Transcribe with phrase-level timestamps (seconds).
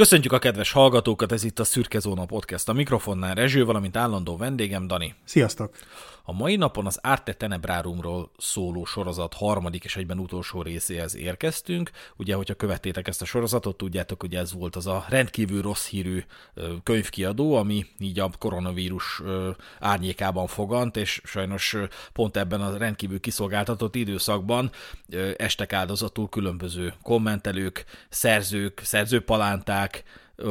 [0.00, 2.68] Köszöntjük a kedves hallgatókat, ez itt a Szürke Zóna Podcast.
[2.68, 5.14] A mikrofonnál Rezső, valamint állandó vendégem Dani.
[5.24, 5.76] Sziasztok!
[6.24, 11.90] A mai napon az Arte Tenebrárumról szóló sorozat harmadik és egyben utolsó részéhez érkeztünk.
[12.16, 16.24] Ugye, hogyha követtétek ezt a sorozatot, tudjátok, hogy ez volt az a rendkívül rossz hírű
[16.82, 19.22] könyvkiadó, ami így a koronavírus
[19.80, 21.76] árnyékában fogant, és sajnos
[22.12, 24.70] pont ebben a rendkívül kiszolgáltatott időszakban
[25.36, 29.89] estek áldozatul különböző kommentelők, szerzők, szerzőpalánták,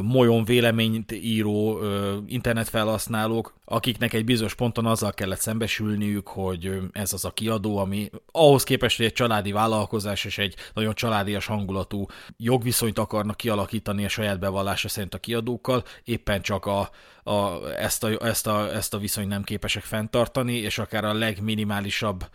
[0.02, 1.80] molyon véleményt író
[2.28, 8.64] internetfelhasználók, akiknek egy bizonyos ponton azzal kellett szembesülniük, hogy ez az a kiadó, ami ahhoz
[8.64, 12.06] képest, hogy egy családi vállalkozás és egy nagyon családias hangulatú
[12.38, 16.90] jogviszonyt akarnak kialakítani a saját bevallása szerint a kiadókkal, éppen csak a,
[17.24, 22.26] a, ezt, a, ezt, a, ezt a viszony nem képesek fenntartani, és akár a legminimálisabb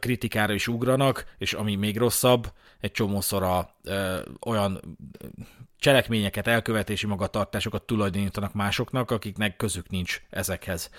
[0.00, 4.80] kritikára is ugranak, és ami még rosszabb, egy csomószor a, ö, olyan
[5.78, 10.90] cselekményeket, elkövetési magatartásokat tulajdonítanak másoknak, akiknek közük nincs ezekhez.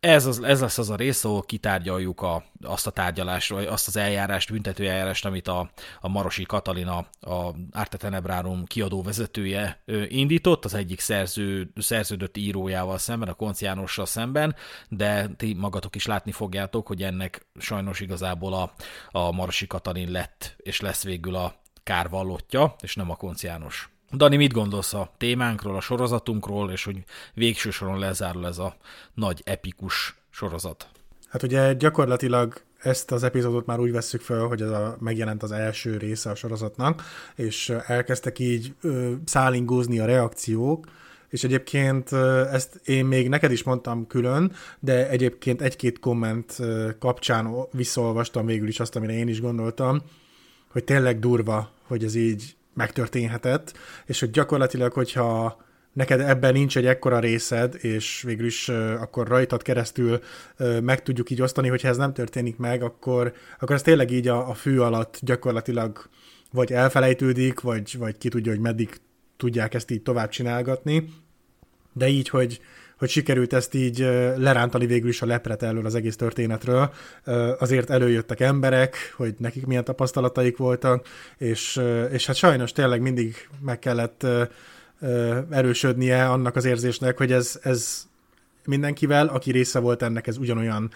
[0.00, 3.86] Ez, az, ez lesz az a rész, ahol kitárgyaljuk a, azt a tárgyalást, vagy azt
[3.86, 10.64] az eljárást, büntető eljárást, amit a, a Marosi Katalina, a Arte Tenebrárum kiadó vezetője indított,
[10.64, 14.54] az egyik szerző, szerződött írójával szemben, a Konc Jánossal szemben,
[14.88, 18.72] de ti magatok is látni fogjátok, hogy ennek sajnos igazából a,
[19.10, 23.95] a Marosi Katalin lett, és lesz végül a kárvallottja, és nem a Konc János.
[24.16, 28.76] Dani, mit gondolsz a témánkról, a sorozatunkról, és hogy végső soron lezárul ez a
[29.14, 30.88] nagy epikus sorozat?
[31.28, 35.52] Hát ugye gyakorlatilag ezt az epizódot már úgy vesszük fel, hogy ez a, megjelent az
[35.52, 37.02] első része a sorozatnak,
[37.34, 40.86] és elkezdtek így ö, szállingózni a reakciók,
[41.28, 42.12] és egyébként
[42.52, 46.58] ezt én még neked is mondtam külön, de egyébként egy-két komment
[46.98, 50.02] kapcsán visszaolvastam végül is azt, amire én is gondoltam,
[50.68, 56.86] hogy tényleg durva, hogy ez így megtörténhetett, és hogy gyakorlatilag, hogyha neked ebben nincs egy
[56.86, 58.68] ekkora részed, és végül is
[59.00, 60.20] akkor rajtad keresztül
[60.58, 64.28] uh, meg tudjuk így osztani, hogyha ez nem történik meg, akkor, akkor ez tényleg így
[64.28, 66.08] a, a fű alatt gyakorlatilag
[66.52, 69.00] vagy elfelejtődik, vagy, vagy ki tudja, hogy meddig
[69.36, 71.08] tudják ezt így tovább csinálgatni.
[71.92, 72.60] De így, hogy,
[72.98, 73.98] hogy sikerült ezt így
[74.36, 76.92] lerántani végül is a lepret elől az egész történetről.
[77.58, 81.06] Azért előjöttek emberek, hogy nekik milyen tapasztalataik voltak,
[81.38, 81.80] és,
[82.10, 84.26] és hát sajnos tényleg mindig meg kellett
[85.50, 88.06] erősödnie annak az érzésnek, hogy ez, ez
[88.64, 90.90] mindenkivel, aki része volt ennek, ez ugyanolyan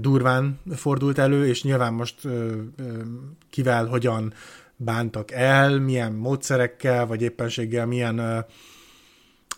[0.00, 2.16] durván fordult elő, és nyilván most
[3.50, 4.32] kivel, hogyan
[4.76, 8.46] bántak el, milyen módszerekkel, vagy éppenséggel milyen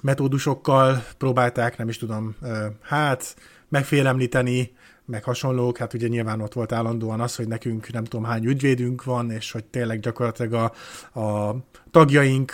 [0.05, 2.37] metódusokkal próbálták, nem is tudom,
[2.83, 3.37] hát
[3.69, 4.73] megfélemlíteni,
[5.07, 9.05] meg hasonlók, hát ugye nyilván ott volt állandóan az, hogy nekünk nem tudom hány ügyvédünk
[9.05, 11.57] van, és hogy tényleg gyakorlatilag a, a
[11.91, 12.53] tagjaink,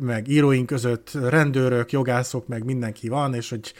[0.00, 3.74] meg íróink között rendőrök, jogászok, meg mindenki van, és hogy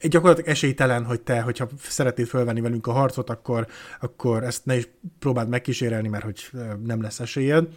[0.00, 3.66] gyakorlatilag esélytelen, hogy te, hogyha szeretnéd fölvenni velünk a harcot, akkor,
[4.00, 4.88] akkor ezt ne is
[5.18, 6.50] próbáld megkísérelni, mert hogy
[6.84, 7.68] nem lesz esélyed.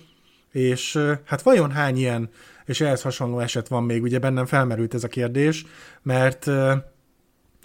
[0.56, 2.30] És hát vajon hány ilyen
[2.66, 5.66] és ehhez hasonló eset van még, ugye bennem felmerült ez a kérdés,
[6.02, 6.50] mert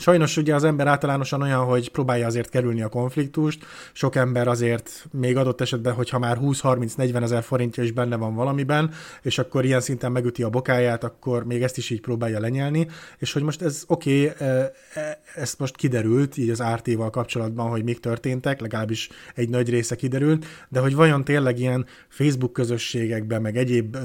[0.01, 5.07] Sajnos ugye az ember általánosan olyan, hogy próbálja azért kerülni a konfliktust, sok ember azért
[5.13, 8.91] még adott esetben, hogyha már 20-30-40 ezer forintja is benne van valamiben,
[9.23, 12.87] és akkor ilyen szinten megüti a bokáját, akkor még ezt is így próbálja lenyelni,
[13.19, 17.71] és hogy most ez oké, okay, e, e, ezt most kiderült így az RT-val kapcsolatban,
[17.71, 23.43] hogy mik történtek, legalábbis egy nagy része kiderült, de hogy vajon tényleg ilyen Facebook közösségekben,
[23.43, 23.97] meg egyéb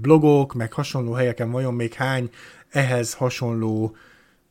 [0.00, 2.30] blogok, meg hasonló helyeken vajon még hány
[2.68, 3.96] ehhez hasonló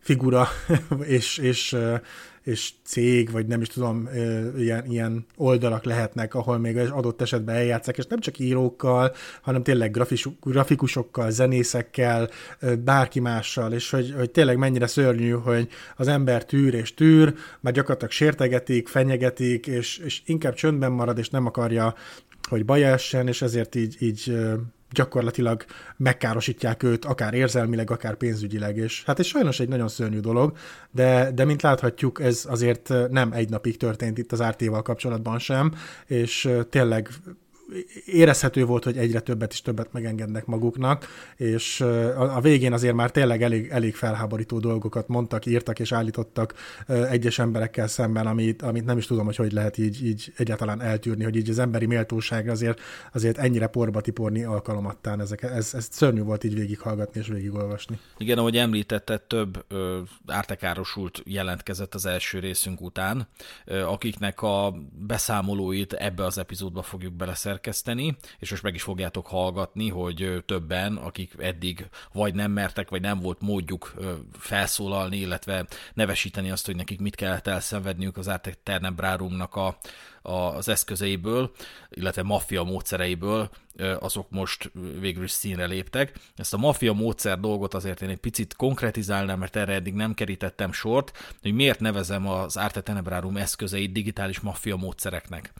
[0.08, 0.48] figura
[1.18, 1.78] és, és,
[2.44, 4.10] és cég, vagy nem is tudom,
[4.58, 9.92] ilyen, ilyen oldalak lehetnek, ahol még adott esetben eljátszák, és nem csak írókkal, hanem tényleg
[9.92, 12.30] grafis, grafikusokkal, zenészekkel,
[12.84, 17.74] bárki mással, és hogy, hogy tényleg mennyire szörnyű, hogy az ember tűr és tűr, már
[17.74, 21.96] gyakorlatilag sértegetik, fenyegetik, és, és inkább csöndben marad, és nem akarja,
[22.50, 24.38] hogy baj essen, és ezért így, így
[24.92, 25.66] gyakorlatilag
[25.98, 30.58] megkárosítják őt, akár érzelmileg, akár pénzügyileg, és hát ez sajnos egy nagyon szörnyű dolog,
[30.92, 35.74] de, de mint láthatjuk, ez azért nem egy napig történt itt az RT-val kapcsolatban sem,
[36.06, 37.10] és tényleg
[38.06, 41.82] érezhető volt, hogy egyre többet és többet megengednek maguknak, és
[42.18, 46.54] a végén azért már tényleg elég, elég felháborító dolgokat mondtak, írtak és állítottak
[46.88, 51.24] egyes emberekkel szemben, amit, amit nem is tudom, hogy hogy lehet így, így egyáltalán eltűrni,
[51.24, 52.80] hogy így az emberi méltóság azért,
[53.14, 55.22] azért ennyire porba tiporni alkalomattán.
[55.22, 58.00] Ezek, ez, ez szörnyű volt így végighallgatni és végigolvasni.
[58.18, 63.28] Igen, ahogy említetted, több ö, ártekárosult jelentkezett az első részünk után,
[63.66, 64.74] ö, akiknek a
[65.08, 70.96] beszámolóit ebbe az epizódba fogjuk beleszerkeszteni, leszerkeszteni, és most meg is fogjátok hallgatni, hogy többen,
[70.96, 73.94] akik eddig vagy nem mertek, vagy nem volt módjuk
[74.40, 78.58] felszólalni, illetve nevesíteni azt, hogy nekik mit kellett elszenvedniük az Arte
[80.22, 81.52] a, az eszközeiből,
[81.90, 83.50] illetve maffia módszereiből,
[84.00, 86.20] azok most végül is színre léptek.
[86.36, 90.72] Ezt a maffia módszer dolgot azért én egy picit konkretizálnám, mert erre eddig nem kerítettem
[90.72, 95.54] sort, hogy miért nevezem az Arte Tenebrarum eszközeit digitális maffia módszereknek.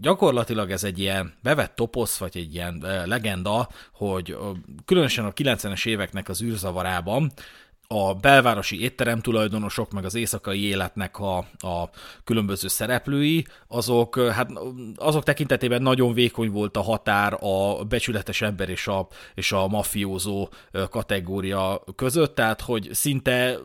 [0.00, 4.36] Gyakorlatilag ez egy ilyen bevett toposz, vagy egy ilyen legenda, hogy
[4.84, 7.32] különösen a 90-es éveknek az űrzavarában
[7.88, 11.90] a belvárosi étterem tulajdonosok, meg az éjszakai életnek a, a
[12.24, 14.50] különböző szereplői, azok, hát
[14.96, 20.48] azok tekintetében nagyon vékony volt a határ a becsületes ember és a, és a mafiózó
[20.90, 23.58] kategória között, tehát hogy szinte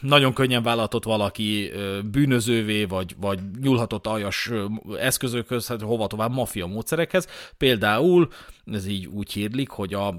[0.00, 1.72] nagyon könnyen vállalhatott valaki
[2.10, 4.50] bűnözővé, vagy, vagy nyúlhatott aljas
[4.98, 7.26] eszközökhöz, hát hova tovább maffia módszerekhez.
[7.56, 8.28] Például
[8.72, 10.14] ez így úgy hírlik, hogy a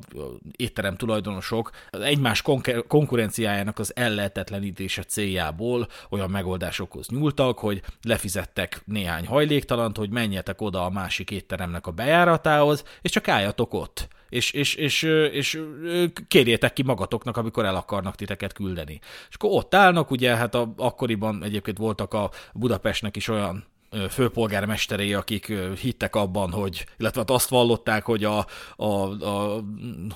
[0.55, 2.43] étterem tulajdonosok egymás
[2.87, 10.89] konkurenciájának az ellehetetlenítése céljából olyan megoldásokhoz nyúltak, hogy lefizettek néhány hajléktalant, hogy menjetek oda a
[10.89, 15.01] másik étteremnek a bejáratához, és csak álljatok ott és, és, és,
[15.31, 15.61] és
[16.27, 18.99] kérjétek ki magatoknak, amikor el akarnak titeket küldeni.
[19.29, 23.65] És akkor ott állnak, ugye, hát a, akkoriban egyébként voltak a Budapestnek is olyan
[24.09, 28.45] főpolgármesterei, akik hittek abban, hogy, illetve hát azt vallották, hogy a,
[28.75, 28.85] a,
[29.25, 29.63] a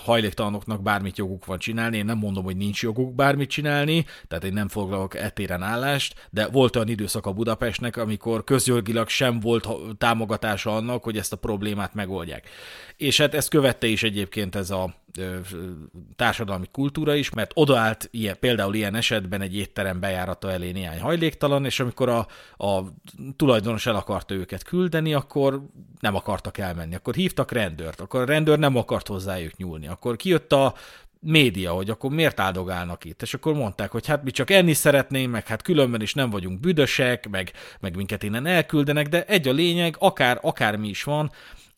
[0.03, 1.97] hajléktalanoknak bármit joguk van csinálni.
[1.97, 6.47] Én nem mondom, hogy nincs joguk bármit csinálni, tehát én nem foglalok etéren állást, de
[6.47, 9.67] volt olyan időszak a Budapestnek, amikor közjogilag sem volt
[9.97, 12.49] támogatása annak, hogy ezt a problémát megoldják.
[12.97, 15.03] És hát ezt követte is egyébként ez a
[16.15, 21.65] társadalmi kultúra is, mert odaállt ilyen, például ilyen esetben egy étterem bejárata elé néhány hajléktalan,
[21.65, 22.27] és amikor a,
[22.65, 22.83] a
[23.35, 25.61] tulajdonos el akarta őket küldeni, akkor
[25.99, 26.95] nem akartak elmenni.
[26.95, 29.87] Akkor hívtak rendőrt, akkor a rendőr nem akart hozzájuk nyúlni.
[29.87, 30.73] Akkor kijött a
[31.19, 35.31] média, hogy akkor miért áldogálnak itt, és akkor mondták, hogy hát mi csak enni szeretnénk,
[35.31, 39.51] meg hát különben is nem vagyunk büdösek, meg, meg minket innen elküldenek, de egy a
[39.51, 41.31] lényeg, akár, akármi is van,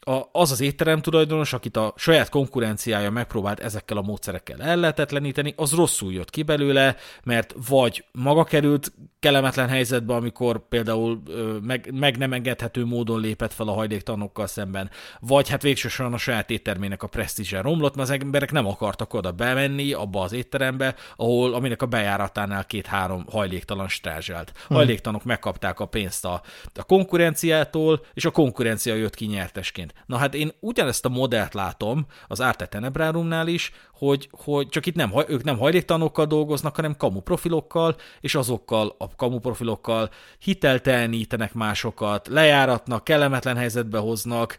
[0.07, 5.71] a, az az étterem tulajdonos, akit a saját konkurenciája megpróbált ezekkel a módszerekkel ellehetetleníteni, az
[5.71, 8.91] rosszul jött ki belőle, mert vagy maga került
[9.27, 11.21] kellemetlen helyzetbe, amikor például
[11.61, 14.89] meg, meg nem engedhető módon lépett fel a hajléktanokkal szemben,
[15.19, 19.31] vagy hát végsősorban a saját éttermének a presztízse romlott, mert az emberek nem akartak oda
[19.31, 24.51] bemenni abba az étterembe, ahol, aminek a bejáratánál két-három hajléktalan strázsált.
[24.67, 24.77] Hmm.
[24.77, 26.41] Hajléktanok megkapták a pénzt a,
[26.75, 29.93] a konkurenciától, és a konkurencia jött ki nyertesként.
[30.05, 34.95] Na hát én ugyanezt a modellt látom az Arte Tenebrárumnál is, hogy, hogy csak itt
[34.95, 40.09] nem, ők nem hajléktanokkal dolgoznak, hanem kamu profilokkal, és azokkal a kamu profilokkal
[40.39, 44.57] hiteltelenítenek másokat, lejáratnak, kellemetlen helyzetbe hoznak,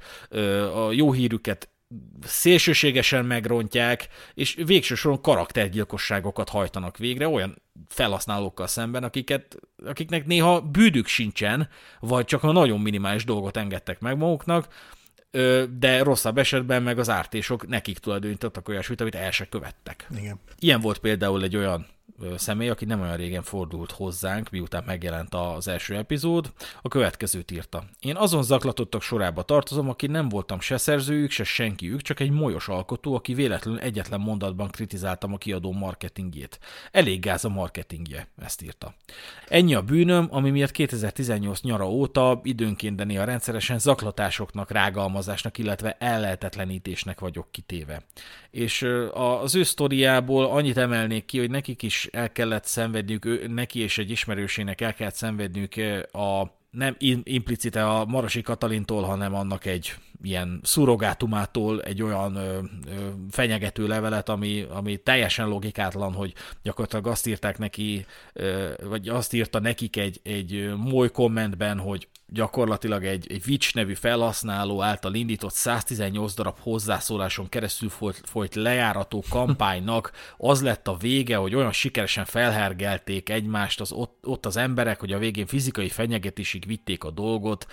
[0.74, 1.68] a jó hírüket
[2.22, 11.06] szélsőségesen megrontják, és végső soron karaktergyilkosságokat hajtanak végre olyan felhasználókkal szemben, akiket, akiknek néha bűdük
[11.06, 11.68] sincsen,
[12.00, 14.68] vagy csak a nagyon minimális dolgot engedtek meg maguknak,
[15.78, 20.08] de rosszabb esetben meg az ártésok nekik tulajdonítottak olyasmit, amit el se követtek.
[20.16, 20.40] Igen.
[20.58, 21.86] Ilyen volt például egy olyan
[22.36, 27.84] személy, aki nem olyan régen fordult hozzánk, miután megjelent az első epizód, a következőt írta.
[28.00, 32.68] Én azon zaklatottak sorába tartozom, aki nem voltam se szerzőjük, se senkiük, csak egy molyos
[32.68, 36.58] alkotó, aki véletlenül egyetlen mondatban kritizáltam a kiadó marketingjét.
[36.90, 38.94] Elég gáz a marketingje, ezt írta.
[39.48, 45.96] Ennyi a bűnöm, ami miatt 2018 nyara óta időnként, de néha rendszeresen zaklatásoknak, rágalmazásnak, illetve
[45.98, 48.02] ellehetetlenítésnek vagyok kitéve.
[48.50, 53.78] És az ő sztoriából annyit emelnék ki, hogy nekik is el kellett szenvedniük, ő, neki
[53.78, 55.74] és egy ismerősének el kellett szenvedniük
[56.12, 63.08] a nem implicite a Marasi Katalintól, hanem annak egy ilyen szurogátumától egy olyan ö, ö,
[63.30, 69.58] fenyegető levelet, ami, ami teljesen logikátlan, hogy gyakorlatilag azt írták neki, ö, vagy azt írta
[69.58, 76.34] nekik egy, egy moly kommentben, hogy gyakorlatilag egy, egy Witch nevű felhasználó által indított 118
[76.34, 83.28] darab hozzászóláson keresztül folyt, folyt lejárató kampánynak az lett a vége, hogy olyan sikeresen felhergelték
[83.28, 87.66] egymást az ott, ott az emberek, hogy a végén fizikai fenyegetésig vitték a dolgot.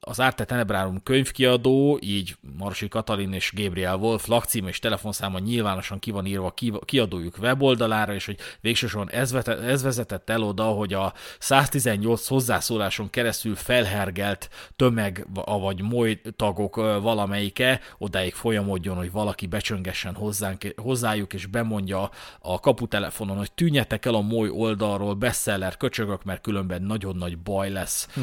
[0.00, 6.10] Az Arte Tenebrárum könyvkiadó, így Marsi Katalin és Gabriel Wolf lakcím és telefonszáma nyilvánosan ki
[6.10, 6.54] van írva
[6.84, 13.54] kiadójuk weboldalára, és hogy végsősorban ez, ez vezetett el oda, hogy a 118 hozzászóláson keresztül
[13.54, 22.10] felhergelt tömeg, vagy moly tagok valamelyike odáig folyamodjon, hogy valaki becsöngessen hozzánk, hozzájuk, és bemondja
[22.38, 27.70] a kaputelefonon, hogy tűnjetek el a moly oldalról, bestseller köcsögök, mert különben nagyon nagy baj
[27.70, 28.08] lesz.
[28.14, 28.22] Hm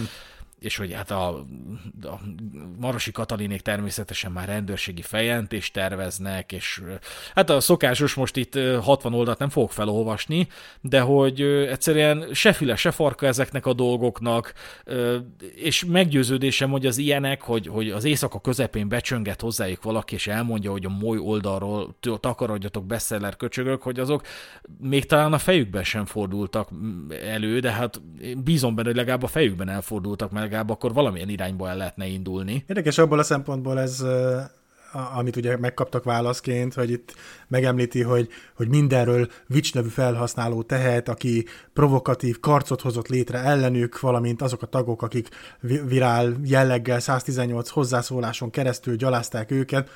[0.64, 1.28] és hogy hát a,
[2.02, 2.20] a
[2.80, 6.82] Marosi Katalinék természetesen már rendőrségi feljelentést terveznek, és
[7.36, 10.48] hát a szokásos most itt 60 oldalt nem fogok felolvasni,
[10.82, 14.54] de hogy egyszerűen se füle, se farka ezeknek a dolgoknak,
[15.56, 20.72] és meggyőződésem, hogy az ilyenek, hogy, hogy az éjszaka közepén becsönget hozzájuk valaki, és elmondja,
[20.72, 24.22] hogy a moly oldalról takarodjatok bestseller köcsögök, hogy azok
[24.80, 26.70] még talán a fejükben sem fordultak
[27.24, 28.02] elő, de hát
[28.44, 32.64] bízom benne, hogy legalább a fejükben elfordultak, mert legalább akkor valamilyen irányba el lehetne indulni.
[32.68, 34.06] Érdekes abból a szempontból ez
[35.16, 37.14] amit ugye megkaptak válaszként, hogy itt
[37.48, 44.42] megemlíti, hogy, hogy mindenről Vics nevű felhasználó tehet, aki provokatív karcot hozott létre ellenük, valamint
[44.42, 45.30] azok a tagok, akik
[45.88, 49.90] virál jelleggel 118 hozzászóláson keresztül gyalázták őket,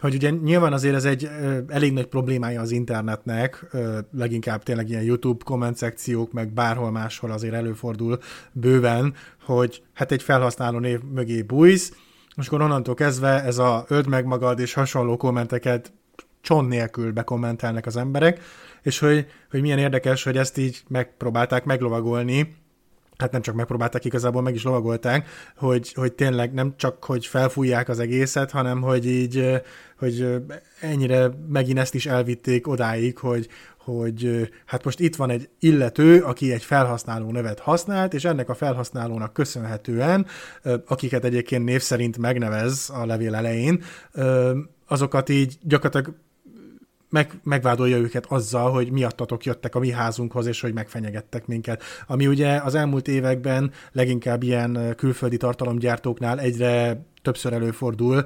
[0.00, 1.30] hogy ugye nyilván azért ez egy
[1.68, 3.66] elég nagy problémája az internetnek,
[4.12, 8.18] leginkább tényleg ilyen YouTube komment szekciók, meg bárhol máshol azért előfordul
[8.52, 9.14] bőven,
[9.44, 11.92] hogy hát egy felhasználó név mögé bújsz,
[12.36, 15.92] most akkor onnantól kezdve ez a öld meg magad és hasonló kommenteket
[16.40, 18.40] csont nélkül bekommentelnek az emberek,
[18.82, 22.56] és hogy, hogy milyen érdekes, hogy ezt így megpróbálták meglovagolni,
[23.20, 27.88] hát nem csak megpróbálták, igazából meg is lovagolták, hogy, hogy tényleg nem csak, hogy felfújják
[27.88, 29.62] az egészet, hanem hogy így,
[29.98, 30.42] hogy
[30.80, 33.48] ennyire megint ezt is elvitték odáig, hogy,
[33.78, 38.54] hogy hát most itt van egy illető, aki egy felhasználó nevet használt, és ennek a
[38.54, 40.26] felhasználónak köszönhetően,
[40.86, 43.82] akiket egyébként név szerint megnevez a levél elején,
[44.86, 46.16] azokat így gyakorlatilag
[47.10, 51.82] meg, megvádolja őket azzal, hogy miattatok jöttek a mi házunkhoz, és hogy megfenyegettek minket.
[52.06, 58.24] Ami ugye az elmúlt években leginkább ilyen külföldi tartalomgyártóknál egyre többször előfordul,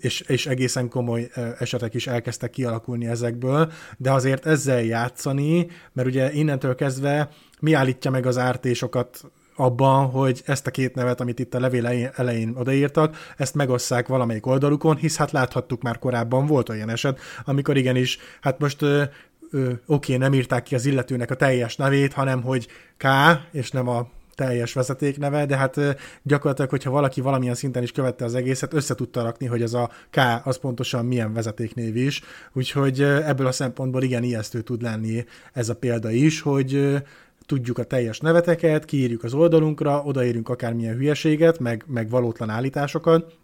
[0.00, 6.32] és, és egészen komoly esetek is elkezdtek kialakulni ezekből, de azért ezzel játszani, mert ugye
[6.32, 7.28] innentől kezdve
[7.60, 12.10] mi állítja meg az ártésokat abban, hogy ezt a két nevet, amit itt a levél
[12.14, 17.76] elején odaírtak, ezt megosszák valamelyik oldalukon, hisz hát láthattuk már korábban, volt olyan eset, amikor
[17.76, 19.02] igenis, hát most ö,
[19.50, 23.04] ö, oké, nem írták ki az illetőnek a teljes nevét, hanem hogy K,
[23.50, 25.80] és nem a teljes vezetékneve, de hát
[26.22, 29.90] gyakorlatilag, hogyha valaki valamilyen szinten is követte az egészet, össze tudta rakni, hogy ez a
[30.10, 32.22] K az pontosan milyen vezetéknév is,
[32.52, 37.02] úgyhogy ebből a szempontból igen ijesztő tud lenni ez a példa is, hogy
[37.46, 43.36] tudjuk a teljes neveteket, kiírjuk az oldalunkra, odaírunk akármilyen hülyeséget, meg, meg valótlan állításokat,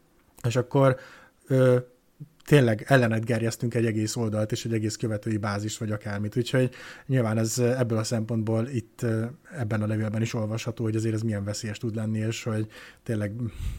[0.42, 0.97] és akkor
[1.47, 1.78] ö,
[2.44, 6.37] tényleg ellenet gerjesztünk egy egész oldalt és egy egész követői bázis, vagy akármit.
[6.37, 6.71] Úgyhogy
[7.06, 9.06] nyilván ez ebből a szempontból itt
[9.56, 12.66] ebben a levélben is olvasható, hogy azért ez milyen veszélyes tud lenni, és hogy
[13.02, 13.32] tényleg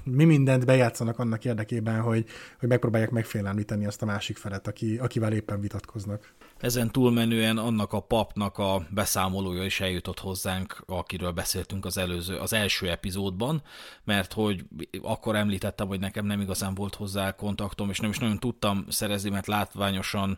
[0.04, 2.26] mi mindent bejátszanak annak érdekében, hogy,
[2.60, 6.34] hogy megpróbálják megfélemlíteni azt a másik felet, aki, akivel éppen vitatkoznak.
[6.64, 12.54] Ezen túlmenően annak a papnak a beszámolója is eljutott hozzánk, akiről beszéltünk az előző, az
[12.54, 13.62] első epizódban,
[14.04, 14.64] mert hogy
[15.02, 19.30] akkor említettem, hogy nekem nem igazán volt hozzá kontaktom, és nem is nagyon tudtam szerezni,
[19.30, 20.38] mert látványosan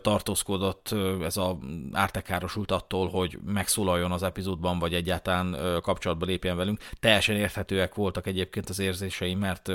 [0.00, 1.58] tartózkodott ez a
[1.92, 6.80] ártekárosult attól, hogy megszólaljon az epizódban, vagy egyáltalán kapcsolatba lépjen velünk.
[7.00, 9.72] Teljesen érthetőek voltak egyébként az érzéseim, mert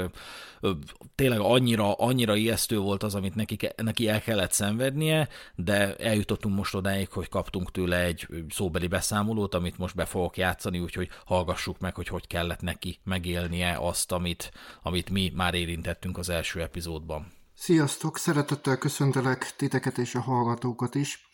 [1.16, 6.76] tényleg annyira, annyira ijesztő volt az, amit neki, neki el kellett szenvednie, de eljutottunk most
[6.76, 11.96] odáig, hogy kaptunk tőle egy szóbeli beszámolót, amit most be fogok játszani, úgyhogy hallgassuk meg,
[11.96, 14.52] hogy hogy kellett neki megélnie azt, amit,
[14.82, 17.32] amit mi már érintettünk az első epizódban.
[17.54, 18.18] Sziasztok!
[18.18, 21.28] Szeretettel köszöntelek titeket és a hallgatókat is.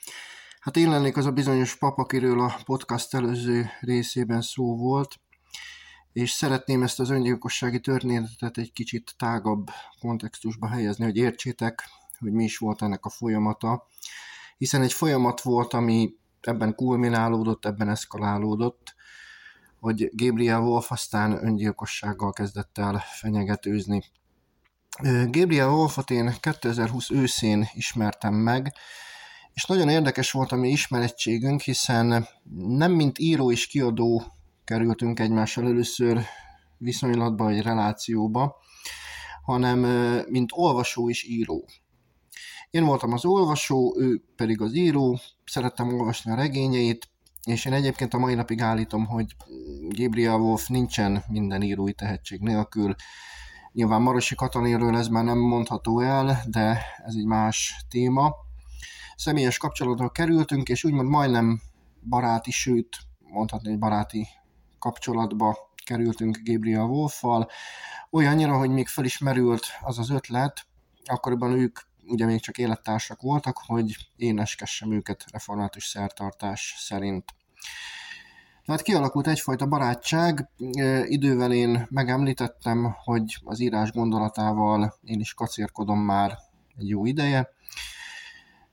[0.60, 5.20] Hát én lennék az a bizonyos pap, akiről a podcast előző részében szó volt,
[6.14, 9.70] és szeretném ezt az öngyilkossági történetet egy kicsit tágabb
[10.00, 13.88] kontextusba helyezni, hogy értsétek, hogy mi is volt ennek a folyamata,
[14.64, 18.96] hiszen egy folyamat volt, ami ebben kulminálódott, ebben eszkalálódott,
[19.80, 24.04] hogy Gabriel Wolf aztán öngyilkossággal kezdett el fenyegetőzni.
[25.30, 28.74] Gabriel Wolfot én 2020 őszén ismertem meg,
[29.54, 34.24] és nagyon érdekes volt a mi ismerettségünk, hiszen nem mint író és kiadó
[34.64, 36.26] kerültünk egymással először
[36.78, 38.56] viszonylatba vagy relációba,
[39.44, 39.80] hanem
[40.30, 41.66] mint olvasó és író.
[42.74, 47.10] Én voltam az olvasó, ő pedig az író, szerettem olvasni a regényeit,
[47.44, 49.36] és én egyébként a mai napig állítom, hogy
[49.90, 52.96] Gabriel Wolf nincsen minden írói tehetség nélkül.
[53.72, 58.36] Nyilván Marosi Katalinről ez már nem mondható el, de ez egy más téma.
[59.16, 61.62] Személyes kapcsolatba kerültünk, és úgymond majdnem
[62.10, 64.28] baráti, sőt mondhatni, egy baráti
[64.80, 67.50] kapcsolatba kerültünk Gabriel Wolffal,
[68.12, 70.66] olyannyira, hogy még felismerült az az ötlet,
[71.06, 77.26] akkoriban ők ugye még csak élettársak voltak, hogy éneskessem őket református szertartás szerint.
[78.66, 80.50] Tehát kialakult egyfajta barátság,
[81.04, 86.38] idővel én megemlítettem, hogy az írás gondolatával én is kacérkodom már
[86.78, 87.50] egy jó ideje,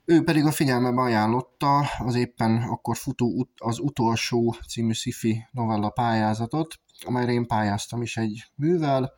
[0.05, 6.79] ő pedig a figyelmebe ajánlotta az éppen akkor futó az utolsó című sci novella pályázatot,
[7.05, 9.11] amelyre én pályáztam is egy művel,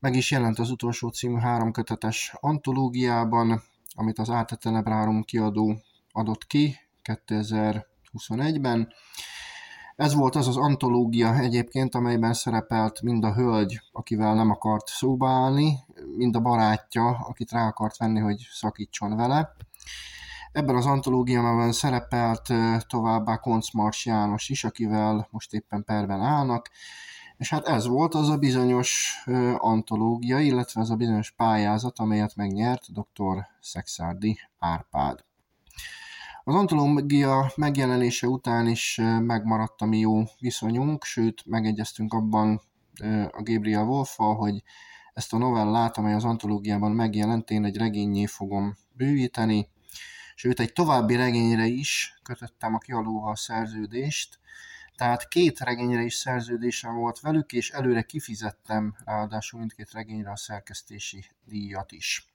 [0.00, 3.62] meg is jelent az utolsó című háromkötetes antológiában,
[3.94, 5.76] amit az Arte Tenebrárum kiadó
[6.12, 8.92] adott ki 2021-ben.
[9.96, 15.28] Ez volt az az antológia egyébként, amelyben szerepelt mind a hölgy, akivel nem akart szóba
[15.28, 15.78] állni,
[16.16, 19.56] mind a barátja, akit rá akart venni, hogy szakítson vele.
[20.52, 22.48] Ebben az antológiában szerepelt
[22.86, 26.70] továbbá Koncz Mars János is, akivel most éppen perben állnak,
[27.38, 29.22] és hát ez volt az a bizonyos
[29.56, 33.46] antológia, illetve az a bizonyos pályázat, amelyet megnyert dr.
[33.60, 35.24] Szexárdi Árpád.
[36.44, 42.60] Az antológia megjelenése után is megmaradt a mi jó viszonyunk, sőt megegyeztünk abban
[43.30, 44.62] a Gabriel wolf hogy
[45.14, 49.68] ezt a novellát, amely az antológiában megjelent, én egy regényé fogom bővíteni,
[50.34, 54.38] sőt egy további regényre is kötöttem a kialóval szerződést,
[54.98, 61.24] tehát két regényre is szerződésem volt velük, és előre kifizettem ráadásul mindkét regényre a szerkesztési
[61.44, 62.26] díjat is.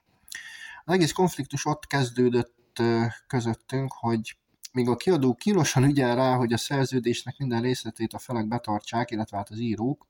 [0.84, 2.82] Az egész konfliktus ott kezdődött
[3.26, 4.36] közöttünk, hogy
[4.72, 9.36] míg a kiadó kínosan ügyel rá, hogy a szerződésnek minden részletét a felek betartsák, illetve
[9.36, 10.06] hát az írók,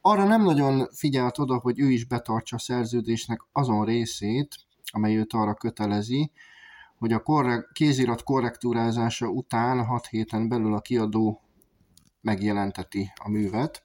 [0.00, 4.56] arra nem nagyon figyelt oda, hogy ő is betartsa a szerződésnek azon részét,
[4.92, 6.30] amely őt arra kötelezi,
[7.02, 11.42] hogy a korre- kézirat korrektúrázása után 6 héten belül a kiadó
[12.20, 13.82] megjelenteti a művet.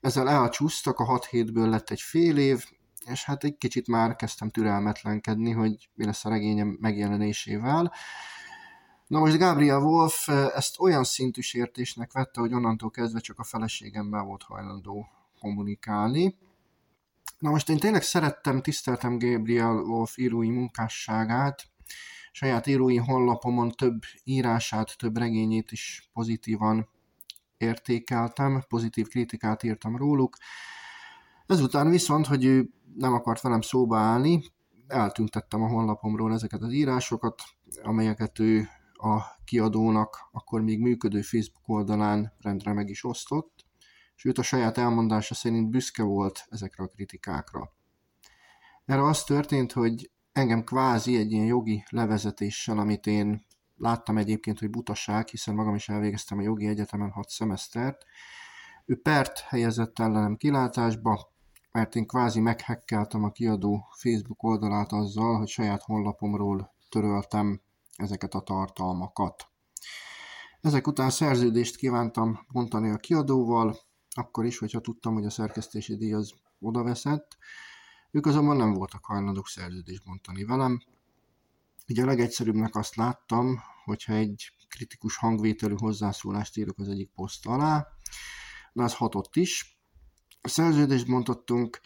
[0.00, 2.64] Ezzel elcsúsztak, a 6 hétből lett egy fél év,
[3.06, 7.92] és hát egy kicsit már kezdtem türelmetlenkedni, hogy mi lesz a regényem megjelenésével.
[9.06, 14.22] Na most Gabriel Wolf ezt olyan szintű sértésnek vette, hogy onnantól kezdve csak a feleségemmel
[14.22, 15.08] volt hajlandó
[15.40, 16.38] kommunikálni.
[17.38, 21.70] Na most én tényleg szerettem, tiszteltem Gabriel Wolf írói munkásságát,
[22.32, 26.88] saját írói honlapomon több írását, több regényét is pozitívan
[27.56, 30.36] értékeltem, pozitív kritikát írtam róluk.
[31.46, 34.42] Ezután viszont, hogy ő nem akart velem szóba állni,
[34.86, 37.42] eltüntettem a honlapomról ezeket az írásokat,
[37.82, 43.66] amelyeket ő a kiadónak akkor még működő Facebook oldalán rendre meg is osztott,
[44.14, 47.72] sőt a saját elmondása szerint büszke volt ezekre a kritikákra.
[48.84, 54.70] Erre az történt, hogy engem kvázi egy ilyen jogi levezetéssel, amit én láttam egyébként, hogy
[54.70, 58.04] butaság, hiszen magam is elvégeztem a jogi egyetemen hat szemesztert,
[58.84, 61.32] ő pert helyezett ellenem kilátásba,
[61.72, 67.60] mert én kvázi meghekkeltem a kiadó Facebook oldalát azzal, hogy saját honlapomról töröltem
[67.96, 69.46] ezeket a tartalmakat.
[70.60, 73.78] Ezek után szerződést kívántam bontani a kiadóval,
[74.14, 77.36] akkor is, hogyha tudtam, hogy a szerkesztési díj az odaveszett,
[78.12, 80.82] ők azonban nem voltak hajlandók szerződést bontani velem.
[81.88, 87.86] Ugye a legegyszerűbbnek azt láttam, hogyha egy kritikus hangvételű hozzászólást írok az egyik poszt alá,
[88.72, 89.80] de az hatott is.
[90.40, 91.80] A szerződést bontottunk,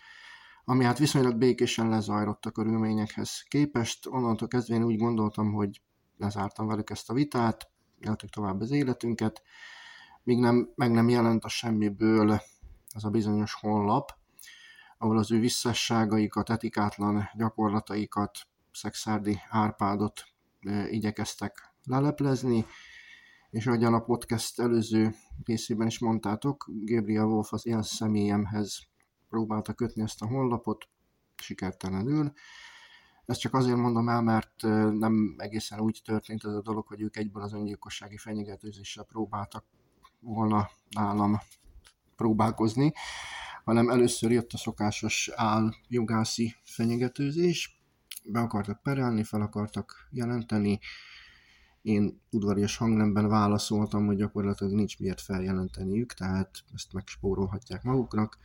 [0.65, 4.07] ami hát viszonylag békésen lezajlott a körülményekhez képest.
[4.07, 5.83] Onnantól kezdve én úgy gondoltam, hogy
[6.17, 9.43] lezártam velük ezt a vitát, éltük tovább az életünket,
[10.23, 12.41] míg nem, meg nem jelent a semmiből
[12.95, 14.13] az a bizonyos honlap,
[14.99, 18.39] ahol az ő visszasságaikat, etikátlan gyakorlataikat,
[18.73, 20.25] szexárdi árpádot
[20.91, 22.65] igyekeztek leleplezni,
[23.51, 28.79] és ahogyan a podcast előző részében is mondtátok, Gabriel Wolf az én személyemhez
[29.29, 30.89] próbálta kötni ezt a honlapot,
[31.37, 32.33] sikertelenül.
[33.25, 34.63] Ezt csak azért mondom el, mert
[34.99, 39.65] nem egészen úgy történt ez a dolog, hogy ők egyből az öngyilkossági fenyegetőzéssel próbáltak
[40.21, 41.41] volna nálam
[42.17, 42.93] próbálkozni,
[43.67, 47.81] hanem először jött a szokásos áll jogászi fenyegetőzés,
[48.25, 50.79] be akartak perelni, fel akartak jelenteni,
[51.83, 58.39] én udvarias hangnemben válaszoltam, hogy gyakorlatilag nincs miért feljelenteniük, tehát ezt megspórolhatják maguknak.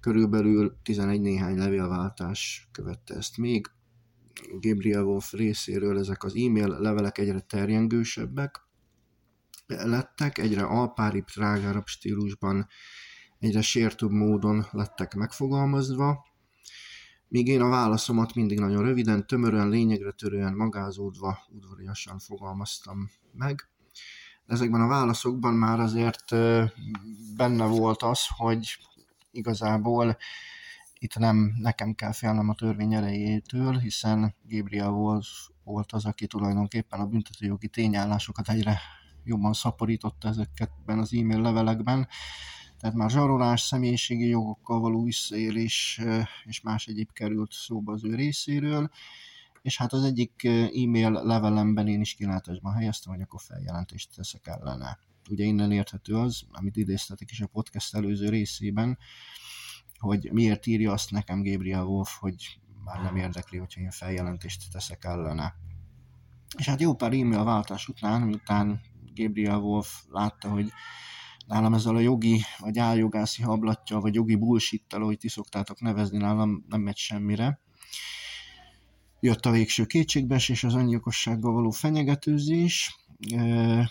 [0.00, 3.66] Körülbelül 11 néhány levélváltás követte ezt még.
[4.60, 8.60] Gabriel Wolf részéről ezek az e-mail levelek egyre terjengősebbek
[9.66, 12.66] lettek, egyre alpáribb, trágárabb stílusban
[13.38, 16.24] egyre sértőbb módon lettek megfogalmazva,
[17.28, 23.68] míg én a válaszomat mindig nagyon röviden, tömören, lényegre törően, magázódva, udvariasan fogalmaztam meg.
[24.46, 26.30] Ezekben a válaszokban már azért
[27.36, 28.78] benne volt az, hogy
[29.30, 30.16] igazából
[30.98, 35.26] itt nem nekem kell félnem a törvény erejétől, hiszen Gabriel Wolf
[35.64, 38.80] volt az, aki tulajdonképpen a büntetőjogi tényállásokat egyre
[39.24, 42.08] jobban szaporította ezeket az e-mail levelekben.
[42.80, 46.00] Tehát már zsarolás, személyiségi jogokkal való visszaélés
[46.44, 48.90] és más egyéb került szóba az ő részéről
[49.66, 54.98] és hát az egyik e-mail levelemben én is kilátásban helyeztem, hogy akkor feljelentést teszek ellene.
[55.30, 58.98] Ugye innen érthető az, amit idéztetek is a podcast előző részében,
[59.98, 65.04] hogy miért írja azt nekem Gabriel Wolf, hogy már nem érdekli, hogyha én feljelentést teszek
[65.04, 65.54] ellene.
[66.58, 68.80] És hát jó pár e-mail váltás után, miután
[69.14, 70.72] Gabriel Wolf látta, hogy
[71.46, 76.64] nálam ezzel a jogi, vagy álljogászi hablatja, vagy jogi bullshit ahogy ti szoktátok nevezni, nálam
[76.68, 77.60] nem megy semmire.
[79.20, 82.96] Jött a végső kétségbeesés, az öngyilkossággal való fenyegetőzés.
[83.34, 83.90] E,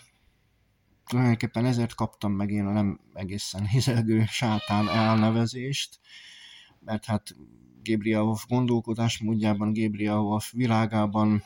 [1.05, 5.99] tulajdonképpen ezért kaptam meg én a nem egészen hizelgő sátán elnevezést,
[6.79, 7.35] mert hát
[7.83, 11.43] Gabriel Wolf gondolkodásmódjában, Gabriel Wolf világában,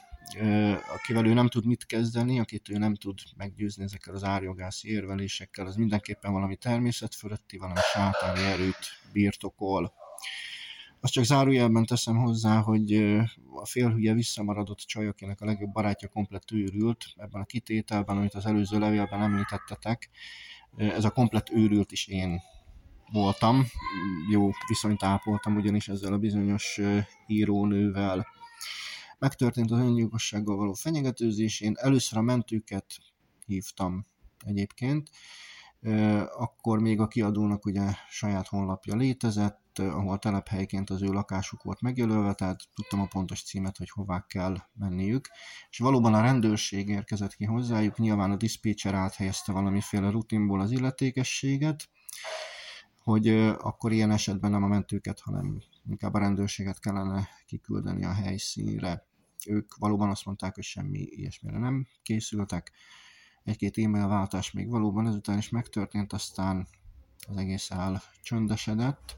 [0.94, 5.66] akivel ő nem tud mit kezdeni, akit ő nem tud meggyőzni ezekkel az árjogászi érvelésekkel,
[5.66, 9.94] az mindenképpen valami természet fölötti, valami sátáni erőt birtokol.
[11.02, 12.94] Azt csak zárójelben teszem hozzá, hogy
[13.54, 18.46] a félhülye visszamaradott csaj, akinek a legjobb barátja komplet őrült, ebben a kitételben, amit az
[18.46, 20.10] előző levélben említettetek,
[20.78, 22.42] ez a komplet őrült is én
[23.12, 23.66] voltam,
[24.32, 26.80] jó viszonyt ápoltam ugyanis ezzel a bizonyos
[27.28, 28.28] írónővel.
[29.20, 32.86] Megtörtént az öngyilkossággal való fenyegetőzés, én először a mentőket
[33.46, 34.06] hívtam
[34.46, 35.10] egyébként,
[36.38, 42.34] akkor még a kiadónak ugye saját honlapja létezett, ahol telephelyként az ő lakásuk volt megjelölve,
[42.34, 45.30] tehát tudtam a pontos címet, hogy hová kell menniük.
[45.70, 51.90] És valóban a rendőrség érkezett ki hozzájuk, nyilván a diszpécser áthelyezte valamiféle rutinból az illetékességet,
[53.04, 53.28] hogy
[53.58, 59.08] akkor ilyen esetben nem a mentőket, hanem inkább a rendőrséget kellene kiküldeni a helyszínre.
[59.48, 62.72] Ők valóban azt mondták, hogy semmi ilyesmire nem készültek.
[63.44, 66.68] Egy-két e-mail váltás még valóban ezután is megtörtént, aztán
[67.28, 69.18] az egész el csöndesedett.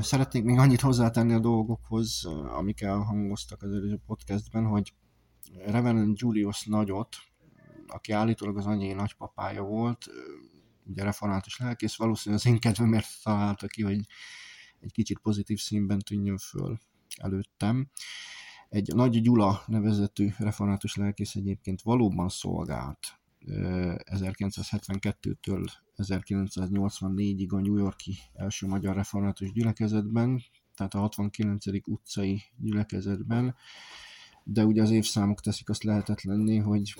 [0.00, 4.94] Szeretnék még annyit hozzátenni a dolgokhoz, amik elhangoztak az előző podcastben, hogy
[5.66, 7.16] Reverend Julius nagyot,
[7.86, 10.06] aki állítólag az anyai nagypapája volt,
[10.84, 14.00] ugye református lelkész, valószínűleg az én kedvemért találta ki, hogy
[14.80, 16.78] egy kicsit pozitív színben tűnjön föl
[17.16, 17.90] előttem.
[18.68, 28.66] Egy Nagy Gyula nevezetű református lelkész egyébként valóban szolgált 1972-től 1984-ig a New Yorki első
[28.66, 30.42] magyar református gyülekezetben,
[30.74, 31.66] tehát a 69.
[31.86, 33.54] utcai gyülekezetben,
[34.44, 36.94] de ugye az évszámok teszik azt lehetetlenné, hogy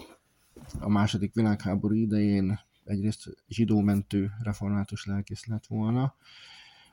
[0.78, 6.14] a második világháború idején egyrészt zsidómentő református lelkész lett volna,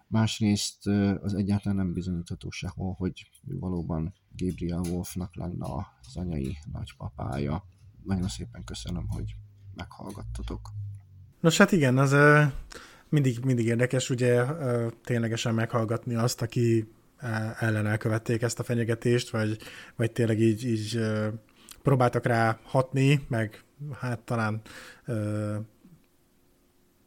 [0.08, 0.88] másrészt
[1.22, 5.66] az egyáltalán nem bizonyítható sehol, hogy valóban Gabriel Wolfnak lenne
[6.02, 7.64] az anyai nagypapája.
[8.04, 9.36] Nagyon szépen köszönöm, hogy
[9.76, 10.70] meghallgattatok.
[11.40, 12.16] Nos hát igen, az
[13.10, 14.46] mindig, mindig érdekes ugye
[15.04, 16.88] ténylegesen meghallgatni azt, aki
[17.60, 19.58] ellen elkövették ezt a fenyegetést, vagy,
[19.96, 21.00] vagy tényleg így, így
[21.82, 23.64] próbáltak rá hatni, meg
[24.00, 24.62] hát talán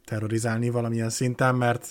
[0.09, 1.91] terrorizálni valamilyen szinten, mert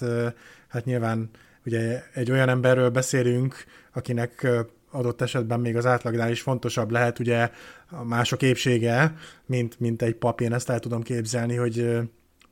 [0.67, 1.29] hát nyilván
[1.65, 3.55] ugye egy olyan emberről beszélünk,
[3.93, 4.47] akinek
[4.91, 7.49] adott esetben még az átlagnál is fontosabb lehet ugye
[7.89, 11.99] a mások épsége, mint, mint egy pap, én ezt el tudom képzelni, hogy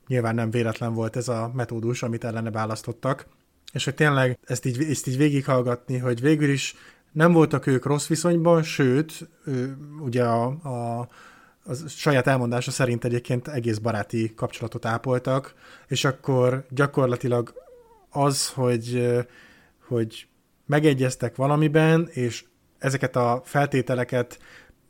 [0.08, 3.28] nyilván nem véletlen volt ez a metódus, amit ellene választottak,
[3.73, 6.75] és hogy tényleg ezt így, ezt így végighallgatni, hogy végül is
[7.12, 9.30] nem voltak ők rossz viszonyban, sőt,
[9.99, 11.08] ugye a, a
[11.67, 15.54] az saját elmondása szerint egyébként egész baráti kapcsolatot ápoltak,
[15.88, 17.54] és akkor gyakorlatilag
[18.10, 19.08] az, hogy,
[19.88, 20.28] hogy
[20.65, 22.45] megegyeztek valamiben, és
[22.78, 24.39] ezeket a feltételeket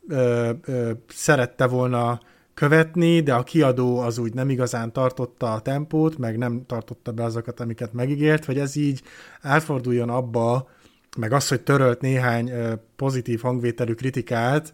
[0.08, 2.20] ö, ö, szerette volna
[2.54, 7.24] követni, de a kiadó az úgy nem igazán tartotta a tempót, meg nem tartotta be
[7.24, 9.02] azokat, amiket megígért, hogy ez így
[9.40, 10.68] átforduljon abba,
[11.18, 12.52] meg az, hogy törölt néhány
[12.96, 14.72] pozitív hangvételű kritikát,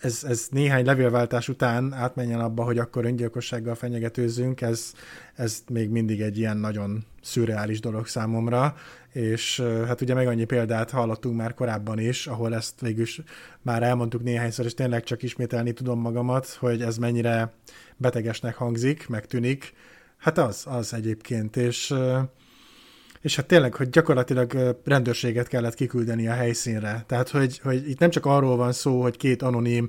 [0.00, 4.92] ez, ez néhány levélváltás után átmenjen abba, hogy akkor öngyilkossággal fenyegetőzzünk, ez,
[5.34, 8.74] ez még mindig egy ilyen nagyon szürreális dolog számomra,
[9.12, 13.06] és hát ugye meg annyi példát hallottunk már korábban is, ahol ezt végül
[13.62, 17.52] már elmondtuk néhányszor, és tényleg csak ismételni tudom magamat, hogy ez mennyire
[17.96, 19.72] betegesnek hangzik, megtűnik.
[20.16, 21.94] Hát az, az egyébként, és
[23.26, 27.04] és hát tényleg, hogy gyakorlatilag rendőrséget kellett kiküldeni a helyszínre.
[27.06, 29.88] Tehát, hogy, hogy itt nem csak arról van szó, hogy két anonim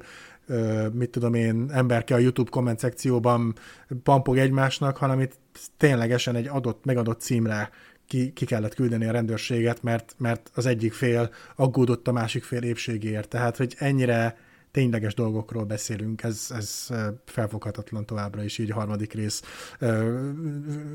[0.92, 3.56] mit tudom én, emberke a YouTube komment szekcióban
[4.04, 5.34] pampog egymásnak, hanem itt
[5.78, 7.70] ténylegesen egy adott, megadott címre
[8.08, 12.62] ki, ki kellett küldeni a rendőrséget, mert, mert az egyik fél aggódott a másik fél
[12.64, 13.28] épségéért.
[13.28, 14.38] Tehát, hogy ennyire
[14.78, 16.90] tényleges dolgokról beszélünk, ez, ez
[17.26, 19.44] felfoghatatlan továbbra is, így a harmadik rész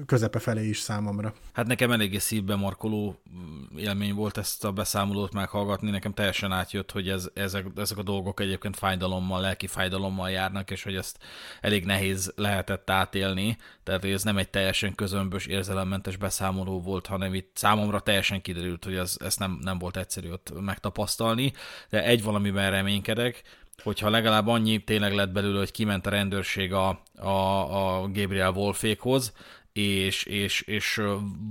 [0.07, 1.35] közepe felé is számomra.
[1.53, 3.21] Hát nekem eléggé szívbe markoló
[3.77, 8.41] élmény volt ezt a beszámolót meghallgatni, nekem teljesen átjött, hogy ez, ezek, ezek a dolgok
[8.41, 11.19] egyébként fájdalommal, lelki fájdalommal járnak, és hogy ezt
[11.61, 17.51] elég nehéz lehetett átélni, tehát ez nem egy teljesen közömbös, érzelemmentes beszámoló volt, hanem itt
[17.55, 21.53] számomra teljesen kiderült, hogy ez, ez nem, nem volt egyszerű ott megtapasztalni,
[21.91, 23.43] de egy valamiben reménykedek,
[23.83, 27.29] hogyha legalább annyi tényleg lett belőle, hogy kiment a rendőrség a, a,
[27.99, 29.33] a Gabriel Wolfékhoz,
[29.73, 31.01] és, és, és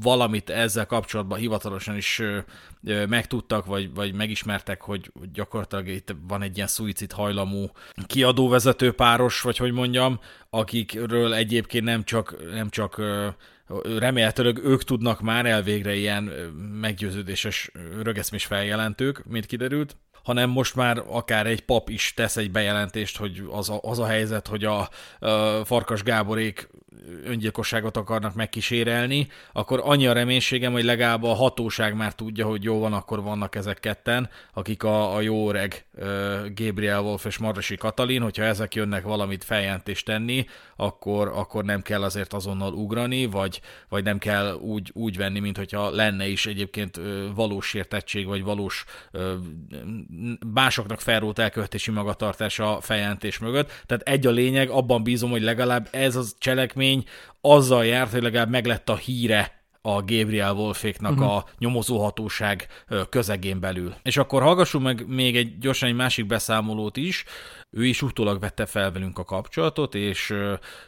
[0.02, 2.22] valamit ezzel kapcsolatban hivatalosan is
[3.08, 7.66] megtudtak, vagy, vagy megismertek, hogy gyakorlatilag itt van egy ilyen szuicid hajlamú
[8.06, 13.02] kiadóvezető páros, vagy hogy mondjam, akikről egyébként nem csak, nem csak
[13.98, 16.24] remélhetőleg ők tudnak már elvégre ilyen
[16.80, 23.18] meggyőződéses rögeszmés feljelentők, mint kiderült, hanem most már akár egy pap is tesz egy bejelentést,
[23.18, 26.70] hogy az a, az a helyzet, hogy a, a Farkas Gáborék
[27.26, 32.80] öngyilkosságot akarnak megkísérelni, akkor annyi a reménységem, hogy legalább a hatóság már tudja, hogy jó
[32.80, 35.86] van, akkor vannak ezek ketten, akik a, a jó öreg
[36.56, 42.04] Gabriel Wolf és Marrasi Katalin, hogyha ezek jönnek valamit feljelentést tenni, akkor, akkor nem kell
[42.04, 47.00] azért azonnal ugrani, vagy, vagy nem kell úgy, úgy venni, mint hogyha lenne is egyébként
[47.36, 48.86] valós sértettség, vagy valós
[50.54, 53.84] másoknak felrót elkövetési magatartás a feljelentés mögött.
[53.86, 56.91] Tehát egy a lényeg, abban bízom, hogy legalább ez a cselekmény
[57.42, 61.36] azzal járt, hogy legalább meglett a híre a Gabriel Wolféknak uh-huh.
[61.36, 62.68] a nyomozóhatóság
[63.10, 63.96] közegén belül.
[64.02, 67.24] És akkor hallgassunk meg még egy gyorsan egy másik beszámolót is.
[67.70, 70.36] Ő is utólag vette fel velünk a kapcsolatot, és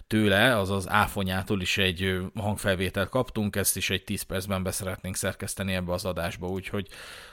[0.08, 5.92] tőle, azaz áfonyától is egy hangfelvételt kaptunk, ezt is egy 10 percben beszeretnénk szerkeszteni ebbe
[5.92, 6.88] az adásba, úgyhogy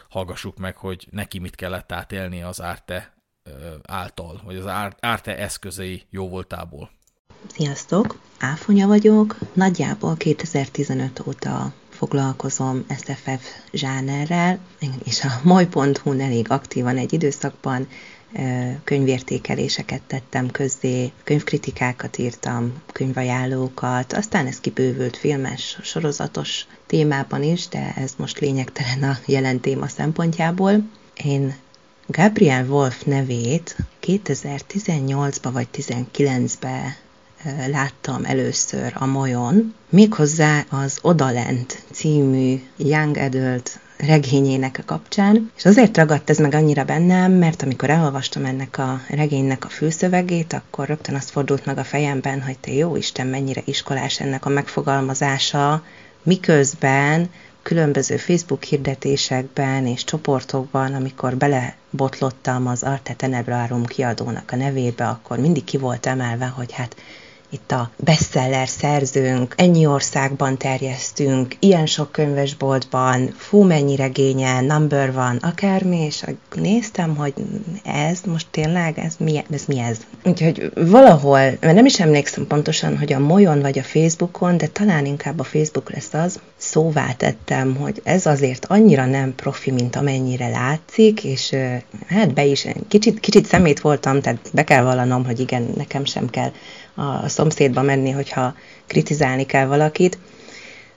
[0.08, 3.14] hallgassuk meg, hogy neki mit kellett átélni az Árte
[3.82, 4.66] által, vagy az
[5.00, 6.90] Árte eszközei jó voltából.
[7.54, 8.18] Sziasztok!
[8.38, 14.58] Áfonya vagyok, nagyjából 2015 óta foglalkozom SFF zsánerrel,
[15.04, 17.88] és a moly.hu-n elég aktívan egy időszakban
[18.84, 28.12] könyvértékeléseket tettem közzé, könyvkritikákat írtam, könyvajánlókat, aztán ez kibővült filmes, sorozatos témában is, de ez
[28.16, 30.88] most lényegtelen a jelen téma szempontjából.
[31.24, 31.54] Én
[32.06, 36.96] Gabriel Wolf nevét 2018-ba vagy 19-be
[37.70, 46.30] láttam először a Mojon, méghozzá az Odalent című Young Adult regényének kapcsán, és azért ragadt
[46.30, 51.30] ez meg annyira bennem, mert amikor elolvastam ennek a regénynek a főszövegét, akkor rögtön azt
[51.30, 55.84] fordult meg a fejemben, hogy te jó Isten, mennyire iskolás ennek a megfogalmazása,
[56.22, 57.30] miközben
[57.62, 65.64] különböző Facebook hirdetésekben és csoportokban, amikor belebotlottam az Arte Tenebrarum kiadónak a nevébe, akkor mindig
[65.64, 66.96] ki volt emelve, hogy hát
[67.50, 75.36] itt a bestseller szerzőnk, ennyi országban terjesztünk, ilyen sok könyvesboltban, fú mennyi regénye, number van,
[75.36, 77.34] akármi, és néztem, hogy
[77.84, 79.64] ez most tényleg, ez mi ez?
[79.66, 79.98] Mi ez?
[80.24, 85.06] Úgyhogy valahol, mert nem is emlékszem pontosan, hogy a Molyon vagy a Facebookon, de talán
[85.06, 90.48] inkább a Facebook lesz az, szóvá tettem, hogy ez azért annyira nem profi, mint amennyire
[90.48, 91.56] látszik, és
[92.06, 96.30] hát be is, kicsit, kicsit szemét voltam, tehát be kell vallanom, hogy igen, nekem sem
[96.30, 96.50] kell
[97.00, 98.54] a szomszédba menni, hogyha
[98.86, 100.18] kritizálni kell valakit.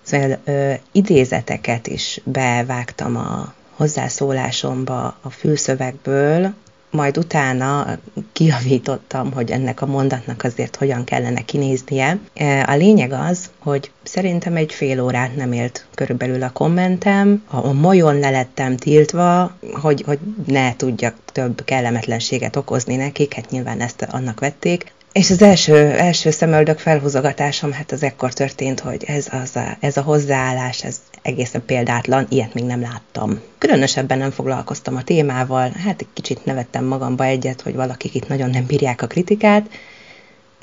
[0.01, 6.53] Szóval ö, idézeteket is bevágtam a hozzászólásomba a fülszövegből,
[6.93, 7.97] majd utána
[8.31, 12.19] kiavítottam, hogy ennek a mondatnak azért hogyan kellene kinéznie.
[12.65, 18.19] A lényeg az, hogy szerintem egy fél órát nem élt körülbelül a kommentem, a molyon
[18.19, 24.91] lelettem tiltva, hogy, hogy ne tudjak több kellemetlenséget okozni nekik, hát nyilván ezt annak vették.
[25.13, 29.97] És az első, első szemöldök felhúzogatásom, hát az ekkor történt, hogy ez, az a, ez
[29.97, 33.41] a hozzáállás, ez egészen példátlan, ilyet még nem láttam.
[33.57, 38.49] Különösebben nem foglalkoztam a témával, hát egy kicsit nevettem magamba egyet, hogy valakik itt nagyon
[38.49, 39.69] nem bírják a kritikát,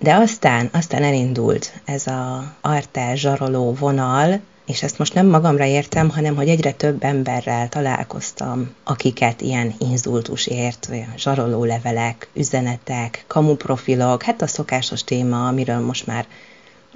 [0.01, 6.09] de aztán, aztán elindult ez a arte zsaroló vonal, és ezt most nem magamra értem,
[6.11, 14.23] hanem hogy egyre több emberrel találkoztam, akiket ilyen inzultus ért, olyan zsaroló levelek, üzenetek, kamuprofilok,
[14.23, 16.27] hát a szokásos téma, amiről most már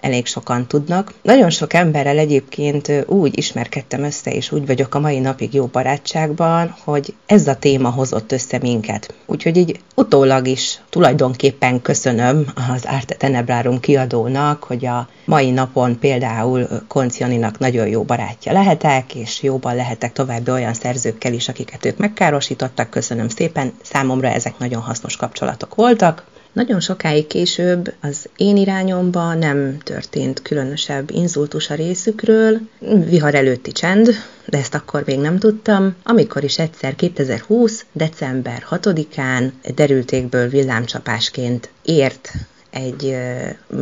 [0.04, 1.12] elég sokan tudnak.
[1.22, 6.74] Nagyon sok emberrel egyébként úgy ismerkedtem össze, és úgy vagyok a mai napig jó barátságban,
[6.84, 9.14] hogy ez a téma hozott össze minket.
[9.26, 16.68] Úgyhogy így utólag is tulajdonképpen köszönöm az Arte Tenebrárum kiadónak, hogy a mai napon például
[16.88, 22.90] Koncianinak nagyon jó barátja lehetek, és jóban lehetek további olyan szerzőkkel is, akiket ők megkárosítottak.
[22.90, 26.24] Köszönöm szépen, számomra ezek nagyon hasznos kapcsolatok voltak.
[26.54, 32.60] Nagyon sokáig később az én irányomba nem történt különösebb inzultus a részükről,
[33.08, 34.08] vihar előtti csend,
[34.46, 37.84] de ezt akkor még nem tudtam, amikor is egyszer 2020.
[37.92, 42.32] december 6-án derültékből villámcsapásként ért
[42.70, 43.16] egy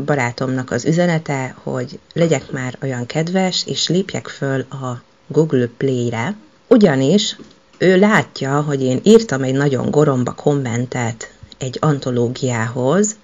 [0.04, 6.34] barátomnak az üzenete, hogy legyek már olyan kedves, és lépjek föl a Google Play-re,
[6.68, 7.36] ugyanis
[7.78, 11.30] ő látja, hogy én írtam egy nagyon goromba kommentet
[11.62, 13.16] egy antológiához,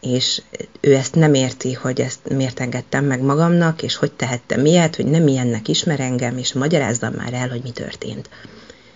[0.00, 0.42] és
[0.80, 5.06] ő ezt nem érti, hogy ezt miért engedtem meg magamnak, és hogy tehettem ilyet, hogy
[5.06, 8.28] nem ilyennek ismer engem, és magyarázzam már el, hogy mi történt.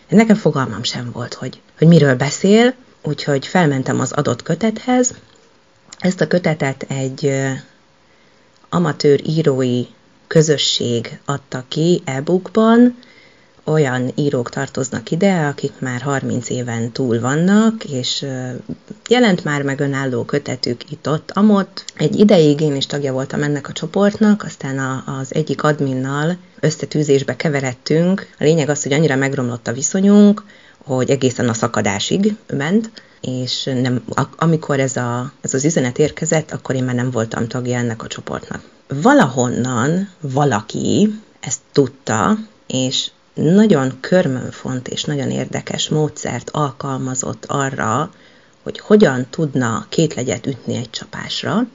[0.08, 5.14] Nekem fogalmam sem volt, hogy, hogy miről beszél, úgyhogy felmentem az adott kötethez.
[5.98, 7.32] Ezt a kötetet egy
[8.68, 9.84] amatőr írói
[10.26, 12.96] közösség adta ki e-bookban,
[13.70, 18.26] olyan írók tartoznak ide, akik már 30 éven túl vannak, és
[19.08, 21.84] jelent már meg önálló kötetük itt-ott, amott.
[21.96, 27.36] Egy ideig én is tagja voltam ennek a csoportnak, aztán a, az egyik adminnal összetűzésbe
[27.36, 28.30] keveredtünk.
[28.38, 30.44] A lényeg az, hogy annyira megromlott a viszonyunk,
[30.84, 34.04] hogy egészen a szakadásig ment, és nem,
[34.36, 38.06] amikor ez, a, ez az üzenet érkezett, akkor én már nem voltam tagja ennek a
[38.06, 38.62] csoportnak.
[39.02, 48.10] Valahonnan valaki ezt tudta, és nagyon körmönfont és nagyon érdekes módszert alkalmazott arra,
[48.62, 51.66] hogy hogyan tudna két legyet ütni egy csapásra,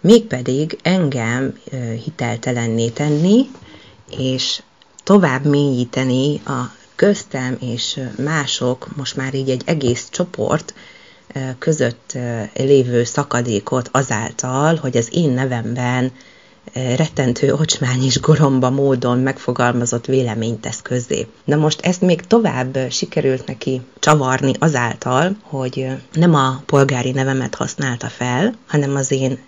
[0.00, 1.58] mégpedig engem
[2.04, 3.50] hiteltelenné tenni,
[4.18, 4.62] és
[5.04, 10.74] tovább mélyíteni a köztem és mások, most már így egy egész csoport
[11.58, 12.18] között
[12.54, 16.12] lévő szakadékot azáltal, hogy az én nevemben
[16.72, 21.26] rettentő ocsmány és goromba módon megfogalmazott véleményt tesz közzé.
[21.44, 28.08] Na most ezt még tovább sikerült neki csavarni azáltal, hogy nem a polgári nevemet használta
[28.08, 29.38] fel, hanem az én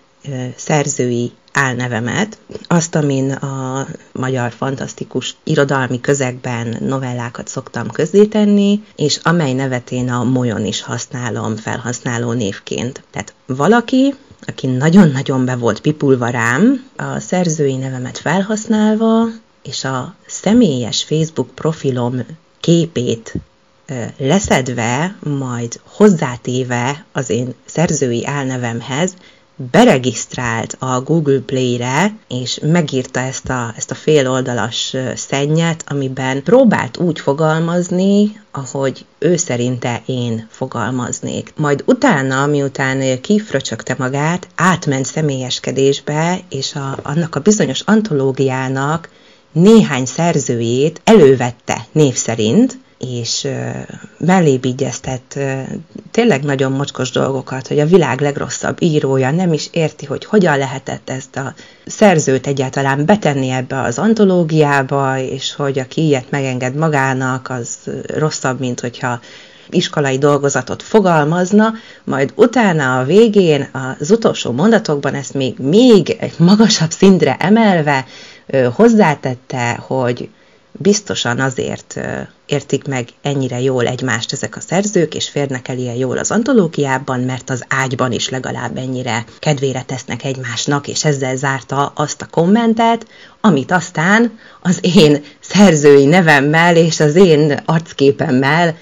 [0.55, 9.91] szerzői álnevemet, azt, amin a magyar fantasztikus irodalmi közegben novellákat szoktam közzétenni, és amely nevet
[9.91, 13.03] én a molyon is használom felhasználó névként.
[13.11, 19.25] Tehát valaki, aki nagyon-nagyon be volt pipulva rám, a szerzői nevemet felhasználva,
[19.63, 22.25] és a személyes Facebook profilom
[22.59, 23.33] képét
[24.17, 29.13] leszedve, majd hozzátéve az én szerzői álnevemhez,
[29.71, 36.97] beregisztrált a Google Play-re, és megírta ezt a, ezt a fél oldalas szennyet, amiben próbált
[36.97, 41.53] úgy fogalmazni, ahogy ő szerinte én fogalmaznék.
[41.55, 49.09] Majd utána, miután kifröcsögte magát, átment személyeskedésbe, és a, annak a bizonyos antológiának
[49.51, 53.47] néhány szerzőjét elővette név szerint, és
[54.17, 55.39] mellébb igyeztett
[56.11, 61.09] tényleg nagyon mocskos dolgokat, hogy a világ legrosszabb írója nem is érti, hogy hogyan lehetett
[61.09, 61.53] ezt a
[61.85, 68.79] szerzőt egyáltalán betenni ebbe az antológiába, és hogy aki ilyet megenged magának, az rosszabb, mint
[68.79, 69.19] hogyha
[69.69, 76.91] iskolai dolgozatot fogalmazna, majd utána a végén, az utolsó mondatokban ezt még, még egy magasabb
[76.91, 78.05] szintre emelve
[78.73, 80.29] hozzátette, hogy
[80.77, 81.99] biztosan azért
[82.45, 87.19] értik meg ennyire jól egymást ezek a szerzők, és férnek el ilyen jól az antológiában,
[87.19, 93.07] mert az ágyban is legalább ennyire kedvére tesznek egymásnak, és ezzel zárta azt a kommentet,
[93.41, 98.77] amit aztán az én szerzői nevemmel és az én arcképemmel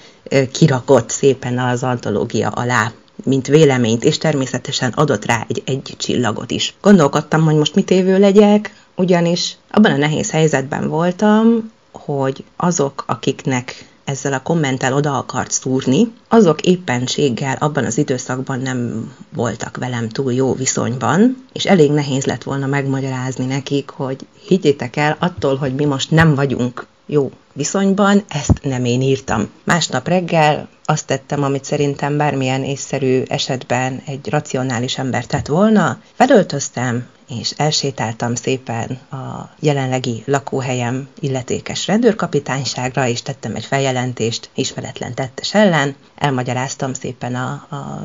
[0.52, 2.92] kirakott szépen az antológia alá
[3.24, 6.74] mint véleményt, és természetesen adott rá egy, egy csillagot is.
[6.80, 11.70] Gondolkodtam, hogy most mit évő legyek, ugyanis abban a nehéz helyzetben voltam,
[12.04, 19.12] hogy azok, akiknek ezzel a kommentel oda akart szúrni, azok éppenséggel abban az időszakban nem
[19.34, 25.16] voltak velem túl jó viszonyban, és elég nehéz lett volna megmagyarázni nekik, hogy higgyétek el,
[25.18, 29.48] attól, hogy mi most nem vagyunk jó viszonyban, ezt nem én írtam.
[29.64, 37.06] Másnap reggel azt tettem, amit szerintem bármilyen észszerű esetben egy racionális ember tett volna, felöltöztem,
[37.40, 45.94] és elsétáltam szépen a jelenlegi lakóhelyem illetékes rendőrkapitányságra, és tettem egy feljelentést ismeretlen tettes ellen,
[46.14, 48.02] elmagyaráztam szépen a, a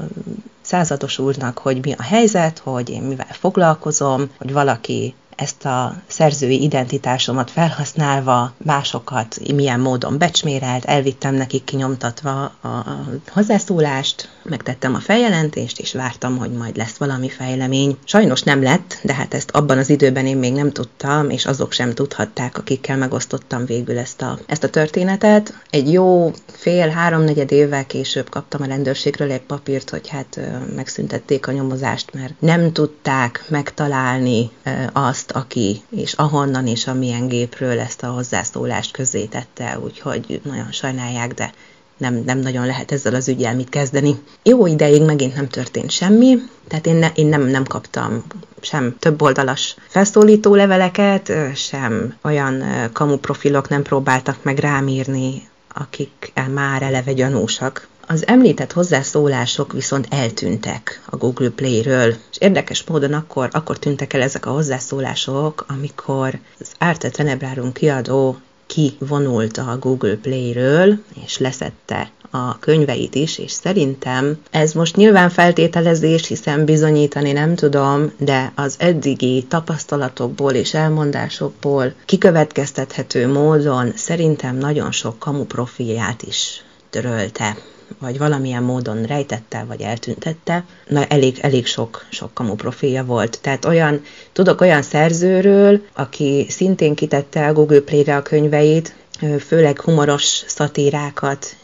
[0.61, 6.63] százados úrnak, hogy mi a helyzet, hogy én mivel foglalkozom, hogy valaki ezt a szerzői
[6.63, 12.85] identitásomat felhasználva másokat milyen módon becsmérelt, elvittem nekik kinyomtatva a
[13.27, 17.97] hozzászólást, megtettem a feljelentést, és vártam, hogy majd lesz valami fejlemény.
[18.03, 21.71] Sajnos nem lett, de hát ezt abban az időben én még nem tudtam, és azok
[21.71, 25.53] sem tudhatták, akikkel megosztottam végül ezt a, ezt a történetet.
[25.69, 30.39] Egy jó fél, háromnegyed évvel később kaptam a rendőrségről egy papírt, hogy hát
[30.75, 34.51] megszüntették a nyomozást, mert nem tudták megtalálni
[34.93, 41.33] azt, azt, aki és ahonnan és amilyen gépről ezt a hozzászólást közzétette, úgyhogy nagyon sajnálják,
[41.33, 41.51] de
[41.97, 44.15] nem, nem nagyon lehet ezzel az ügyel mit kezdeni.
[44.43, 48.23] Jó ideig megint nem történt semmi, tehát én, ne, én nem, nem kaptam
[48.61, 52.63] sem több oldalas felszólító leveleket, sem olyan
[52.93, 57.87] kamuprofilok nem próbáltak meg rám írni, akik már eleve gyanúsak.
[58.09, 64.21] Az említett hozzászólások viszont eltűntek a Google Play-ről, és érdekes módon akkor, akkor tűntek el
[64.21, 68.37] ezek a hozzászólások, amikor az Arte Tenebrárum kiadó
[68.67, 76.27] kivonult a Google Play-ről, és leszette a könyveit is, és szerintem ez most nyilván feltételezés,
[76.27, 85.19] hiszen bizonyítani nem tudom, de az eddigi tapasztalatokból és elmondásokból kikövetkeztethető módon szerintem nagyon sok
[85.19, 87.57] kamu profilját is törölte
[87.99, 93.39] vagy valamilyen módon rejtette, vagy eltüntette, na elég, elég sok, sok kamu profilja volt.
[93.41, 94.01] Tehát olyan,
[94.33, 98.95] tudok olyan szerzőről, aki szintén kitette a Google Play-re a könyveit,
[99.39, 101.55] főleg humoros szatírákat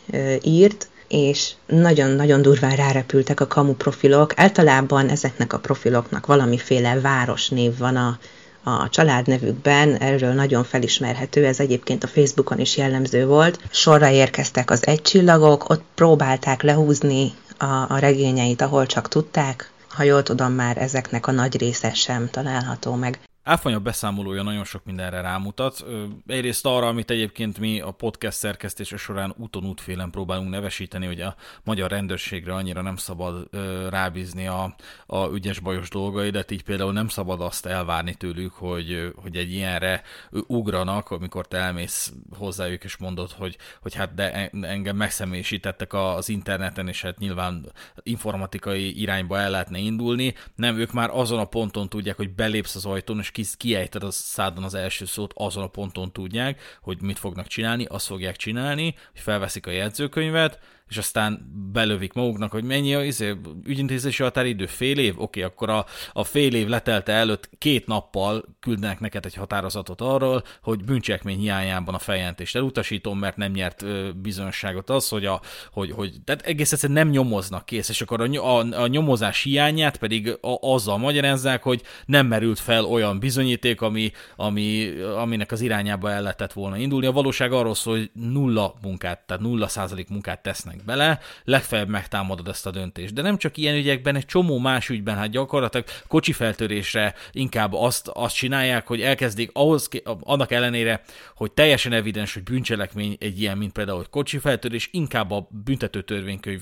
[0.41, 4.33] írt, és nagyon-nagyon durván rárepültek a kamu profilok.
[4.35, 8.17] Általában ezeknek a profiloknak valamiféle városnév van a,
[8.63, 13.59] a családnevükben, erről nagyon felismerhető, ez egyébként a Facebookon is jellemző volt.
[13.71, 19.71] Sorra érkeztek az egycsillagok, ott próbálták lehúzni a, a regényeit, ahol csak tudták.
[19.89, 23.19] Ha jól tudom, már ezeknek a nagy része sem található meg.
[23.43, 25.85] Áfonya beszámolója nagyon sok mindenre rámutat.
[26.27, 31.35] Egyrészt arra, amit egyébként mi a podcast szerkesztése során úton útfélen próbálunk nevesíteni, hogy a
[31.63, 33.47] magyar rendőrségre annyira nem szabad
[33.89, 34.75] rábízni a,
[35.05, 40.01] a ügyes bajos dolgaidat, így például nem szabad azt elvárni tőlük, hogy, hogy egy ilyenre
[40.31, 46.87] ugranak, amikor te elmész hozzájuk és mondod, hogy, hogy hát de engem megszemélyisítettek az interneten,
[46.87, 47.71] és hát nyilván
[48.03, 50.33] informatikai irányba el lehetne indulni.
[50.55, 54.63] Nem, ők már azon a ponton tudják, hogy belépsz az ajtón, és kiejted a szádon
[54.63, 59.21] az első szót, azon a ponton tudják, hogy mit fognak csinálni, azt fogják csinálni, hogy
[59.21, 60.59] felveszik a jegyzőkönyvet,
[60.93, 63.35] és aztán belövik maguknak, hogy mennyi a izé,
[63.65, 65.21] ügyintézési határidő, fél év?
[65.21, 70.43] Oké, akkor a, a fél év letelte előtt két nappal küldnek neked egy határozatot arról,
[70.61, 73.85] hogy bűncselekmény hiányában a feljelentést elutasítom, mert nem nyert
[74.21, 75.41] bizonyosságot az, hogy, a,
[75.71, 79.97] hogy, hogy tehát egész egyszerűen nem nyomoznak kész, és akkor a, a, a nyomozás hiányát
[79.97, 86.11] pedig a, azzal magyarázzák, hogy nem merült fel olyan bizonyíték, ami, ami, aminek az irányába
[86.11, 87.05] el lehetett volna indulni.
[87.05, 92.47] A valóság arról szól, hogy nulla munkát, tehát nulla százalék munkát tesznek bele, legfeljebb megtámadod
[92.47, 93.13] ezt a döntést.
[93.13, 98.07] De nem csak ilyen ügyekben, egy csomó más ügyben, hát gyakorlatilag kocsi feltörésre inkább azt,
[98.07, 101.01] azt csinálják, hogy elkezdik ahhoz, annak ellenére,
[101.35, 106.01] hogy teljesen evidens, hogy bűncselekmény egy ilyen, mint például hogy kocsi feltörés, inkább a büntető
[106.01, 106.61] törvénykönyv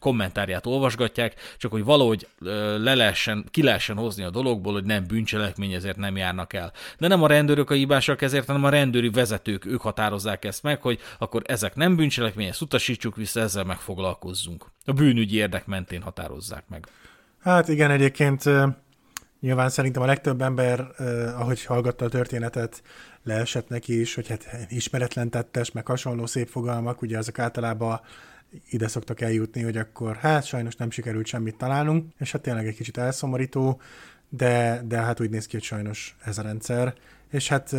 [0.00, 2.26] kommentárját olvasgatják, csak hogy valahogy
[2.78, 6.72] le lehessen, ki lehessen hozni a dologból, hogy nem bűncselekmény, ezért nem járnak el.
[6.98, 10.82] De nem a rendőrök a hibásak ezért, hanem a rendőri vezetők, ők határozzák ezt meg,
[10.82, 14.66] hogy akkor ezek nem bűncselekmény, ezt utasítsuk vissza, ezzel megfoglalkozzunk.
[14.84, 16.86] A bűnügyi érdek mentén határozzák meg.
[17.40, 18.44] Hát igen, egyébként
[19.40, 20.86] nyilván szerintem a legtöbb ember,
[21.36, 22.82] ahogy hallgatta a történetet,
[23.22, 28.00] leesett neki is, hogy hát ismeretlen tettes, meg hasonló szép fogalmak, ugye azok általában
[28.68, 32.76] ide szoktak eljutni, hogy akkor hát sajnos nem sikerült semmit találnunk, és hát tényleg egy
[32.76, 33.80] kicsit elszomorító,
[34.28, 36.94] de, de hát úgy néz ki, hogy sajnos ez a rendszer.
[37.30, 37.74] És hát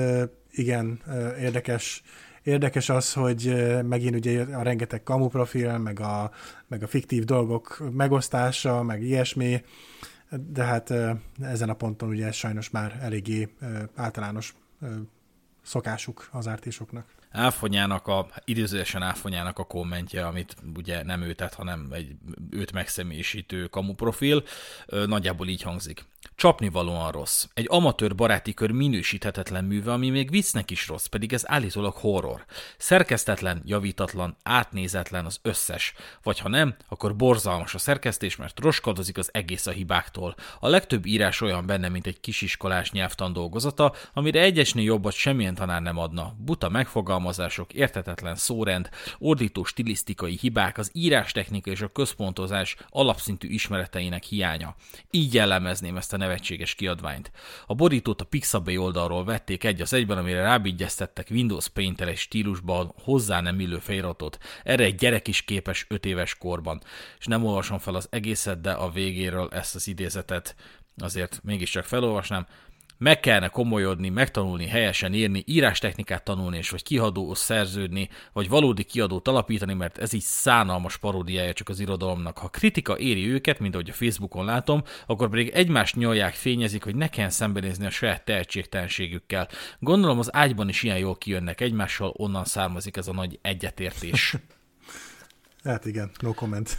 [0.51, 1.01] igen,
[1.39, 2.03] érdekes
[2.47, 6.31] Érdekes az, hogy megint ugye a rengeteg kamu profil, meg a,
[6.67, 9.63] meg a fiktív dolgok megosztása, meg ilyesmi,
[10.29, 10.93] de hát
[11.41, 13.49] ezen a ponton ugye ez sajnos már eléggé
[13.95, 14.55] általános
[15.61, 17.05] szokásuk az ártésoknak.
[17.31, 22.15] Áfonyának a, idézőesen Áfonyának a kommentje, amit ugye nem ő tett, hanem egy
[22.49, 24.43] őt megszemélyisítő kamu profil,
[25.05, 26.05] nagyjából így hangzik.
[26.38, 27.45] Csapnivalóan rossz.
[27.53, 32.45] Egy amatőr baráti kör minősíthetetlen műve, ami még viccnek is rossz, pedig ez állítólag horror.
[32.77, 35.93] Szerkesztetlen, javítatlan, átnézetlen az összes.
[36.23, 40.35] Vagy ha nem, akkor borzalmas a szerkesztés, mert roskadozik az egész a hibáktól.
[40.59, 45.81] A legtöbb írás olyan benne, mint egy kisiskolás nyelvtan dolgozata, amire egyesnél jobbat semmilyen tanár
[45.81, 46.35] nem adna.
[46.38, 54.75] Buta megfogalmazások, értetetlen szórend, ordító stilisztikai hibák, az írástechnika és a központozás alapszintű ismereteinek hiánya.
[55.11, 57.32] Így jellemezném ezt a nevetséges kiadványt.
[57.65, 63.41] A borítót a Pixabay oldalról vették egy az egyben, amire rábigyeztettek Windows paint stílusban hozzá
[63.41, 64.38] nem illő feliratot.
[64.63, 66.82] Erre egy gyerek is képes 5 éves korban.
[67.19, 70.55] És nem olvasom fel az egészet, de a végéről ezt az idézetet
[70.97, 72.47] azért mégiscsak felolvasnám
[72.97, 79.27] meg kellene komolyodni, megtanulni, helyesen írni, írástechnikát tanulni, és vagy kiadóhoz szerződni, vagy valódi kiadót
[79.27, 82.37] alapítani, mert ez így szánalmas paródiája csak az irodalomnak.
[82.37, 86.95] Ha kritika éri őket, mint ahogy a Facebookon látom, akkor pedig egymást nyolják, fényezik, hogy
[86.95, 89.47] ne kelljen szembenézni a saját tehetségtelenségükkel.
[89.79, 94.35] Gondolom az ágyban is ilyen jól kijönnek egymással, onnan származik ez a nagy egyetértés.
[95.63, 96.77] hát igen, no comment.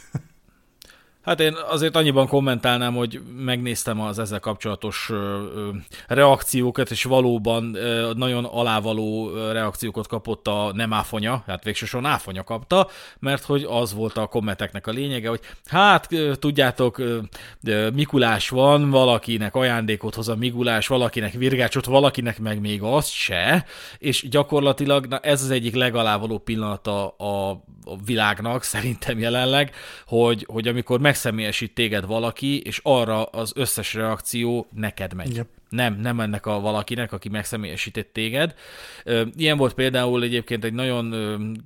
[1.29, 5.11] Hát én azért annyiban kommentálnám, hogy megnéztem az ezzel kapcsolatos
[6.07, 7.77] reakciókat, és valóban
[8.17, 14.17] nagyon alávaló reakciókat kapott a nem áfonya, hát végsősorban áfonya kapta, mert hogy az volt
[14.17, 16.09] a kommenteknek a lényege, hogy hát
[16.39, 17.03] tudjátok,
[17.95, 23.65] Mikulás van, valakinek ajándékot hoz a Mikulás, valakinek virgácsot, valakinek meg még azt se,
[23.99, 27.51] és gyakorlatilag na ez az egyik legalávaló pillanata a,
[27.85, 29.75] a világnak szerintem jelenleg,
[30.07, 35.35] hogy, hogy amikor meg megszemélyesít téged valaki, és arra az összes reakció neked megy.
[35.35, 35.49] Yep.
[35.69, 38.55] Nem, nem ennek a valakinek, aki megszemélyesített téged.
[39.37, 41.15] Ilyen volt például egyébként egy nagyon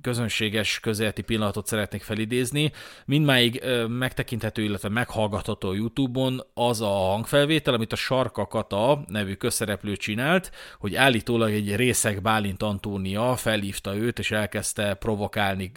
[0.01, 2.71] közönséges közéleti pillanatot szeretnék felidézni.
[3.05, 10.51] Mindmáig megtekinthető, illetve meghallgatható YouTube-on az a hangfelvétel, amit a Sarka Kata nevű közszereplő csinált,
[10.79, 15.71] hogy állítólag egy részeg Bálint Antónia felhívta őt, és elkezdte provokálni,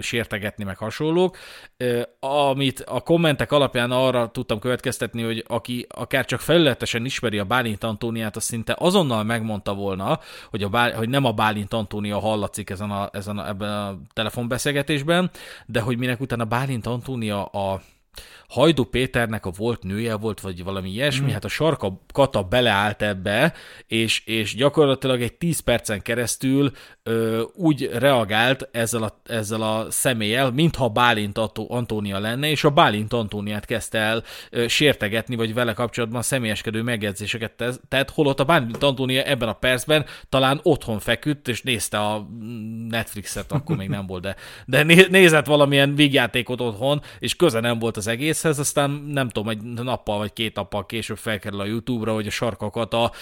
[0.00, 1.36] sértegetni, meg hasonlók.
[2.20, 7.71] Amit a kommentek alapján arra tudtam következtetni, hogy aki akár csak felületesen ismeri a Bálint
[7.72, 10.18] Bálint Antóniát, az szinte azonnal megmondta volna,
[10.50, 13.98] hogy, a Bál, hogy nem a Bálint Antónia hallatszik ezen a, ezen a, ebben a
[14.12, 15.30] telefonbeszélgetésben,
[15.66, 17.80] de hogy minek utána Bálint Antónia a
[18.52, 21.32] Hajdu Péternek a volt nője volt, vagy valami ilyesmi, mm.
[21.32, 23.54] hát a sarka kata beleállt ebbe,
[23.86, 30.50] és, és gyakorlatilag egy 10 percen keresztül ö, úgy reagált ezzel a, ezzel a személlyel,
[30.50, 31.38] mintha Bálint
[31.68, 37.78] Antónia lenne, és a Bálint Antóniát kezdte el ö, sértegetni, vagy vele kapcsolatban személyeskedő megjegyzéseket
[37.88, 42.28] tett, holott a Bálint Antónia ebben a percben talán otthon feküdt, és nézte a
[42.88, 44.36] Netflixet, akkor még nem volt, de,
[44.66, 49.62] de nézett valamilyen vígjátékot otthon, és köze nem volt az egészhez, aztán nem tudom, egy
[49.62, 53.12] nappal vagy két nappal később felkerül a YouTube-ra, hogy a sarkakat a,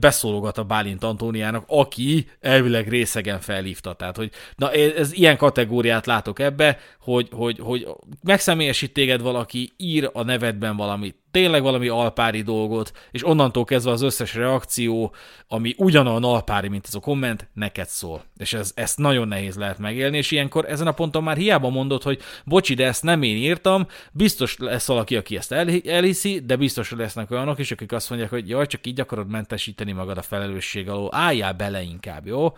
[0.00, 3.92] beszólogat a Bálint Antóniának, aki elvileg részegen felhívta.
[3.92, 7.86] Tehát, hogy na, ez ilyen kategóriát látok ebbe, hogy, hogy, hogy
[8.22, 14.02] megszemélyesít téged valaki, ír a nevedben valamit, tényleg valami alpári dolgot, és onnantól kezdve az
[14.02, 15.14] összes reakció,
[15.48, 18.24] ami ugyanolyan alpári, mint ez a komment, neked szól.
[18.36, 22.02] És ez, ezt nagyon nehéz lehet megélni, és ilyenkor ezen a ponton már hiába mondod,
[22.02, 26.56] hogy bocsi, de ezt nem én írtam, biztos lesz valaki, aki ezt el, elhiszi, de
[26.56, 30.22] biztos lesznek olyanok is, akik azt mondják, hogy jaj, csak így akarod mentesíteni magad a
[30.22, 32.56] felelősség alól, álljál bele inkább, jó?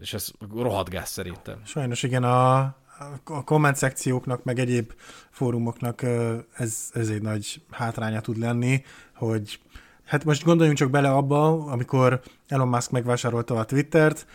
[0.00, 1.62] És ez rohadt gáz szerintem.
[1.64, 2.76] Sajnos igen, a,
[3.24, 4.92] a komment szekcióknak, meg egyéb
[5.30, 6.02] fórumoknak
[6.56, 8.82] ez, ez egy nagy hátránya tud lenni,
[9.14, 9.60] hogy
[10.12, 14.26] Hát most gondoljunk csak bele abba, amikor Elon Musk megvásárolta a Twittert,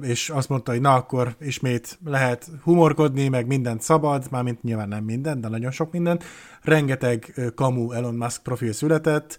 [0.00, 5.04] és azt mondta, hogy na akkor ismét lehet humorkodni, meg mindent szabad, mármint nyilván nem
[5.04, 6.24] minden, de nagyon sok mindent.
[6.62, 9.38] Rengeteg kamu Elon Musk profil született,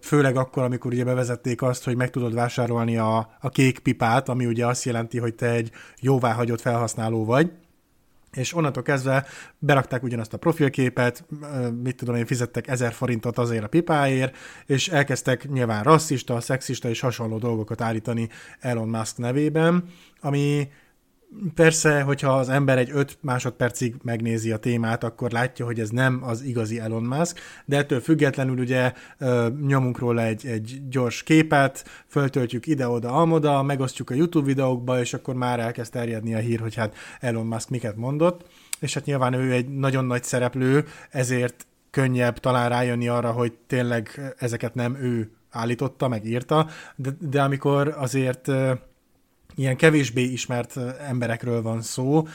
[0.00, 4.46] főleg akkor, amikor ugye bevezették azt, hogy meg tudod vásárolni a, a kék pipát, ami
[4.46, 5.70] ugye azt jelenti, hogy te egy
[6.00, 7.52] jóváhagyott felhasználó vagy,
[8.32, 9.26] és onnantól kezdve
[9.58, 11.24] berakták ugyanazt a profilképet,
[11.82, 17.00] mit tudom én, fizettek ezer forintot azért a pipáért, és elkezdtek nyilván rasszista, szexista és
[17.00, 18.28] hasonló dolgokat állítani
[18.60, 19.84] Elon Musk nevében,
[20.20, 20.68] ami
[21.54, 26.20] Persze, hogyha az ember egy 5 másodpercig megnézi a témát, akkor látja, hogy ez nem
[26.22, 28.92] az igazi Elon Musk, de ettől függetlenül ugye
[29.66, 35.34] nyomunk róla egy, egy gyors képet, föltöltjük ide-oda, amoda, megosztjuk a YouTube videókba, és akkor
[35.34, 38.46] már elkezd terjedni a hír, hogy hát Elon Musk miket mondott,
[38.80, 44.34] és hát nyilván ő egy nagyon nagy szereplő, ezért könnyebb talán rájönni arra, hogy tényleg
[44.38, 48.50] ezeket nem ő állította, meg írta, de, de amikor azért
[49.58, 50.76] ilyen kevésbé ismert
[51.08, 52.26] emberekről van szó,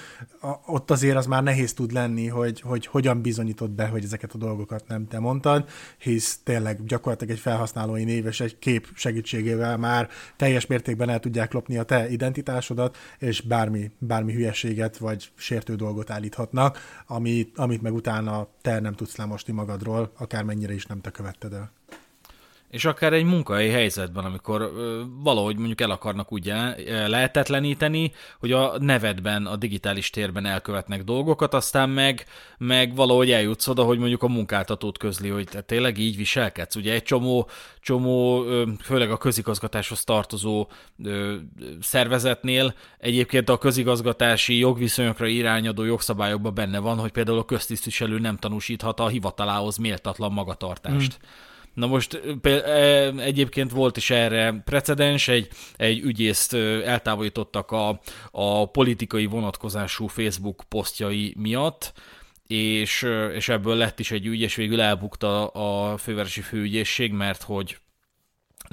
[0.65, 4.38] ott azért az már nehéz tud lenni, hogy, hogy hogyan bizonyítod be, hogy ezeket a
[4.38, 10.09] dolgokat nem te mondtad, hisz tényleg gyakorlatilag egy felhasználói név és egy kép segítségével már
[10.36, 16.09] teljes mértékben el tudják lopni a te identitásodat, és bármi, bármi hülyeséget vagy sértő dolgot
[16.09, 21.53] állíthatnak, amit, amit meg utána te nem tudsz lemosni magadról, akármennyire is nem te követted
[21.53, 21.71] el.
[22.74, 24.71] És akár egy munkai helyzetben, amikor
[25.24, 26.53] valahogy mondjuk el akarnak úgy
[27.07, 32.26] lehetetleníteni, hogy a nevedben, a digitális térben elkövetnek dolgokat, aztán meg,
[32.57, 36.76] meg valahogy eljutsz oda, hogy mondjuk a munkáltatót közli, hogy te tényleg így viselkedsz.
[36.76, 37.49] Ugye egy csomó,
[37.80, 38.43] csomó
[38.82, 40.67] főleg a közigazgatáshoz tartozó
[41.03, 41.36] ö,
[41.82, 48.99] szervezetnél egyébként a közigazgatási jogviszonyokra irányadó jogszabályokban benne van, hogy például a köztisztviselő nem tanúsíthat
[48.99, 51.17] a hivatalához méltatlan magatartást.
[51.19, 52.21] Hmm Na most
[53.17, 56.53] egyébként volt is erre precedens, egy, egy ügyészt
[56.84, 57.99] eltávolítottak a,
[58.32, 61.93] a politikai vonatkozású Facebook posztjai miatt,
[62.47, 67.78] és, és ebből lett is egy ügy, és végül elbukta a fővárosi főügyészség, mert hogy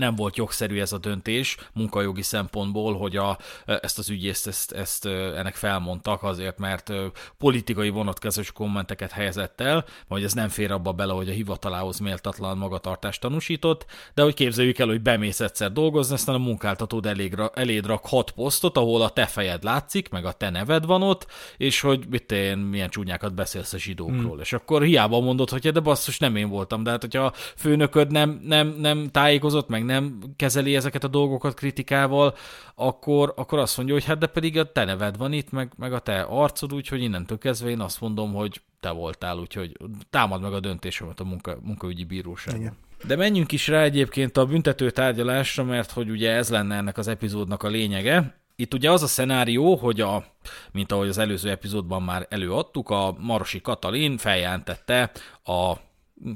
[0.01, 5.07] nem volt jogszerű ez a döntés munkajogi szempontból, hogy a, ezt az ügyészt ezt, ezt,
[5.07, 6.92] ennek felmondtak azért, mert
[7.38, 12.59] politikai vonatkozás kommenteket helyezett el, hogy ez nem fér abba bele, hogy a hivatalához méltatlan
[12.59, 17.86] magatartást tanúsított, de hogy képzeljük el, hogy bemész egyszer dolgozni, aztán a munkáltatód elég, eléd
[17.86, 21.26] rak hat posztot, ahol a te fejed látszik, meg a te neved van ott,
[21.57, 24.30] és hogy mit én milyen csúnyákat beszélsz a zsidókról.
[24.30, 24.40] Hmm.
[24.40, 28.11] És akkor hiába mondod, hogy de basszus, nem én voltam, de hát hogyha a főnököd
[28.11, 32.34] nem, nem, nem tájékozott, meg nem kezeli ezeket a dolgokat kritikával,
[32.74, 35.93] akkor, akkor azt mondja, hogy hát de pedig a te neved van itt, meg, meg
[35.93, 39.76] a te arcod, úgyhogy innentől kezdve én azt mondom, hogy te voltál, úgyhogy
[40.11, 42.57] támad meg a döntésemet a munka, munkaügyi bíróság.
[42.57, 42.76] Igen.
[43.07, 47.09] De menjünk is rá egyébként a büntető tárgyalásra, mert hogy ugye ez lenne ennek az
[47.09, 48.38] epizódnak a lényege.
[48.57, 50.24] Itt ugye az a szenárió, hogy a,
[50.72, 55.11] mint ahogy az előző epizódban már előadtuk, a Marosi Katalin feljelentette
[55.45, 55.72] a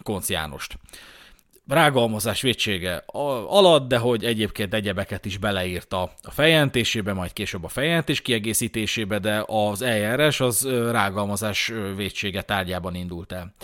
[0.03, 0.79] Konc Jánost
[1.67, 3.03] rágalmazás vétsége
[3.49, 9.45] alatt, de hogy egyébként egyebeket is beleírta a feljelentésébe, majd később a feljelentés kiegészítésébe, de
[9.47, 13.55] az eljárás az rágalmazás vétsége tárgyában indult el.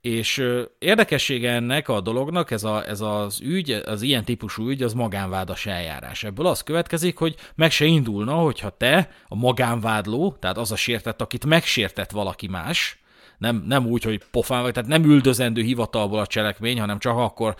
[0.00, 0.44] És
[0.78, 5.66] érdekessége ennek a dolognak, ez, a, ez az ügy, az ilyen típusú ügy, az magánvádas
[5.66, 6.24] eljárás.
[6.24, 11.20] Ebből az következik, hogy meg se indulna, hogyha te, a magánvádló, tehát az a sértett,
[11.20, 12.98] akit megsértett valaki más,
[13.38, 17.54] nem, nem úgy, hogy pofán vagy, tehát nem üldözendő hivatalból a cselekmény, hanem csak akkor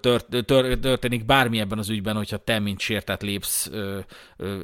[0.00, 4.04] tört, tört, történik bármi ebben az ügyben, hogyha te, mint sértett lépsz e,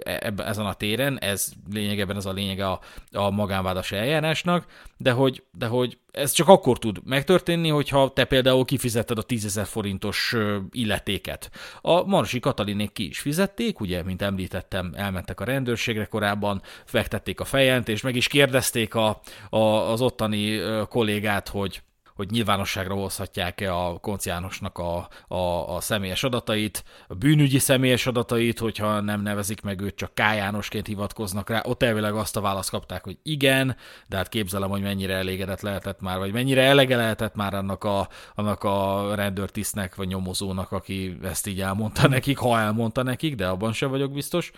[0.02, 2.80] ebben, ezen a téren, ez lényegében ez a lényege a,
[3.12, 8.64] a magánvádas eljárásnak, de hogy, de hogy ez csak akkor tud megtörténni, hogyha te például
[8.64, 10.34] kifizetted a 10 forintos
[10.70, 11.50] illetéket.
[11.80, 17.44] A Marsi Katalinék ki is fizették, ugye, mint említettem, elmentek a rendőrségre korábban, fektették a
[17.44, 20.53] fejent, és meg is kérdezték a, a, az ottani
[20.88, 21.82] kollégát, hogy
[22.14, 29.00] hogy nyilvánosságra hozhatják-e a konciánosnak a, a, a személyes adatait, a bűnügyi személyes adatait, hogyha
[29.00, 30.18] nem nevezik meg őt, csak K.
[30.18, 31.62] Jánosként hivatkoznak rá.
[31.64, 33.76] Ott elvileg azt a választ kapták, hogy igen,
[34.08, 38.08] de hát képzelem, hogy mennyire elégedett lehetett már, vagy mennyire elege lehetett már annak a,
[38.34, 43.72] annak a rendőrtisztnek, vagy nyomozónak, aki ezt így elmondta nekik, ha elmondta nekik, de abban
[43.72, 44.52] sem vagyok biztos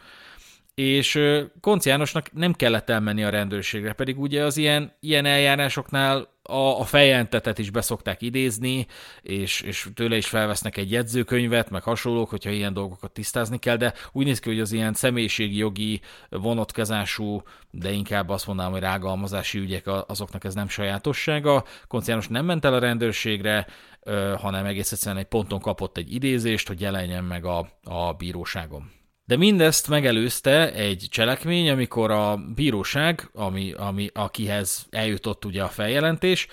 [0.77, 1.21] és
[1.61, 6.85] Konci Jánosnak nem kellett elmenni a rendőrségre, pedig ugye az ilyen, ilyen eljárásoknál a, a
[6.85, 8.87] feljelentetet is beszokták idézni,
[9.23, 13.95] és, és tőle is felvesznek egy jegyzőkönyvet, meg hasonlók, hogyha ilyen dolgokat tisztázni kell, de
[14.13, 19.59] úgy néz ki, hogy az ilyen személyiségi jogi vonatkozású, de inkább azt mondanám, hogy rágalmazási
[19.59, 21.65] ügyek azoknak ez nem sajátossága.
[21.89, 23.67] Konci János nem ment el a rendőrségre,
[24.37, 28.95] hanem egész egyszerűen egy ponton kapott egy idézést, hogy jelenjen meg a, a bíróságon.
[29.27, 36.47] De mindezt megelőzte egy cselekmény, amikor a bíróság, ami, ami, akihez eljutott ugye a feljelentés,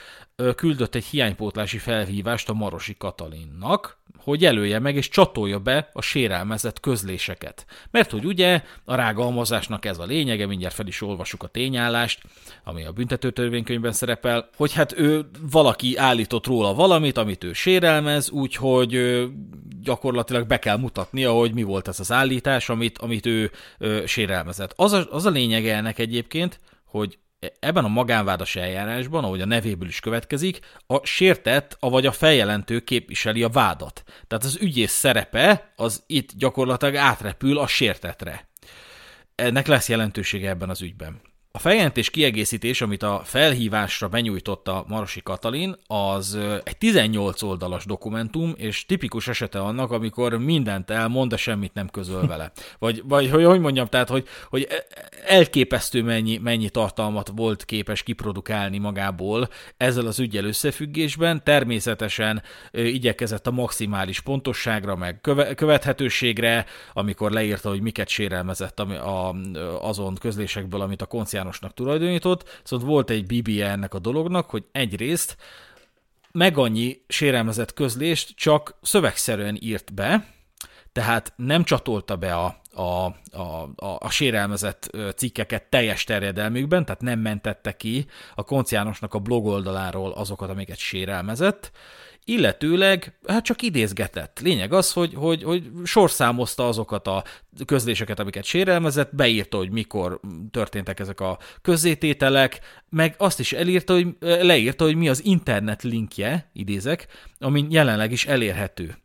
[0.55, 6.79] küldött egy hiánypótlási felhívást a Marosi Katalinnak, hogy jelölje meg és csatolja be a sérelmezett
[6.79, 7.65] közléseket.
[7.91, 12.21] Mert hogy ugye a rágalmazásnak ez a lényege, mindjárt fel is olvasuk a tényállást,
[12.63, 19.23] ami a büntetőtörvénykönyvben szerepel, hogy hát ő valaki állított róla valamit, amit ő sérelmez, úgyhogy
[19.81, 24.73] gyakorlatilag be kell mutatnia, hogy mi volt ez az állítás, amit, amit ő ö, sérelmezett.
[24.75, 27.17] Az a, az a lényege ennek egyébként, hogy
[27.59, 33.43] ebben a magánvádas eljárásban, ahogy a nevéből is következik, a sértett, vagy a feljelentő képviseli
[33.43, 34.03] a vádat.
[34.27, 38.47] Tehát az ügyész szerepe az itt gyakorlatilag átrepül a sértetre.
[39.35, 41.21] Ennek lesz jelentősége ebben az ügyben.
[41.55, 48.85] A feljelentés kiegészítés, amit a felhívásra benyújtotta Marosi Katalin, az egy 18 oldalas dokumentum, és
[48.85, 52.51] tipikus esete annak, amikor mindent elmond, de semmit nem közöl vele.
[52.79, 54.67] Vagy, vagy hogy, hogy mondjam, tehát, hogy, hogy
[55.25, 61.43] elképesztő mennyi, mennyi tartalmat volt képes kiprodukálni magából ezzel az ügyel összefüggésben.
[61.43, 62.41] Természetesen
[62.71, 68.85] igyekezett a maximális pontosságra, meg köve, követhetőségre, amikor leírta, hogy miket sérelmezett
[69.81, 74.63] azon közlésekből, amit a koncián Jánosnak tulajdonított, szóval volt egy BBE ennek a dolognak, hogy
[74.71, 75.37] egyrészt
[76.31, 80.27] meg annyi sérelmezett közlést csak szövegszerűen írt be,
[80.91, 87.19] tehát nem csatolta be a, a, a, a, a sérelmezett cikkeket teljes terjedelmükben, tehát nem
[87.19, 91.71] mentette ki a konciánosnak a blog oldaláról azokat, amiket sérelmezett,
[92.25, 94.39] illetőleg hát csak idézgetett.
[94.41, 97.23] Lényeg az, hogy, hogy, hogy sorszámozta azokat a
[97.65, 100.19] közléseket, amiket sérelmezett, beírta, hogy mikor
[100.51, 102.59] történtek ezek a közzétételek,
[102.89, 107.07] meg azt is elírta, hogy, leírta, hogy mi az internet linkje, idézek,
[107.39, 108.97] ami jelenleg is elérhető.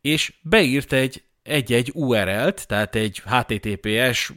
[0.00, 4.32] És beírt egy egy-egy URL-t, tehát egy https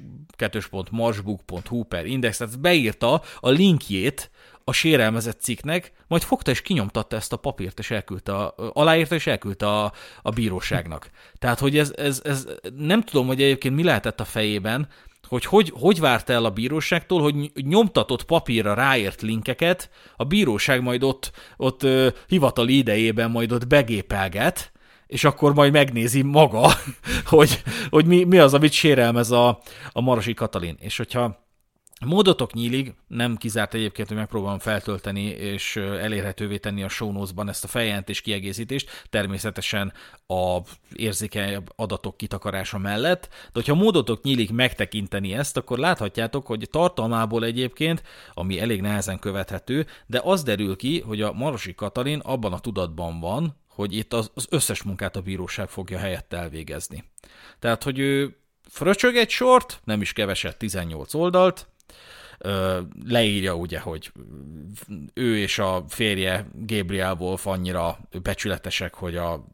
[0.92, 4.32] marsbook.hu per index, tehát beírta a linkjét
[4.64, 9.28] a sérelmezett cikknek, majd fogta és kinyomtatta ezt a papírt, és elküldte, a, aláírta és
[9.28, 9.91] elküldte a,
[10.22, 11.09] a bíróságnak.
[11.39, 12.47] Tehát, hogy ez, ez, ez,
[12.78, 14.88] nem tudom, hogy egyébként mi lehetett a fejében,
[15.28, 21.03] hogy hogy, hogy várta el a bíróságtól, hogy nyomtatott papírra ráért linkeket, a bíróság majd
[21.03, 24.72] ott, ott uh, hivatali idejében majd ott begépelget,
[25.07, 26.72] és akkor majd megnézi maga,
[27.26, 29.59] hogy, hogy mi, mi az, amit sérelmez a,
[29.91, 30.78] a Marosi Katalin.
[30.80, 31.45] És hogyha
[32.06, 37.68] Módotok nyílik, nem kizárt egyébként, hogy megpróbálom feltölteni és elérhetővé tenni a show ezt a
[37.68, 39.93] feljelentés kiegészítést, természetesen
[40.28, 40.58] a
[40.93, 48.04] érzékeny adatok kitakarása mellett, de hogyha módotok nyílik megtekinteni ezt, akkor láthatjátok, hogy tartalmából egyébként,
[48.34, 53.20] ami elég nehezen követhető, de az derül ki, hogy a Marosi Katalin abban a tudatban
[53.20, 57.04] van, hogy itt az, az összes munkát a bíróság fogja helyett elvégezni.
[57.60, 58.36] Tehát, hogy ő
[58.70, 61.70] fröcsög egy sort, nem is keveset, 18 oldalt,
[63.06, 64.12] leírja ugye, hogy
[65.14, 69.46] ő és a férje Gabriel Wolf annyira becsületesek, hogy a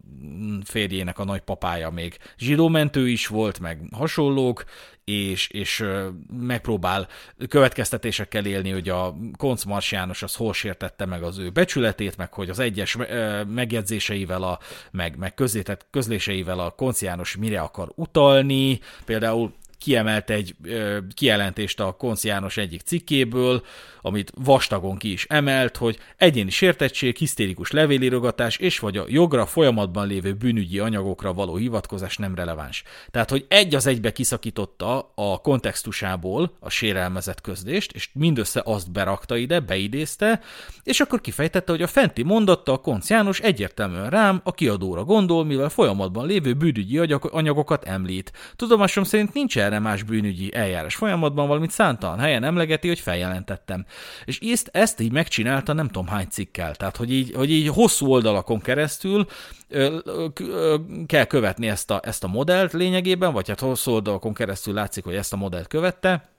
[0.63, 4.63] férjének a nagypapája még zsidómentő is volt, meg hasonlók,
[5.03, 5.85] és, és
[6.39, 7.07] megpróbál
[7.47, 12.33] következtetésekkel élni, hogy a Konc Mars János az hol sértette meg az ő becsületét, meg
[12.33, 12.97] hogy az egyes
[13.47, 14.59] megjegyzéseivel, a,
[14.91, 18.79] meg, meg közlétett, közléseivel a Konc János mire akar utalni.
[19.05, 23.63] Például kiemelt egy ö, kijelentést a Konc János egyik cikkéből,
[24.01, 30.07] amit vastagon ki is emelt, hogy egyéni sértettség, hisztérikus levélírogatás és vagy a jogra folyamatban
[30.07, 32.83] lévő bűnügyi anyagokra való hivatkozás nem releváns.
[33.11, 39.35] Tehát, hogy egy az egybe kiszakította a kontextusából a sérelmezett közlést, és mindössze azt berakta
[39.37, 40.41] ide, beidézte,
[40.83, 45.45] és akkor kifejtette, hogy a fenti mondatta a Konc János egyértelműen rám, a kiadóra gondol,
[45.45, 48.31] mivel folyamatban lévő bűnügyi anyagokat említ.
[48.55, 53.85] Tudomásom szerint nincs erre más bűnügyi eljárás folyamatban, valamit szántalan helyen emlegeti, hogy feljelentettem.
[54.25, 56.75] És ezt, ezt így megcsinálta nem tudom hány cikkel.
[56.75, 59.27] Tehát, hogy így, hogy így hosszú oldalakon keresztül
[59.67, 59.97] ö,
[60.37, 65.03] ö, kell követni ezt a, ezt a modellt lényegében, vagy hát hosszú oldalakon keresztül látszik,
[65.03, 66.36] hogy ezt a modellt követte,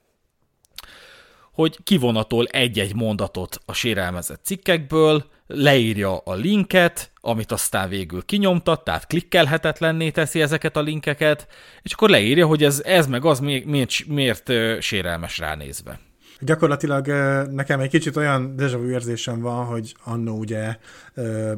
[1.59, 9.07] hogy kivonatol egy-egy mondatot a sérelmezett cikkekből, leírja a linket, amit aztán végül kinyomtat, tehát
[9.07, 11.47] klikkelhetetlenné teszi ezeket a linkeket,
[11.83, 14.53] és akkor leírja, hogy ez, ez meg az miért, miért, miért
[14.83, 16.01] sérelmes ránézve.
[16.41, 17.07] Gyakorlatilag
[17.51, 20.77] nekem egy kicsit olyan déjà vu érzésem van, hogy annó ugye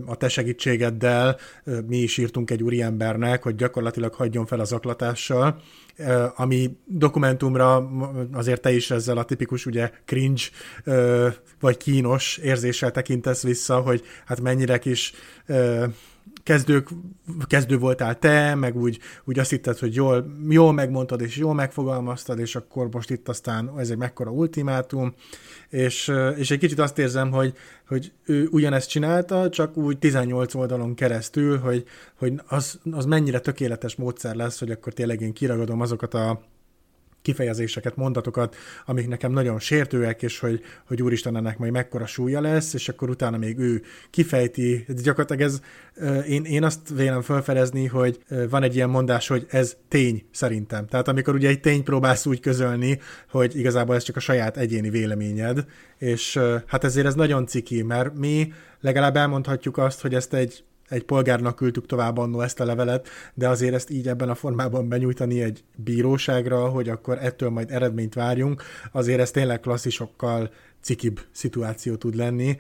[0.07, 1.37] a te segítségeddel
[1.87, 5.61] mi is írtunk egy úriembernek, hogy gyakorlatilag hagyjon fel az aklatással,
[6.37, 7.91] ami dokumentumra
[8.33, 10.43] azért te is ezzel a tipikus ugye cringe
[11.61, 15.13] vagy kínos érzéssel tekintesz vissza, hogy hát mennyire kis
[16.43, 16.89] kezdők,
[17.47, 22.39] kezdő voltál te, meg úgy, úgy azt hitted, hogy jól, jól megmondtad, és jól megfogalmaztad,
[22.39, 25.15] és akkor most itt aztán ez egy mekkora ultimátum,
[25.69, 27.53] és, és egy kicsit azt érzem, hogy,
[27.89, 31.85] hogy ő ugyanezt csinálta, csak úgy 18 oldalon keresztül, hogy,
[32.19, 36.41] hogy az, az mennyire tökéletes módszer lesz, hogy akkor tényleg én kiragadom azokat a
[37.23, 38.57] kifejezéseket, mondatokat,
[38.87, 43.11] amik nekem nagyon sértőek, és hogy, hogy úristen, ennek majd mekkora súlya lesz, és akkor
[43.11, 44.87] utána még ő kifejti.
[45.03, 45.61] Gyakorlatilag ez,
[46.27, 48.19] én, én azt vélem felfedezni, hogy
[48.51, 50.87] van egy ilyen mondás, hogy ez tény szerintem.
[50.87, 53.01] Tehát amikor ugye egy tény próbálsz úgy közölni,
[53.31, 55.65] hogy igazából ez csak a saját egyéni véleményed,
[55.99, 61.05] és hát ezért ez nagyon ciki, mert mi legalább elmondhatjuk azt, hogy ezt egy egy
[61.05, 65.43] polgárnak küldtük tovább annó ezt a levelet, de azért ezt így ebben a formában benyújtani
[65.43, 68.63] egy bíróságra, hogy akkor ettől majd eredményt várjunk,
[68.93, 70.51] azért ez tényleg klasszisokkal
[70.83, 72.59] cikibb szituáció tud lenni,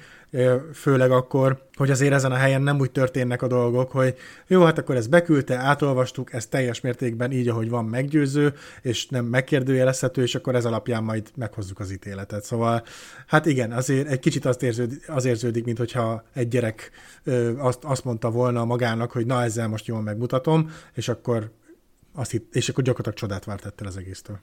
[0.74, 4.16] főleg akkor, hogy azért ezen a helyen nem úgy történnek a dolgok, hogy
[4.46, 9.24] jó, hát akkor ezt beküldte, átolvastuk, ez teljes mértékben így, ahogy van meggyőző, és nem
[9.24, 12.44] megkérdőjelezhető, és akkor ez alapján majd meghozzuk az ítéletet.
[12.44, 12.84] Szóval,
[13.26, 16.90] hát igen, azért egy kicsit azt érződik, az érződik mint hogyha egy gyerek
[17.56, 21.50] azt, azt mondta volna magának, hogy na ezzel most jól megmutatom, és akkor
[22.12, 24.40] azt hitt, és akkor gyakorlatilag csodát várt ettől az egésztől.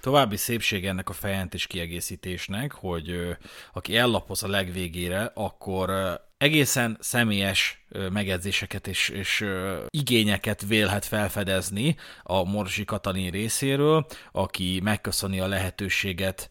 [0.00, 3.36] További szépség ennek a fejentés kiegészítésnek, hogy
[3.72, 5.90] aki ellapoz a legvégére, akkor
[6.38, 9.44] egészen személyes megjegyzéseket és, és
[9.90, 16.50] igényeket vélhet felfedezni a Morsi Katalin részéről, aki megköszöni a lehetőséget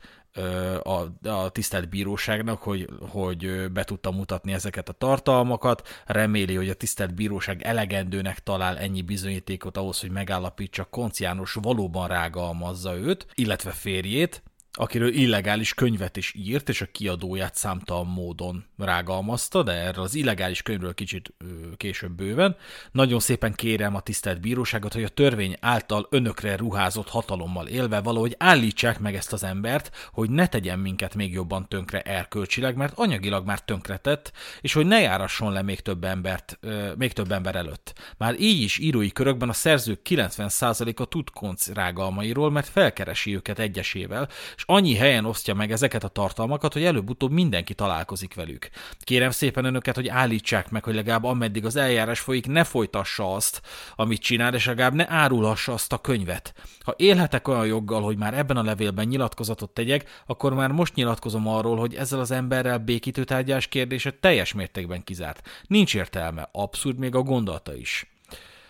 [0.83, 5.87] a, a tisztelt bíróságnak, hogy, hogy be tudta mutatni ezeket a tartalmakat.
[6.05, 12.07] Reméli, hogy a tisztelt bíróság elegendőnek talál ennyi bizonyítékot ahhoz, hogy megállapítsa, Konc János valóban
[12.07, 14.43] rágalmazza őt, illetve férjét,
[14.77, 20.61] akiről illegális könyvet is írt, és a kiadóját számtalan módon rágalmazta, de erről az illegális
[20.61, 21.33] könyvről kicsit
[21.77, 22.55] később bőven.
[22.91, 28.35] Nagyon szépen kérem a tisztelt bíróságot, hogy a törvény által önökre ruházott hatalommal élve valahogy
[28.37, 33.45] állítsák meg ezt az embert, hogy ne tegyen minket még jobban tönkre erkölcsileg, mert anyagilag
[33.45, 36.59] már tönkretett, és hogy ne járasson le még több embert,
[36.97, 37.93] még több ember előtt.
[38.17, 44.29] Már így is írói körökben a szerzők 90%-a tud konc rágalmairól, mert felkeresi őket egyesével,
[44.55, 48.69] és annyi helyen osztja meg ezeket a tartalmakat, hogy előbb-utóbb mindenki találkozik velük.
[48.99, 53.61] Kérem szépen önöket, hogy állítsák meg, hogy legalább ameddig az eljárás folyik, ne folytassa azt,
[53.95, 56.53] amit csinál, és legalább ne árulhassa azt a könyvet.
[56.79, 61.47] Ha élhetek olyan joggal, hogy már ebben a levélben nyilatkozatot tegyek, akkor már most nyilatkozom
[61.47, 65.47] arról, hogy ezzel az emberrel békítő tárgyás kérdése teljes mértékben kizárt.
[65.67, 68.16] Nincs értelme, abszurd még a gondolata is.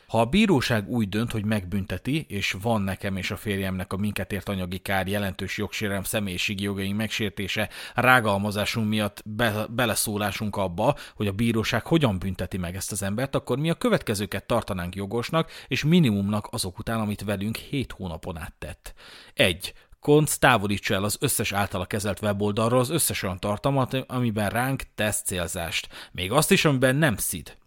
[0.07, 4.31] Ha a bíróság úgy dönt, hogy megbünteti, és van nekem és a férjemnek a minket
[4.31, 11.31] ért anyagi kár, jelentős jogsérem, személyiségi jogaink megsértése, rágalmazásunk miatt be, beleszólásunk abba, hogy a
[11.31, 16.47] bíróság hogyan bünteti meg ezt az embert, akkor mi a következőket tartanánk jogosnak, és minimumnak
[16.51, 18.93] azok után, amit velünk 7 hónapon át tett.
[19.33, 19.73] 1.
[19.99, 25.21] Konc távolítsa el az összes általa kezelt weboldalról az összes olyan tartalmat, amiben ránk tesz
[25.21, 25.87] célzást.
[26.11, 27.57] Még azt is, amiben nem szid.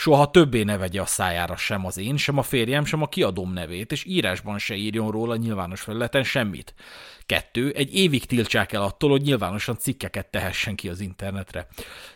[0.00, 3.52] Soha többé ne vegye a szájára sem az én, sem a férjem, sem a kiadóm
[3.52, 6.74] nevét, és írásban se írjon róla nyilvános felületen semmit.
[7.26, 11.66] Kettő, egy évig tiltsák el attól, hogy nyilvánosan cikkeket tehessen ki az internetre.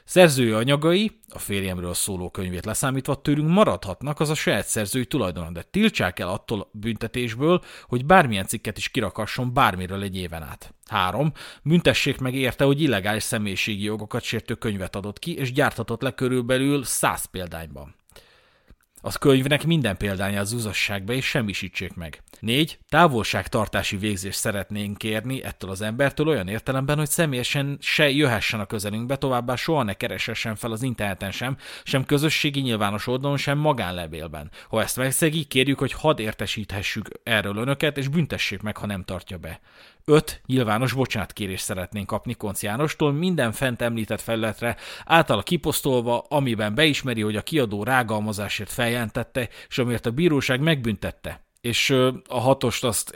[0.05, 5.63] Szerzői anyagai, a férjemről szóló könyvét leszámítva tőlünk maradhatnak, az a saját szerzői tulajdon, de
[5.63, 10.75] tiltsák el attól büntetésből, hogy bármilyen cikket is kirakasson bármiről egy éven át.
[10.95, 11.33] 3.
[11.63, 16.85] Büntessék meg érte, hogy illegális személyiségi jogokat sértő könyvet adott ki, és gyártatott le körülbelül
[16.85, 17.95] 100 példányban.
[19.07, 22.23] Az könyvnek minden példányát zúzassák be, és semmisítsék meg.
[22.41, 22.79] 4.
[22.89, 29.17] Távolságtartási végzést szeretnénk kérni ettől az embertől olyan értelemben, hogy személyesen se jöhessen a közelünkbe,
[29.17, 34.51] továbbá soha ne keresessen fel az interneten sem, sem közösségi nyilvános oldalon, sem magánlevélben.
[34.69, 39.39] Ha ezt megszegi, kérjük, hogy hadd értesíthessük erről önöket, és büntessék meg, ha nem tartja
[39.39, 39.61] be.
[40.05, 40.41] 5.
[40.47, 47.37] Nyilvános bocsánatkérést szeretnénk kapni Konc Jánostól minden fent említett felületre általa kiposztolva, amiben beismeri, hogy
[47.37, 51.91] a kiadó rágalmazásért feljelentette, és amiért a bíróság megbüntette és
[52.29, 53.15] a hatost azt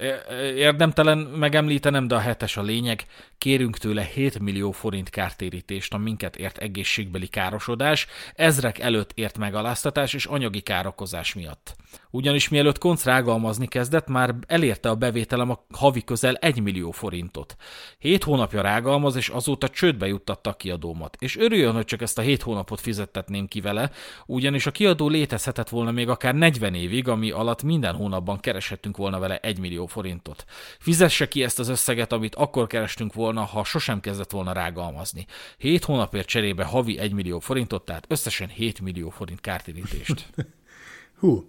[0.56, 3.06] érdemtelen megemlítenem, de a hetes a lényeg.
[3.38, 10.14] Kérünk tőle 7 millió forint kártérítést a minket ért egészségbeli károsodás, ezrek előtt ért megaláztatás
[10.14, 11.76] és anyagi károkozás miatt.
[12.10, 17.56] Ugyanis mielőtt konc rágalmazni kezdett, már elérte a bevételem a havi közel 1 millió forintot.
[17.98, 21.16] Hét hónapja rágalmaz, és azóta csődbe juttatta a kiadómat.
[21.20, 23.90] És örüljön, hogy csak ezt a hét hónapot fizettetném ki vele,
[24.26, 29.18] ugyanis a kiadó létezhetett volna még akár 40 évig, ami alatt minden hónapban kereshettünk volna
[29.18, 30.44] vele 1 millió forintot.
[30.78, 35.26] Fizesse ki ezt az összeget, amit akkor kerestünk volna, ha sosem kezdett volna rágalmazni.
[35.56, 40.26] Hét hónapért cserébe havi 1 millió forintot, tehát összesen 7 millió forint kártérítést.
[41.20, 41.48] Hú,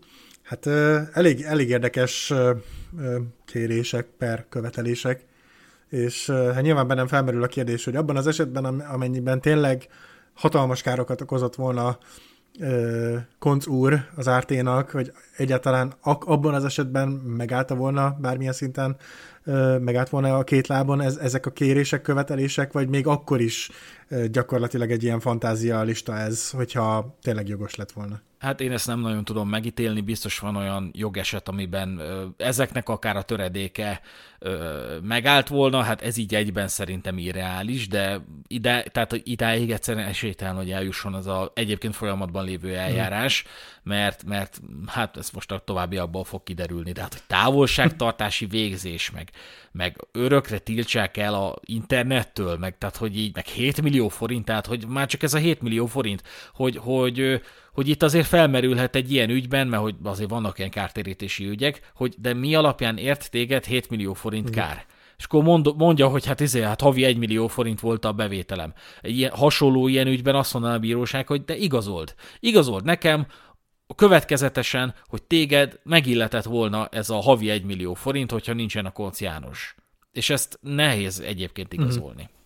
[0.49, 0.67] Hát
[1.13, 2.33] elég, elég érdekes
[3.45, 5.25] kérések per követelések,
[5.89, 9.87] és hát nyilván bennem felmerül a kérdés, hogy abban az esetben, amennyiben tényleg
[10.33, 11.97] hatalmas károkat okozott volna
[13.39, 18.97] Konc úr az árténak, hogy egyáltalán abban az esetben megállta volna bármilyen szinten,
[19.79, 23.69] megállt volna a két lábon ez, ezek a kérések, követelések, vagy még akkor is
[24.31, 28.21] gyakorlatilag egy ilyen fantázia lista ez, hogyha tényleg jogos lett volna.
[28.39, 32.01] Hát én ezt nem nagyon tudom megítélni, biztos van olyan jogeset, amiben
[32.37, 34.01] ezeknek akár a töredéke
[35.01, 40.71] megállt volna, hát ez így egyben szerintem irreális, de ide, tehát idáig egyszerűen esélytelen, hogy
[40.71, 43.45] eljusson az a egyébként folyamatban lévő eljárás,
[43.83, 49.29] mert, mert hát ez most a továbbiakból fog kiderülni, de hát hogy távolságtartási végzés, meg,
[49.71, 54.65] meg örökre tiltsák el a internettől, meg tehát hogy így, meg 7 millió forint, tehát
[54.65, 56.23] hogy már csak ez a 7 millió forint,
[56.53, 57.41] hogy, hogy,
[57.79, 62.15] hogy itt azért felmerülhet egy ilyen ügyben, mert hogy azért vannak ilyen kártérítési ügyek, hogy
[62.17, 64.85] de mi alapján ért téged 7 millió forint kár?
[65.17, 68.73] és akkor mond, mondja, hogy hát izé, hát havi 1 millió forint volt a bevételem.
[69.01, 72.15] Ilyen, hasonló ilyen ügyben azt mondaná a bíróság, hogy de igazold.
[72.39, 73.27] Igazold nekem,
[73.95, 79.75] következetesen, hogy téged megilletett volna ez a havi 1 millió forint, hogyha nincsen a konciános.
[80.11, 82.21] És ezt nehéz egyébként igazolni.
[82.21, 82.38] Mm-hmm.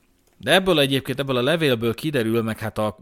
[0.44, 2.98] De ebből egyébként, ebből a levélből kiderül, meg hát a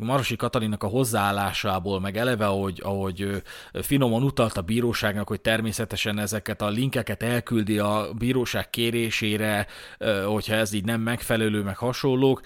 [0.00, 3.42] Marosi Katalinnak a hozzáállásából, meg eleve, ahogy, ahogy
[3.72, 9.66] finoman utalt a bíróságnak, hogy természetesen ezeket a linkeket elküldi a bíróság kérésére,
[10.26, 12.40] hogyha ez így nem megfelelő, meg hasonlók,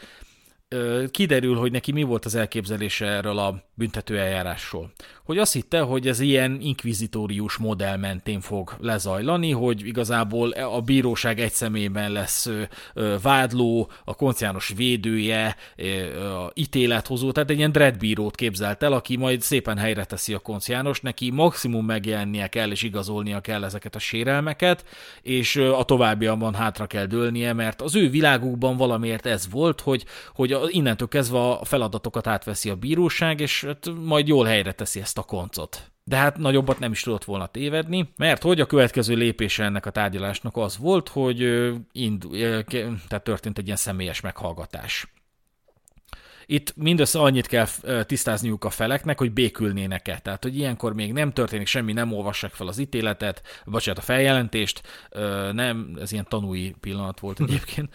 [1.11, 4.93] kiderül, hogy neki mi volt az elképzelése erről a büntető eljárásról.
[5.25, 11.41] Hogy azt hitte, hogy ez ilyen inkvizitórius modell mentén fog lezajlani, hogy igazából a bíróság
[11.41, 12.51] egy szemében lesz
[13.23, 15.57] vádló, a konciános védője,
[16.17, 21.01] a ítélethozó, tehát egy ilyen dreadbírót képzelt el, aki majd szépen helyre teszi a konciános,
[21.01, 24.85] neki maximum megjelennie kell és igazolnia kell ezeket a sérelmeket,
[25.23, 30.05] és a továbbiakban hátra kell dőlnie, mert az ő világukban valamiért ez volt, hogy,
[30.35, 35.19] hogy innentől kezdve a feladatokat átveszi a bíróság, és hát majd jól helyre teszi ezt
[35.19, 35.91] a koncot.
[36.05, 39.91] De hát nagyobbat nem is tudott volna tévedni, mert hogy a következő lépése ennek a
[39.91, 41.41] tárgyalásnak az volt, hogy
[41.93, 42.27] ind,
[43.09, 45.13] tehát történt egy ilyen személyes meghallgatás.
[46.47, 47.67] Itt mindössze annyit kell
[48.03, 50.19] tisztázniuk a feleknek, hogy békülnének-e.
[50.19, 54.83] Tehát, hogy ilyenkor még nem történik semmi, nem olvassák fel az ítéletet, bocsánat, a feljelentést,
[55.53, 57.95] nem, ez ilyen tanúi pillanat volt egyébként,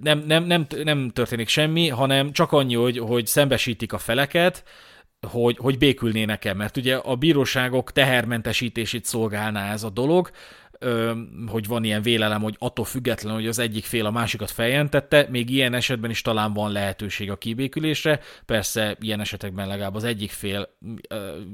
[0.00, 4.64] nem, nem, nem, nem történik semmi, hanem csak annyi, hogy, hogy szembesítik a feleket,
[5.26, 10.30] hogy, hogy békülnének-e, mert ugye a bíróságok tehermentesítését szolgálná ez a dolog,
[11.46, 15.50] hogy van ilyen vélelem, hogy attól függetlenül, hogy az egyik fél a másikat feljelentette, még
[15.50, 18.20] ilyen esetben is talán van lehetőség a kibékülésre.
[18.46, 20.68] Persze ilyen esetekben legalább az egyik fél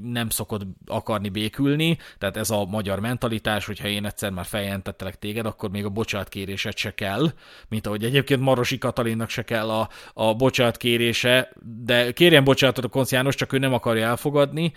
[0.02, 5.46] nem szokott akarni békülni, tehát ez a magyar mentalitás, hogyha én egyszer már feljelentettelek téged,
[5.46, 7.32] akkor még a bocsátkéréset se kell,
[7.68, 11.52] mint ahogy egyébként Marosi Katalinnak se kell a, a bocsátkérése,
[11.84, 14.72] de kérjen bocsánatot a konciános, csak ő nem akarja elfogadni,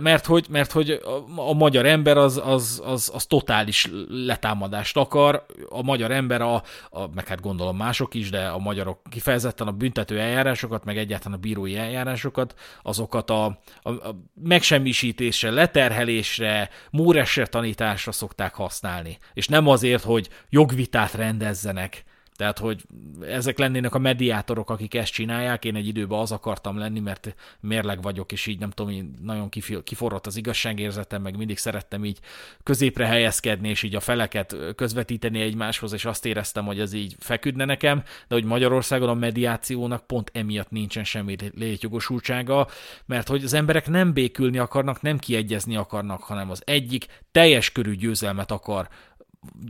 [0.00, 1.00] mert hogy, mert hogy
[1.36, 6.54] a, magyar ember az, az, az, az totális letámadást akar, a magyar ember, a,
[6.90, 11.38] a, meg hát gondolom mások is, de a magyarok kifejezetten a büntető eljárásokat, meg egyáltalán
[11.38, 13.44] a bírói eljárásokat, azokat a,
[13.82, 19.18] a, a megsemmisítésre, leterhelésre, múresre tanításra szokták használni.
[19.34, 22.04] És nem azért, hogy jogvitát rendezzenek,
[22.40, 22.82] tehát, hogy
[23.20, 28.02] ezek lennének a mediátorok, akik ezt csinálják, én egy időben az akartam lenni, mert mérleg
[28.02, 29.48] vagyok, és így nem tudom, így nagyon
[29.84, 32.18] kiforrott az igazságérzetem, meg mindig szerettem így
[32.62, 37.64] középre helyezkedni, és így a feleket közvetíteni egymáshoz, és azt éreztem, hogy ez így feküdne
[37.64, 42.68] nekem, de hogy Magyarországon a mediációnak pont emiatt nincsen semmi létjogosultsága,
[43.06, 47.96] mert hogy az emberek nem békülni akarnak, nem kiegyezni akarnak, hanem az egyik teljes körű
[47.96, 48.88] győzelmet akar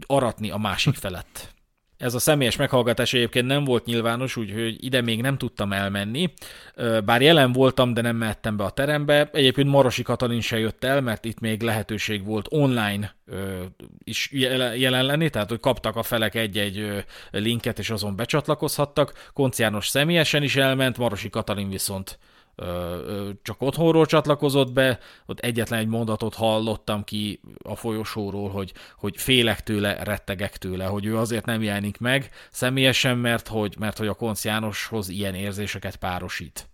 [0.06, 1.58] aratni a másik felett.
[2.00, 6.32] Ez a személyes meghallgatás egyébként nem volt nyilvános, úgyhogy ide még nem tudtam elmenni.
[7.04, 9.30] Bár jelen voltam, de nem mehettem be a terembe.
[9.32, 13.14] Egyébként Marosi Katalin se jött el, mert itt még lehetőség volt online
[14.04, 14.30] is
[14.76, 19.28] jelen lenni, tehát hogy kaptak a felek egy-egy linket, és azon becsatlakozhattak.
[19.32, 22.18] Konciános személyesen is elment, Marosi Katalin viszont
[23.42, 29.62] csak otthonról csatlakozott be, ott egyetlen egy mondatot hallottam ki a folyosóról, hogy, hogy félek
[29.62, 34.14] tőle, rettegek tőle, hogy ő azért nem jelenik meg személyesen, mert hogy, mert hogy a
[34.14, 36.68] Konc Jánoshoz ilyen érzéseket párosít.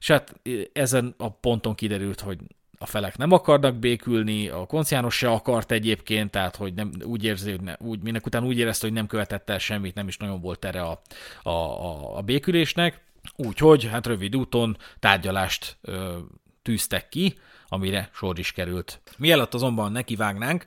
[0.00, 0.40] És hát
[0.72, 2.38] ezen a ponton kiderült, hogy
[2.78, 7.50] a felek nem akarnak békülni, a konciános se akart egyébként, tehát hogy nem, úgy érzi,
[7.50, 10.40] hogy ne, úgy, minek után úgy érezte, hogy nem követett el semmit, nem is nagyon
[10.40, 11.00] volt tere a,
[11.42, 13.00] a, a, a békülésnek,
[13.36, 16.18] Úgyhogy hát rövid úton tárgyalást ö,
[16.62, 19.00] tűztek ki, amire sor is került.
[19.18, 20.66] Mielőtt azonban nekivágnánk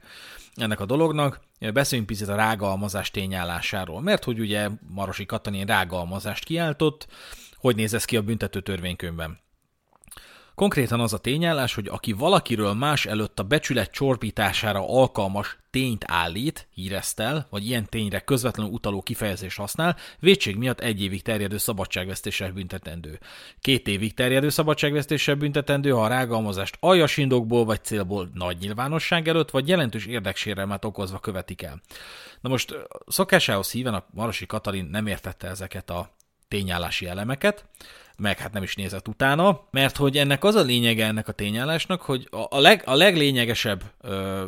[0.55, 1.41] ennek a dolognak,
[1.73, 7.07] beszéljünk picit a rágalmazás tényállásáról, mert hogy ugye Marosi Katalin rágalmazást kiáltott,
[7.55, 9.39] hogy néz ez ki a büntető törvénykönyvben.
[10.55, 16.67] Konkrétan az a tényállás, hogy aki valakiről más előtt a becsület csorbítására alkalmas tényt állít,
[16.73, 23.19] híresztel, vagy ilyen tényre közvetlenül utaló kifejezést használ, vétség miatt egy évig terjedő szabadságvesztéssel büntetendő.
[23.61, 29.49] Két évig terjedő szabadságvesztéssel büntetendő, ha a rágalmazást aljas indokból vagy célból nagy nyilvánosság előtt,
[29.49, 31.81] vagy jelentős érdeksérelmet okozva követik el.
[32.41, 32.75] Na most
[33.07, 36.09] szokásához híven a Marosi Katalin nem értette ezeket a
[36.47, 37.65] tényállási elemeket,
[38.17, 42.01] meg hát nem is nézett utána, mert hogy ennek az a lényege ennek a tényállásnak,
[42.01, 44.45] hogy a, leg, a leglényegesebb ö,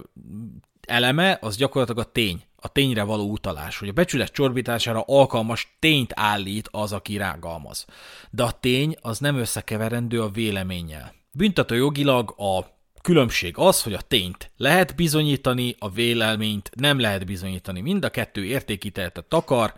[0.82, 6.12] eleme az gyakorlatilag a tény, a tényre való utalás, hogy a becsület csorbítására alkalmas tényt
[6.16, 7.86] állít az, aki rágalmaz.
[8.30, 11.14] De a tény az nem összekeverendő a véleménnyel.
[11.32, 17.82] Büntető jogilag a különbség az, hogy a tényt lehet bizonyítani, a vélelményt nem lehet bizonyítani.
[17.82, 19.74] Mind a kettő értékíteltet takar,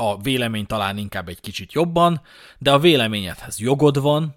[0.00, 2.20] a vélemény talán inkább egy kicsit jobban,
[2.58, 4.36] de a véleményedhez jogod van,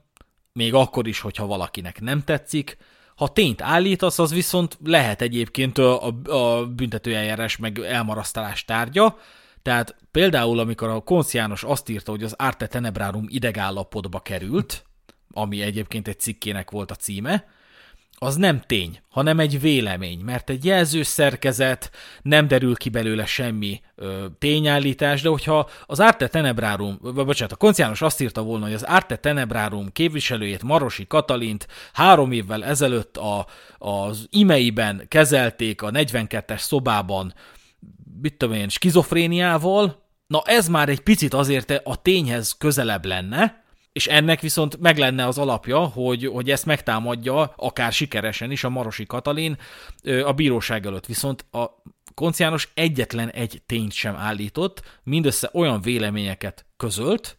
[0.53, 2.77] még akkor is, hogyha valakinek nem tetszik.
[3.15, 9.17] Ha tényt állítasz, az viszont lehet egyébként a, a, a büntetőeljárás meg elmarasztalás tárgya,
[9.61, 14.85] tehát például, amikor a Konsz János azt írta, hogy az Arte Tenebrarum idegállapotba került,
[15.33, 17.45] ami egyébként egy cikkének volt a címe,
[18.23, 21.91] az nem tény, hanem egy vélemény, mert egy jelző szerkezet,
[22.21, 27.55] nem derül ki belőle semmi ö, tényállítás, de hogyha az Arte Tenebrarum, vagy bocsánat, a
[27.55, 33.45] Konciános azt írta volna, hogy az Arte Tenebrarum képviselőjét, Marosi Katalint három évvel ezelőtt a,
[33.77, 37.33] az imeiben kezelték a 42-es szobában,
[38.21, 43.60] mit tudom én, skizofréniával, na ez már egy picit azért a tényhez közelebb lenne,
[43.91, 48.69] és ennek viszont meg lenne az alapja, hogy, hogy ezt megtámadja, akár sikeresen is a
[48.69, 49.57] Marosi Katalin
[50.23, 51.05] a bíróság előtt.
[51.05, 51.65] Viszont a
[52.13, 57.37] Konciános egyetlen egy tényt sem állított, mindössze olyan véleményeket közölt,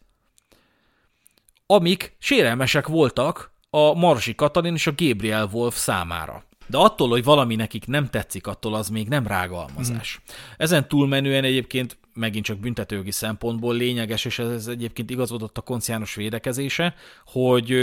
[1.65, 6.43] amik sérelmesek voltak a Marosi Katalin és a Gabriel Wolf számára.
[6.67, 10.21] De attól, hogy valami nekik nem tetszik, attól az még nem rágalmazás.
[10.21, 10.33] Mm.
[10.57, 16.95] Ezen túlmenően egyébként megint csak büntetőgi szempontból lényeges, és ez egyébként igazodott a konciános védekezése,
[17.25, 17.73] hogy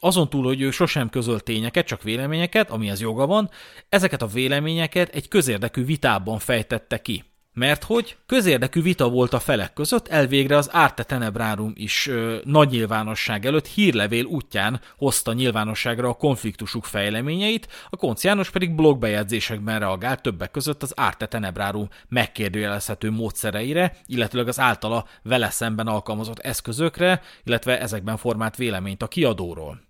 [0.00, 3.50] azon túl, hogy ő sosem közölt tényeket, csak véleményeket, amihez joga van,
[3.88, 7.24] ezeket a véleményeket egy közérdekű vitában fejtette ki.
[7.60, 12.70] Mert hogy közérdekű vita volt a felek között, elvégre az Arte Tenebrárum is ö, nagy
[12.70, 20.50] nyilvánosság előtt hírlevél útján hozta nyilvánosságra a konfliktusuk fejleményeit, a konciános pedig blogbejegyzésekben reagált többek
[20.50, 28.16] között az Arte Tenebrárum megkérdőjelezhető módszereire, illetőleg az általa vele szemben alkalmazott eszközökre, illetve ezekben
[28.16, 29.80] formált véleményt a kiadóról.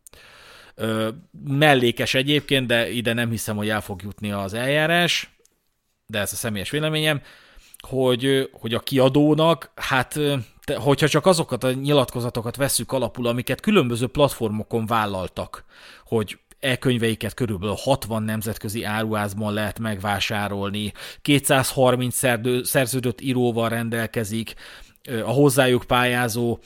[0.75, 1.09] Ö,
[1.45, 5.31] mellékes egyébként, de ide nem hiszem, hogy el fog jutni az eljárás,
[6.07, 7.21] de ez a személyes véleményem,
[7.89, 10.19] hogy, hogy a kiadónak, hát
[10.75, 15.65] hogyha csak azokat a nyilatkozatokat vesszük alapul, amiket különböző platformokon vállaltak,
[16.05, 22.17] hogy e-könyveiket körülbelül 60 nemzetközi áruházban lehet megvásárolni, 230
[22.63, 24.55] szerződött íróval rendelkezik,
[25.25, 26.59] a hozzájuk pályázó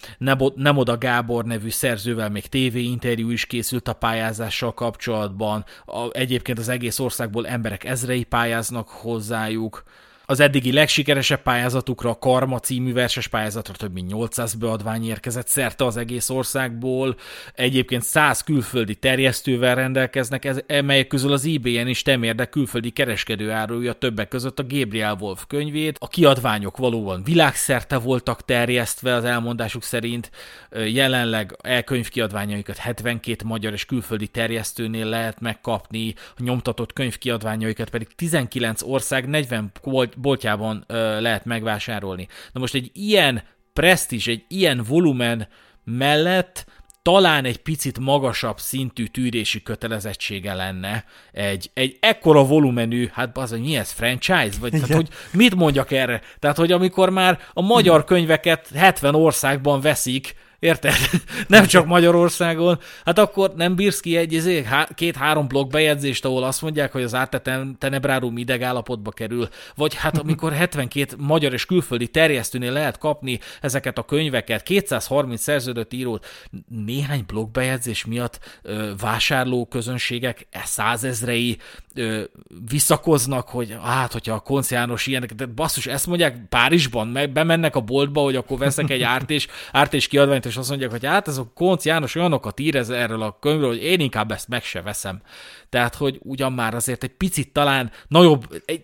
[0.54, 5.64] Nemoda Gábor nevű szerzővel még tévéinterjú is készült a pályázással kapcsolatban,
[6.10, 9.82] egyébként az egész országból emberek ezrei pályáznak hozzájuk,
[10.26, 15.84] az eddigi legsikeresebb pályázatukra, a Karma című verses pályázatra több mint 800 beadvány érkezett szerte
[15.84, 17.16] az egész országból.
[17.54, 23.92] Egyébként 100 külföldi terjesztővel rendelkeznek, ez, melyek közül az eBay-en is temérdek külföldi kereskedő árulja
[23.92, 25.96] többek között a Gabriel Wolf könyvét.
[26.00, 30.30] A kiadványok valóban világszerte voltak terjesztve az elmondásuk szerint.
[30.70, 38.08] Jelenleg elkönyv kiadványaikat 72 magyar és külföldi terjesztőnél lehet megkapni, a nyomtatott könyv kiadványaikat pedig
[38.14, 39.72] 19 ország 40
[40.16, 42.28] boltjában ö, lehet megvásárolni.
[42.52, 43.42] Na most egy ilyen
[43.72, 45.48] presztízs, egy ilyen volumen
[45.84, 46.66] mellett
[47.04, 53.60] talán egy picit magasabb szintű tűrési kötelezettsége lenne egy, egy ekkora volumenű, hát az, hogy
[53.60, 54.58] mi ez, franchise?
[54.60, 56.20] Vagy tehát, hogy mit mondjak erre?
[56.38, 60.34] Tehát, hogy amikor már a magyar könyveket 70 országban veszik,
[60.64, 60.94] Érted?
[61.48, 62.78] nem csak Magyarországon.
[63.04, 67.14] Hát akkor nem bírsz ki egy izé, két-három blog bejegyzést, ahol azt mondják, hogy az
[67.14, 67.38] Arte
[67.78, 69.48] Tenebrárum idegállapotba kerül.
[69.74, 75.92] Vagy hát amikor 72 magyar és külföldi terjesztőnél lehet kapni ezeket a könyveket, 230 szerződött
[75.92, 76.26] írót,
[76.68, 81.58] néhány blog bejegyzés miatt ö, vásárló közönségek e százezrei
[81.94, 82.22] ö,
[82.68, 87.76] visszakoznak, hogy hát, hogyha a Konc János ilyenek, de basszus, ezt mondják Párizsban, meg bemennek
[87.76, 91.04] a boltba, hogy akkor veszek egy árt és, árt és kiadványt, és azt mondják, hogy
[91.04, 94.48] hát ez a Konc János olyanokat ír ez erről a könyvről, hogy én inkább ezt
[94.48, 95.22] meg se veszem.
[95.68, 98.82] Tehát, hogy ugyan már azért egy picit talán nagyobb, egy,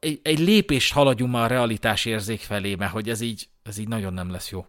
[0.00, 3.88] egy, egy lépést haladjunk már a realitás érzék felé, mert hogy ez így, ez így
[3.88, 4.66] nagyon nem lesz jó.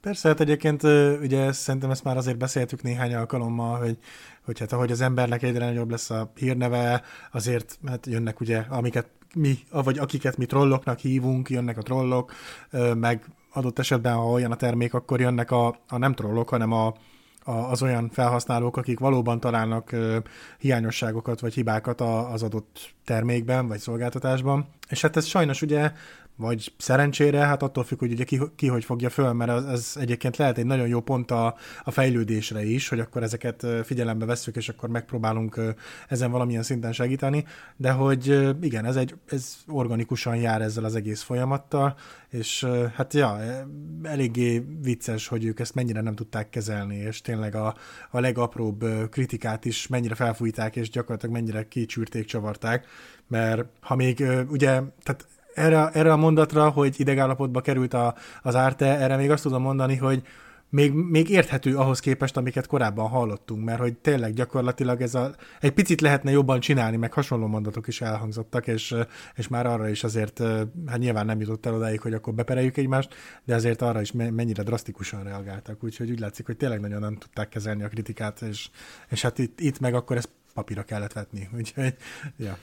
[0.00, 0.82] Persze, hát egyébként
[1.22, 3.98] ugye szerintem ezt már azért beszéltük néhány alkalommal, hogy,
[4.44, 7.02] hogy hát ahogy az embernek egyre nagyobb lesz a hírneve,
[7.32, 12.32] azért hát jönnek ugye, amiket mi, vagy akiket mi trolloknak hívunk, jönnek a trollok,
[12.94, 16.94] meg adott esetben, ha olyan a termék, akkor jönnek a, a nem trollok, hanem a,
[17.44, 20.18] a, az olyan felhasználók, akik valóban találnak ö,
[20.58, 24.68] hiányosságokat vagy hibákat a, az adott termékben vagy szolgáltatásban.
[24.88, 25.92] És hát ez sajnos ugye
[26.40, 29.92] vagy szerencsére, hát attól függ, hogy ugye ki, ki hogy fogja föl, mert ez, ez
[30.00, 34.56] egyébként lehet egy nagyon jó pont a, a fejlődésre is, hogy akkor ezeket figyelembe vesszük,
[34.56, 35.60] és akkor megpróbálunk
[36.08, 37.44] ezen valamilyen szinten segíteni,
[37.76, 41.96] de hogy igen, ez, egy, ez organikusan jár ezzel az egész folyamattal,
[42.28, 43.38] és hát ja,
[44.02, 47.74] eléggé vicces, hogy ők ezt mennyire nem tudták kezelni, és tényleg a,
[48.10, 52.86] a legapróbb kritikát is mennyire felfújták, és gyakorlatilag mennyire kicsűrték, csavarták,
[53.28, 55.26] mert ha még ugye, tehát
[55.60, 59.96] erre, erre a mondatra, hogy idegállapotba került a, az Árte, erre még azt tudom mondani,
[59.96, 60.22] hogy
[60.70, 65.72] még, még érthető ahhoz képest, amiket korábban hallottunk, mert hogy tényleg gyakorlatilag ez a, egy
[65.72, 68.94] picit lehetne jobban csinálni, meg hasonló mondatok is elhangzottak, és,
[69.34, 70.42] és már arra is azért,
[70.86, 73.14] hát nyilván nem jutott el odáig, hogy akkor bepereljük egymást,
[73.44, 77.48] de azért arra is mennyire drasztikusan reagáltak, úgyhogy úgy látszik, hogy tényleg nagyon nem tudták
[77.48, 78.70] kezelni a kritikát, és,
[79.08, 81.94] és hát itt, itt meg akkor ezt papírra kellett vetni, úgyhogy,
[82.36, 82.56] ja.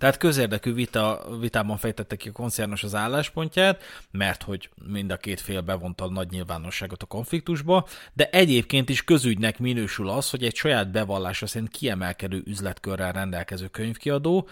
[0.00, 5.40] Tehát közérdekű vita, vitában fejtette ki a koncernos az álláspontját, mert hogy mind a két
[5.40, 10.54] fél bevonta a nagy nyilvánosságot a konfliktusba, de egyébként is közügynek minősül az, hogy egy
[10.54, 14.48] saját bevallása szerint kiemelkedő üzletkörrel rendelkező könyvkiadó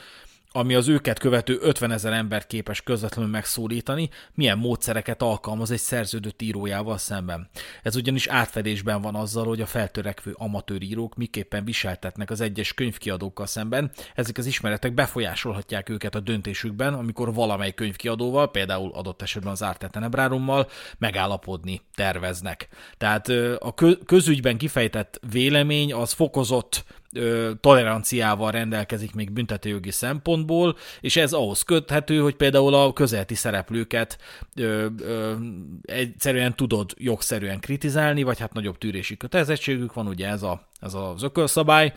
[0.53, 6.43] ami az őket követő 50 ezer embert képes közvetlenül megszólítani, milyen módszereket alkalmaz egy szerződött
[6.43, 7.49] írójával szemben.
[7.83, 13.47] Ez ugyanis átfedésben van azzal, hogy a feltörekvő amatőr írók miképpen viseltetnek az egyes könyvkiadókkal
[13.47, 19.63] szemben, ezek az ismeretek befolyásolhatják őket a döntésükben, amikor valamely könyvkiadóval, például adott esetben az
[19.63, 20.69] Arte Tenebrárummal
[20.99, 22.69] megállapodni terveznek.
[22.97, 23.75] Tehát a
[24.07, 32.19] közügyben kifejtett vélemény az fokozott ö, toleranciával rendelkezik még büntetőjogi szempontból, és ez ahhoz köthető,
[32.21, 34.19] hogy például a közelti szereplőket
[34.57, 35.35] ö, ö,
[35.83, 41.23] egyszerűen tudod jogszerűen kritizálni, vagy hát nagyobb tűrési kötelezettségük van, ugye ez, a, ez az
[41.23, 41.95] ökölszabály,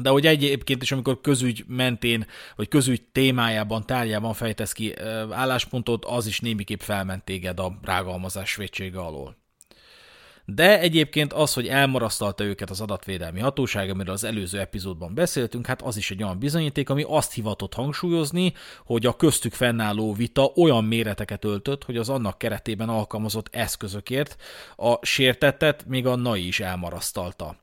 [0.00, 2.26] de hogy egyébként is, amikor közügy mentén,
[2.56, 4.94] vagy közügy témájában, tárgyában fejtesz ki
[5.30, 9.41] álláspontot, az is némiképp felment téged a rágalmazás vétsége alól.
[10.44, 15.82] De egyébként az, hogy elmarasztalta őket az adatvédelmi hatóság, amiről az előző epizódban beszéltünk, hát
[15.82, 18.52] az is egy olyan bizonyíték, ami azt hivatott hangsúlyozni,
[18.84, 24.36] hogy a köztük fennálló vita olyan méreteket öltött, hogy az annak keretében alkalmazott eszközökért
[24.76, 27.56] a sértettet még a NAI is elmarasztalta.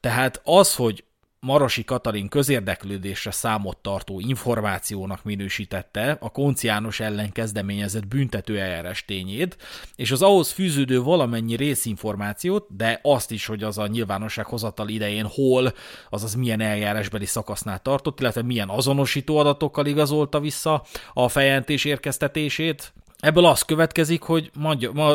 [0.00, 1.04] Tehát az, hogy
[1.46, 9.56] Marosi Katalin közérdeklődésre számot tartó információnak minősítette a konciános ellen kezdeményezett büntetőeljárás tényét,
[9.96, 15.26] és az ahhoz fűződő valamennyi részinformációt, de azt is, hogy az a nyilvánosság hozatal idején
[15.26, 15.72] hol,
[16.10, 23.44] azaz milyen eljárásbeli szakasznál tartott, illetve milyen azonosító adatokkal igazolta vissza a fejentés érkeztetését, Ebből
[23.44, 24.50] az következik, hogy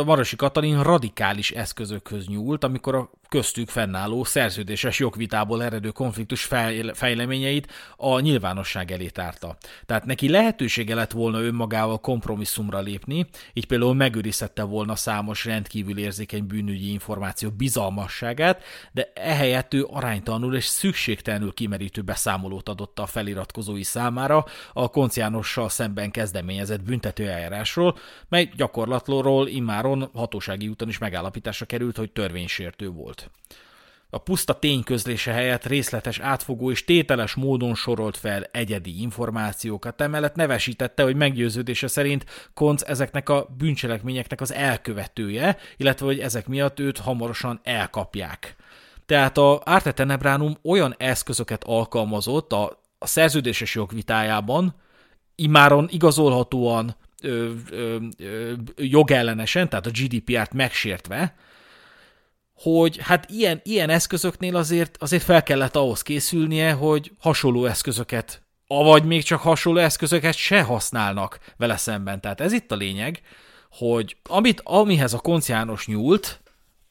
[0.06, 6.50] Marosi Katalin radikális eszközökhöz nyúlt, amikor a köztük fennálló szerződéses jogvitából eredő konfliktus
[6.94, 9.58] fejleményeit a nyilvánosság elé tárta.
[9.86, 16.48] Tehát neki lehetősége lett volna önmagával kompromisszumra lépni, így például megőrizhette volna számos rendkívül érzékeny
[16.48, 24.46] bűnügyi információ bizalmasságát, de ehelyett ő aránytalanul és szükségtelenül kimerítő beszámolót adott a feliratkozói számára
[24.74, 27.98] a konciánossal szemben kezdeményezett büntetőeljárásról,
[28.30, 33.25] mely gyakorlatról immáron hatósági úton is megállapításra került, hogy törvénysértő volt.
[34.10, 41.04] A puszta tényközlése helyett részletes, átfogó és tételes módon sorolt fel egyedi információkat, emellett nevesítette,
[41.04, 47.60] hogy meggyőződése szerint Konc ezeknek a bűncselekményeknek az elkövetője, illetve hogy ezek miatt őt hamarosan
[47.64, 48.56] elkapják.
[49.06, 54.76] Tehát a Arte Tenebránum olyan eszközöket alkalmazott a, a szerződéses jogvitájában,
[55.36, 61.36] imáron igazolhatóan ö, ö, ö, jogellenesen, tehát a GDPR-t megsértve,
[62.56, 69.04] hogy hát ilyen, ilyen eszközöknél azért, azért fel kellett ahhoz készülnie, hogy hasonló eszközöket, avagy
[69.04, 72.22] még csak hasonló eszközöket se használnak vele szemben.
[72.22, 73.22] Tehát ez itt a lényeg,
[73.70, 76.42] hogy amit, amihez a konciános nyúlt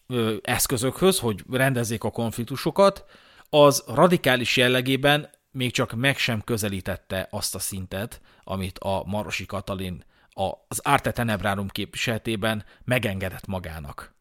[0.07, 3.05] ö, eszközökhöz, hogy rendezzék a konfliktusokat,
[3.51, 10.05] az radikális jellegében még csak meg sem közelítette azt a szintet, amit a Marosi Katalin
[10.69, 14.14] az Arte Tenebrarum képviseletében megengedett magának.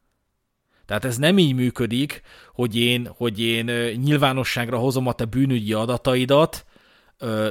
[0.86, 3.64] Tehát ez nem így működik, hogy én, hogy én
[4.04, 6.64] nyilvánosságra hozom a te bűnügyi adataidat,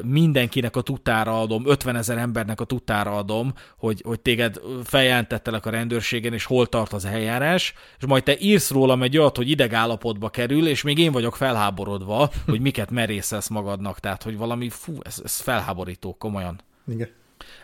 [0.03, 5.69] mindenkinek a tutára adom, 50 ezer embernek a tutára adom, hogy, hogy téged feljelentettelek a
[5.69, 10.29] rendőrségen, és hol tart az eljárás, és majd te írsz rólam egy olyat, hogy idegállapotba
[10.29, 15.21] kerül, és még én vagyok felháborodva, hogy miket merészelsz magadnak, tehát hogy valami, fú, ez,
[15.23, 16.59] ez felháborító, komolyan.
[16.87, 17.09] Igen.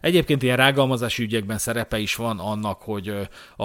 [0.01, 3.63] Egyébként ilyen rágalmazási ügyekben szerepe is van annak, hogy a,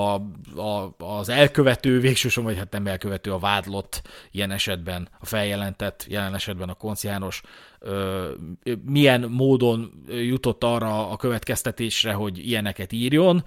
[0.60, 6.34] a, az elkövető végsősorban, vagy hát nem elkövető, a vádlott ilyen esetben, a feljelentett, jelen
[6.34, 7.42] esetben a konciános
[8.84, 13.44] milyen módon jutott arra a következtetésre, hogy ilyeneket írjon.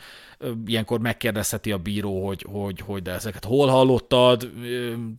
[0.66, 4.52] Ilyenkor megkérdezheti a bíró, hogy, hogy, hogy de ezeket hol hallottad,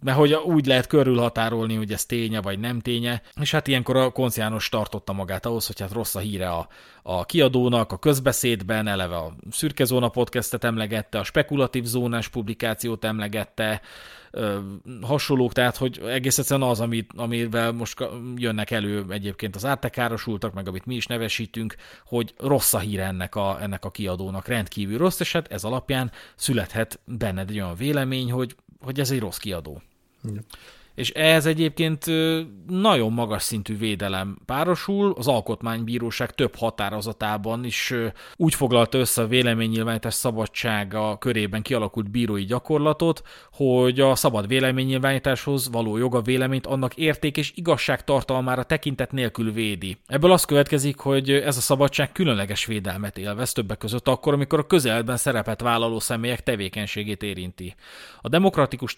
[0.03, 3.23] mert hogy úgy lehet körülhatárolni, hogy ez ténye vagy nem ténye.
[3.40, 6.69] És hát ilyenkor a konciános tartotta magát ahhoz, hogy hát rossz a híre a,
[7.03, 13.81] a kiadónak, a közbeszédben, eleve a szürke zóna podcastet emlegette, a spekulatív zónás publikációt emlegette,
[15.00, 20.68] hasonlók, tehát hogy egész egyszerűen az, amit, amivel most jönnek elő egyébként az ártekárosultak, meg
[20.68, 21.74] amit mi is nevesítünk,
[22.05, 26.10] hogy rossz a hír ennek a, ennek a kiadónak, rendkívül rossz, és hát ez alapján
[26.36, 29.82] születhet benned egy olyan vélemény, hogy, hogy ez egy rossz kiadó.
[30.24, 30.44] Igen
[30.98, 32.04] és ehhez egyébként
[32.66, 37.94] nagyon magas szintű védelem párosul, az Alkotmánybíróság több határozatában is
[38.36, 43.22] úgy foglalta össze a véleménynyilvánítás szabadsága körében kialakult bírói gyakorlatot,
[43.52, 49.96] hogy a szabad véleménynyilvánításhoz való joga véleményt annak érték és igazság tartalmára tekintet nélkül védi.
[50.06, 54.66] Ebből az következik, hogy ez a szabadság különleges védelmet élvez többek között akkor, amikor a
[54.66, 57.74] közeledben szerepet vállaló személyek tevékenységét érinti.
[58.20, 58.94] A demokratikus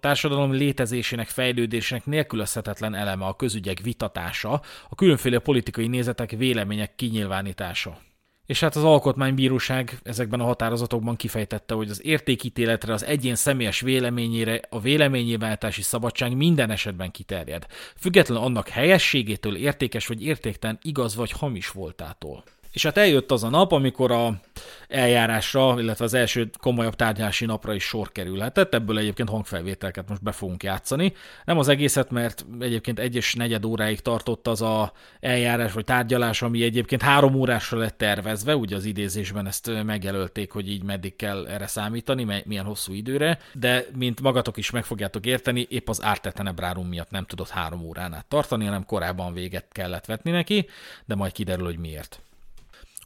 [0.00, 7.98] társadalom létezésének fejlődésnek nélkülözhetetlen eleme a közügyek vitatása, a különféle politikai nézetek, vélemények kinyilvánítása.
[8.46, 14.60] És hát az Alkotmánybíróság ezekben a határozatokban kifejtette, hogy az értékítéletre, az egyén személyes véleményére
[14.68, 21.70] a véleménynyilvánítási szabadság minden esetben kiterjed, független annak helyességétől, értékes vagy értéktelen, igaz vagy hamis
[21.70, 22.44] voltától.
[22.76, 24.40] És hát eljött az a nap, amikor a
[24.88, 28.74] eljárásra, illetve az első komolyabb tárgyalási napra is sor kerülhetett.
[28.74, 31.12] Ebből egyébként hangfelvételket most be fogunk játszani.
[31.44, 36.42] Nem az egészet, mert egyébként egy és negyed óráig tartott az a eljárás vagy tárgyalás,
[36.42, 41.46] ami egyébként három órásra lett tervezve, ugye az idézésben ezt megjelölték, hogy így meddig kell
[41.46, 46.88] erre számítani, milyen hosszú időre, de mint magatok is meg fogjátok érteni, épp az ártetenebrárum
[46.88, 50.68] miatt nem tudott három órán át tartani, hanem korábban véget kellett vetni neki,
[51.04, 52.20] de majd kiderül, hogy miért.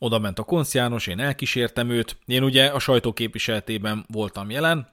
[0.03, 2.17] Oda ment a Konsz János, én elkísértem őt.
[2.27, 4.89] Én ugye a sajtóképviseletében voltam jelen,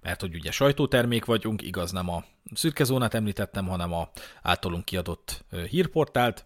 [0.00, 2.24] mert hogy ugye sajtótermék vagyunk, igaz nem a
[2.54, 4.10] szürkezónát említettem, hanem a
[4.42, 6.44] általunk kiadott hírportált,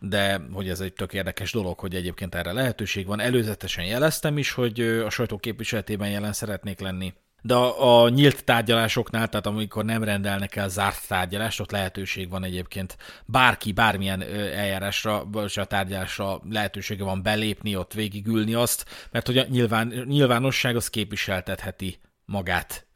[0.00, 3.20] de hogy ez egy tök érdekes dolog, hogy egyébként erre lehetőség van.
[3.20, 7.14] Előzetesen jeleztem is, hogy a sajtóképviseletében jelen szeretnék lenni,
[7.46, 12.44] de a, a nyílt tárgyalásoknál, tehát amikor nem rendelnek el zárt tárgyalást, ott lehetőség van
[12.44, 19.38] egyébként bárki, bármilyen eljárásra, vagy a tárgyalásra lehetősége van belépni, ott végigülni azt, mert hogy
[19.38, 22.86] a nyilván, nyilvánosság az képviseltetheti magát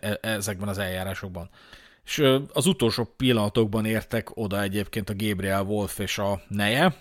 [0.00, 1.50] e, ezekben az eljárásokban.
[2.04, 2.22] És
[2.52, 6.94] az utolsó pillanatokban értek oda egyébként a Gabriel Wolf és a neje,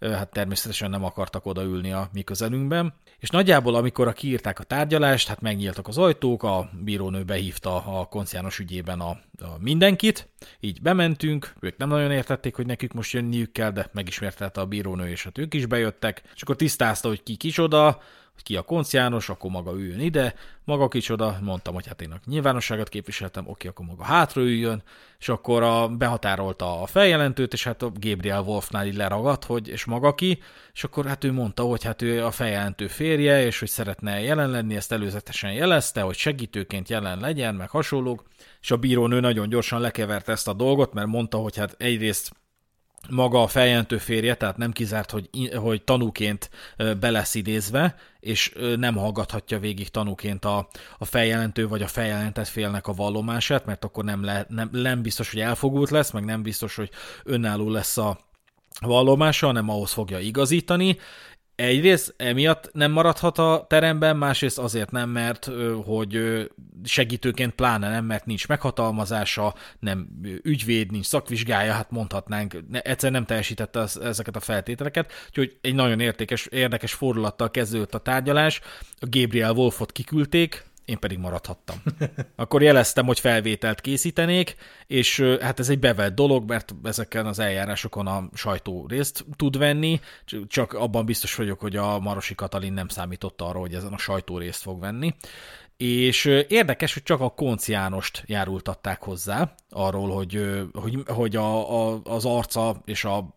[0.00, 2.94] hát természetesen nem akartak odaülni a mi közelünkben,
[3.26, 8.04] és nagyjából, amikor a kiírták a tárgyalást, hát megnyíltak az ajtók, a bírónő behívta a
[8.04, 9.08] konciános ügyében a,
[9.38, 10.28] a mindenkit,
[10.60, 15.08] így bementünk, ők nem nagyon értették, hogy nekik most jönniük kell, de megismertelte a bírónő,
[15.08, 18.02] és hát ők is bejöttek, és akkor tisztázta, hogy ki kicsoda,
[18.36, 20.34] hogy ki a Konc János, akkor maga üljön ide,
[20.64, 24.82] maga kicsoda, mondtam, hogy hát én a nyilvánosságot képviseltem, oké, akkor maga hátra üljön,
[25.18, 29.84] és akkor a, behatárolta a feljelentőt, és hát a Gabriel Wolfnál így leragadt, hogy és
[29.84, 30.42] maga ki,
[30.72, 34.50] és akkor hát ő mondta, hogy hát ő a feljelentő férje, és hogy szeretne jelen
[34.50, 38.24] lenni, ezt előzetesen jelezte, hogy segítőként jelen legyen, meg hasonlók,
[38.60, 42.30] és a bírónő nagyon gyorsan lekeverte ezt a dolgot, mert mondta, hogy hát egyrészt
[43.10, 46.50] maga a feljelentő férje, tehát nem kizárt, hogy, hogy tanúként
[47.00, 50.68] be lesz idézve, és nem hallgathatja végig tanúként a,
[50.98, 55.30] a feljelentő vagy a feljelentett félnek a vallomását, mert akkor nem, le, nem, nem biztos,
[55.30, 56.90] hogy elfogult lesz, meg nem biztos, hogy
[57.24, 58.18] önálló lesz a
[58.80, 60.96] vallomása, hanem ahhoz fogja igazítani,
[61.56, 65.50] egyrészt emiatt nem maradhat a teremben, másrészt azért nem, mert
[65.84, 66.20] hogy
[66.84, 70.08] segítőként pláne nem, mert nincs meghatalmazása, nem
[70.42, 76.00] ügyvéd, nincs szakvizsgája, hát mondhatnánk, egyszer nem teljesítette az, ezeket a feltételeket, úgyhogy egy nagyon
[76.00, 78.60] értékes, érdekes fordulattal kezdődött a tárgyalás,
[79.00, 81.82] a Gabriel Wolfot kiküldték, én pedig maradhattam.
[82.36, 84.56] Akkor jeleztem, hogy felvételt készítenék,
[84.86, 90.00] és hát ez egy bevett dolog, mert ezeken az eljárásokon a sajtó részt tud venni,
[90.46, 94.38] csak abban biztos vagyok, hogy a Marosi Katalin nem számított arra, hogy ezen a sajtó
[94.38, 95.14] részt fog venni.
[95.76, 102.00] És érdekes, hogy csak a Konc Jánost járultatták hozzá arról, hogy, hogy, hogy a, a,
[102.04, 103.34] az arca és a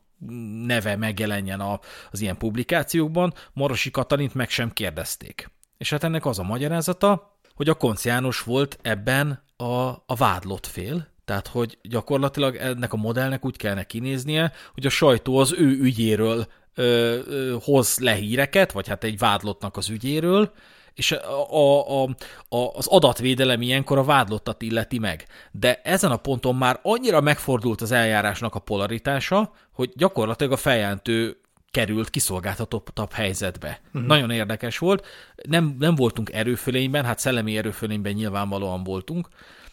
[0.65, 1.79] neve megjelenjen a,
[2.11, 5.49] az ilyen publikációkban, Marosi Katalint meg sem kérdezték.
[5.77, 9.63] És hát ennek az a magyarázata, hogy a Konc János volt ebben a,
[10.05, 15.37] a vádlott fél, tehát, hogy gyakorlatilag ennek a modellnek úgy kellene kinéznie, hogy a sajtó
[15.37, 20.51] az ő ügyéről ö, ö, hoz le híreket, vagy hát egy vádlottnak az ügyéről,
[20.93, 22.03] és a, a,
[22.49, 25.25] a, az adatvédelem ilyenkor a vádlottat illeti meg.
[25.51, 31.37] De ezen a ponton már annyira megfordult az eljárásnak a polaritása, hogy gyakorlatilag a feljelentő
[31.71, 33.81] került kiszolgáltatottabb helyzetbe.
[33.87, 34.07] Uh-huh.
[34.07, 35.05] Nagyon érdekes volt.
[35.49, 39.27] Nem, nem voltunk erőfölényben, hát szellemi erőfölényben nyilvánvalóan voltunk,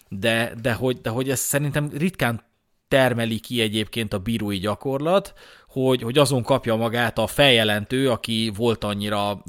[0.09, 2.43] de, de, hogy, de hogy ez szerintem ritkán
[2.89, 5.35] termeli ki egyébként a bírói gyakorlat,
[5.83, 9.43] hogy, hogy azon kapja magát a feljelentő, aki volt annyira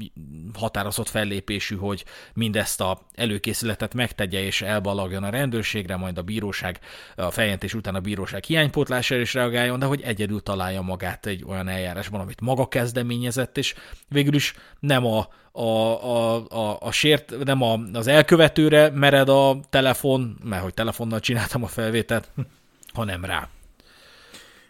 [0.54, 6.80] határozott fellépésű, hogy mindezt a előkészületet megtegye és elbalagjon a rendőrségre, majd a bíróság,
[7.16, 11.68] a feljelentés után a bíróság hiánypótlására is reagáljon, de hogy egyedül találja magát egy olyan
[11.68, 13.74] eljárásban, amit maga kezdeményezett, és
[14.08, 19.60] végül is nem a, a, a, a, a sért, nem a, az elkövetőre mered a
[19.70, 22.32] telefon, mert hogy telefonnal csináltam a felvételt,
[22.98, 23.50] hanem rá.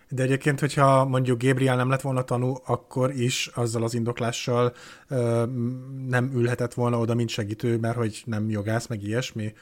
[0.09, 4.73] De egyébként, hogyha mondjuk Gabriel nem lett volna tanú, akkor is azzal az indoklással
[5.07, 5.45] ö,
[6.07, 9.53] nem ülhetett volna oda, mint segítő, mert hogy nem jogász, meg ilyesmi.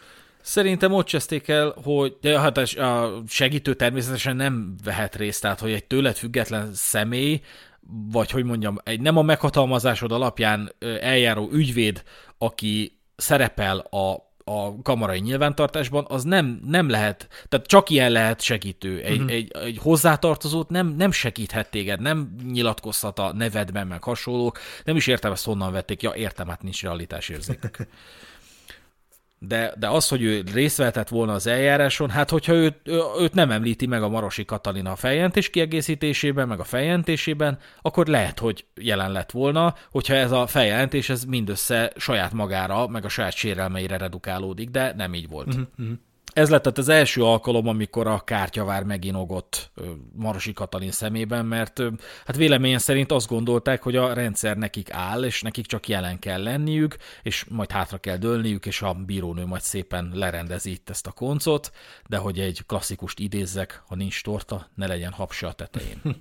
[0.42, 5.72] Szerintem ott cseszték el, hogy de hát a segítő természetesen nem vehet részt, tehát hogy
[5.72, 7.42] egy tőled független személy,
[8.12, 12.04] vagy hogy mondjam, egy nem a meghatalmazásod alapján eljáró ügyvéd,
[12.38, 19.02] aki szerepel a a kamarai nyilvántartásban, az nem, nem lehet, tehát csak ilyen lehet segítő.
[19.02, 19.32] Egy, uh-huh.
[19.32, 24.60] egy, egy hozzátartozót nem, nem segíthet téged, nem nyilatkozhat a nevedben, meg hasonlók.
[24.84, 26.02] Nem is értem, ezt honnan vették.
[26.02, 27.78] Ja, értem, hát nincs realitásérzékük.
[29.40, 32.76] de, de az, hogy ő részt vehetett volna az eljáráson, hát hogyha őt,
[33.20, 38.40] őt nem említi meg a Marosi Katalina a feljelentés kiegészítésében, meg a feljelentésében, akkor lehet,
[38.40, 43.34] hogy jelen lett volna, hogyha ez a feljelentés ez mindössze saját magára, meg a saját
[43.34, 45.48] sérelmeire redukálódik, de nem így volt.
[45.48, 45.88] Uh-huh.
[46.36, 49.72] Ez lett az első alkalom, amikor a kártyavár meginogott
[50.14, 51.82] Marosi Katalin szemében, mert
[52.26, 56.44] hát véleményen szerint azt gondolták, hogy a rendszer nekik áll, és nekik csak jelen kell
[56.44, 61.12] lenniük, és majd hátra kell dőlniük, és a bírónő majd szépen lerendezi itt ezt a
[61.12, 61.72] koncot,
[62.08, 66.02] de hogy egy klasszikust idézzek, ha nincs torta, ne legyen hapsa a tetején.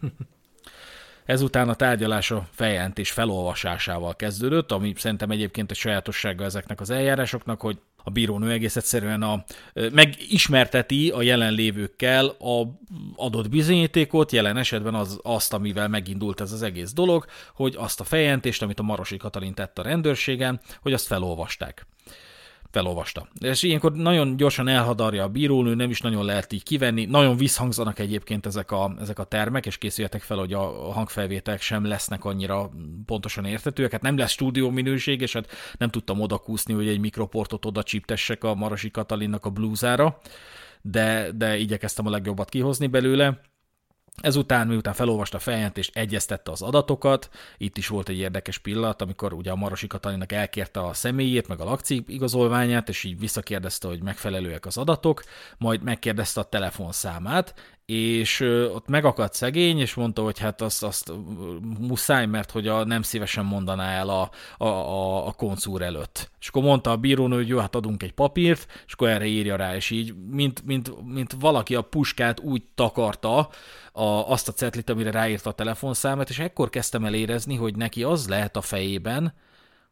[1.25, 7.61] Ezután a tárgyalás a feljelentés felolvasásával kezdődött, ami szerintem egyébként egy sajátossága ezeknek az eljárásoknak,
[7.61, 9.45] hogy a bírónő egész egyszerűen a,
[9.93, 12.81] megismerteti a jelenlévőkkel a
[13.17, 17.25] adott bizonyítékot, jelen esetben az, azt, amivel megindult ez az egész dolog,
[17.55, 21.87] hogy azt a fejentést, amit a Marosi Katalin tett a rendőrségen, hogy azt felolvasták
[22.75, 23.29] felolvasta.
[23.41, 27.05] És ilyenkor nagyon gyorsan elhadarja a bírónő, nem is nagyon lehet így kivenni.
[27.05, 31.85] Nagyon visszhangzanak egyébként ezek a, ezek a termek, és készüljetek fel, hogy a hangfelvételek sem
[31.85, 32.71] lesznek annyira
[33.07, 33.93] pontosan értetőek.
[33.93, 38.45] Hát nem lesz stúdió minőség, és hát nem tudtam odakúszni, hogy egy mikroportot oda csíptessek
[38.45, 40.19] a Marasi Katalinnak a blúzára,
[40.83, 43.41] de, de igyekeztem a legjobbat kihozni belőle.
[44.21, 47.29] Ezután, miután felolvasta a feljelentést, egyeztette az adatokat,
[47.59, 51.61] itt is volt egy érdekes pillanat, amikor ugye a Marosi Katalinak elkérte a személyét, meg
[51.61, 55.23] a lakcím igazolványát, és így visszakérdezte, hogy megfelelőek az adatok,
[55.59, 57.55] majd megkérdezte a telefonszámát,
[57.87, 58.41] és
[58.75, 61.13] ott megakadt szegény, és mondta, hogy hát azt, azt
[61.79, 66.31] muszáj, mert hogy a, nem szívesen mondaná el a, a, a, a koncúr előtt.
[66.41, 69.57] És akkor mondta a bírónő, hogy jó, hát adunk egy papírt, és akkor erre írja
[69.57, 73.49] rá, és így, mint, mint, mint valaki a puskát úgy takarta
[73.93, 78.03] a, azt a cetlit, amire ráírta a telefonszámát, és ekkor kezdtem el érezni, hogy neki
[78.03, 79.35] az lehet a fejében,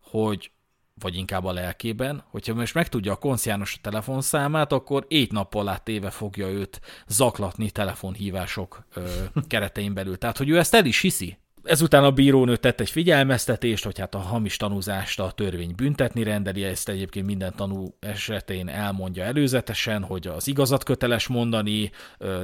[0.01, 0.51] hogy
[0.94, 6.10] vagy inkább a lelkében, hogyha most megtudja a a telefonszámát, akkor ét nappal át éve
[6.10, 10.19] fogja őt zaklatni telefonhívások ö, keretein belül.
[10.19, 14.14] Tehát, hogy ő ezt el is hiszi, Ezután a bírónő tett egy figyelmeztetést, hogy hát
[14.14, 20.26] a hamis tanúzást a törvény büntetni rendeli, ezt egyébként minden tanú esetén elmondja előzetesen, hogy
[20.26, 21.90] az igazat köteles mondani,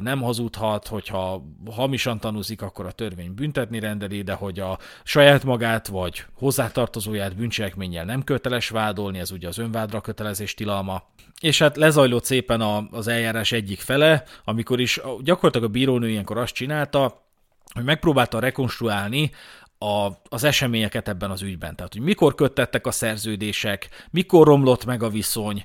[0.00, 5.86] nem hazudhat, hogyha hamisan tanúzik, akkor a törvény büntetni rendeli, de hogy a saját magát
[5.86, 11.02] vagy hozzátartozóját bűncselekménnyel nem köteles vádolni, ez ugye az önvádra kötelezés tilalma.
[11.40, 16.54] És hát lezajlott szépen az eljárás egyik fele, amikor is gyakorlatilag a bírónő ilyenkor azt
[16.54, 17.26] csinálta,
[17.74, 19.30] hogy megpróbálta rekonstruálni
[19.78, 21.76] a, az eseményeket ebben az ügyben.
[21.76, 25.64] Tehát, hogy mikor köttettek a szerződések, mikor romlott meg a viszony,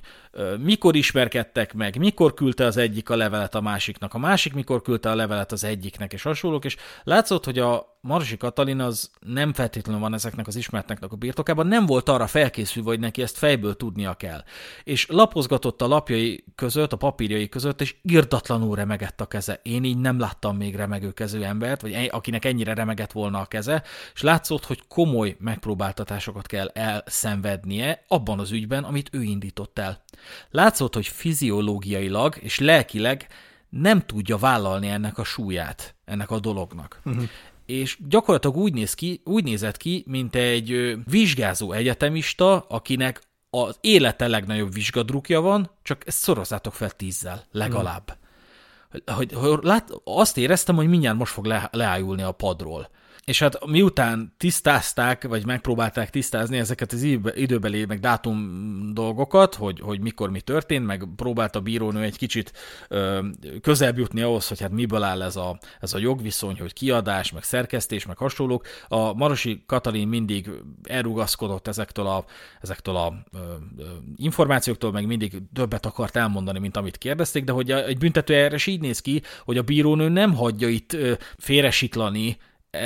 [0.58, 5.10] mikor ismerkedtek meg, mikor küldte az egyik a levelet a másiknak, a másik mikor küldte
[5.10, 10.00] a levelet az egyiknek, és hasonlók, és látszott, hogy a Marsi Katalin az nem feltétlenül
[10.00, 14.14] van ezeknek az ismertnek a birtokában, nem volt arra felkészülve, hogy neki ezt fejből tudnia
[14.14, 14.44] kell.
[14.82, 19.60] És lapozgatott a lapjai között, a papírjai között, és irdatlanul remegett a keze.
[19.62, 23.82] Én így nem láttam még remegő kezű embert, vagy akinek ennyire remegett volna a keze,
[24.14, 30.02] és látszott, hogy komoly megpróbáltatásokat kell elszenvednie abban az ügyben, amit ő indított el.
[30.50, 33.26] Látszott, hogy fiziológiailag és lelkileg
[33.68, 37.00] nem tudja vállalni ennek a súlyát, ennek a dolognak.
[37.04, 37.24] Uh-huh.
[37.66, 43.20] És gyakorlatilag úgy, néz ki, úgy nézett ki, mint egy vizsgázó egyetemista, akinek
[43.50, 48.02] az élete legnagyobb vizsgadrukja van, csak ezt szorozzátok fel tízzel, legalább.
[48.02, 49.16] Uh-huh.
[49.16, 52.88] Hogy, hogy lát, azt éreztem, hogy mindjárt most fog le, leájulni a padról.
[53.24, 57.02] És hát miután tisztázták, vagy megpróbálták tisztázni ezeket az
[57.34, 58.60] időbeli, meg dátum
[58.94, 62.52] dolgokat, hogy, hogy mikor mi történt, meg próbált a bírónő egy kicsit
[62.88, 63.26] ö,
[63.60, 67.42] közelebb jutni ahhoz, hogy hát miből áll ez a, ez a jogviszony, hogy kiadás, meg
[67.42, 68.66] szerkesztés, meg hasonlók.
[68.88, 70.50] A Marosi Katalin mindig
[70.82, 72.24] elrugaszkodott ezektől a,
[72.60, 73.38] ezektől a ö,
[73.78, 73.84] ö,
[74.16, 79.00] információktól, meg mindig többet akart elmondani, mint amit kérdezték, de hogy egy büntetőeljárás így néz
[79.00, 80.96] ki, hogy a bírónő nem hagyja itt
[81.38, 82.36] félresiklani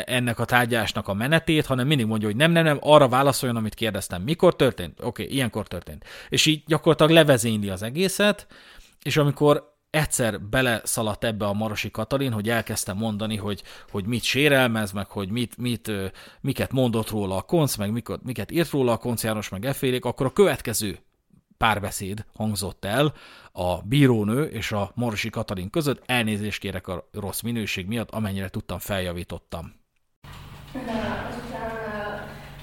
[0.06, 3.74] ennek a tárgyásnak a menetét, hanem mindig mondja, hogy nem, nem, nem, arra válaszoljon, amit
[3.74, 4.22] kérdeztem.
[4.22, 5.00] Mikor történt?
[5.00, 6.04] Oké, okay, ilyenkor történt.
[6.28, 8.46] És így gyakorlatilag levezényli az egészet,
[9.02, 14.92] és amikor egyszer beleszaladt ebbe a Marosi Katalin, hogy elkezdte mondani, hogy, hogy mit sérelmez,
[14.92, 15.92] meg hogy mit, mit,
[16.40, 20.04] miket mondott róla a konc, meg miket, miket írt róla a konc János, meg Effélék,
[20.04, 20.98] akkor a következő
[21.58, 23.14] párbeszéd hangzott el
[23.52, 26.02] a bírónő és a Marosi Katalin között.
[26.06, 29.77] Elnézést kérek a rossz minőség miatt, amennyire tudtam, feljavítottam.
[31.28, 31.72] Azután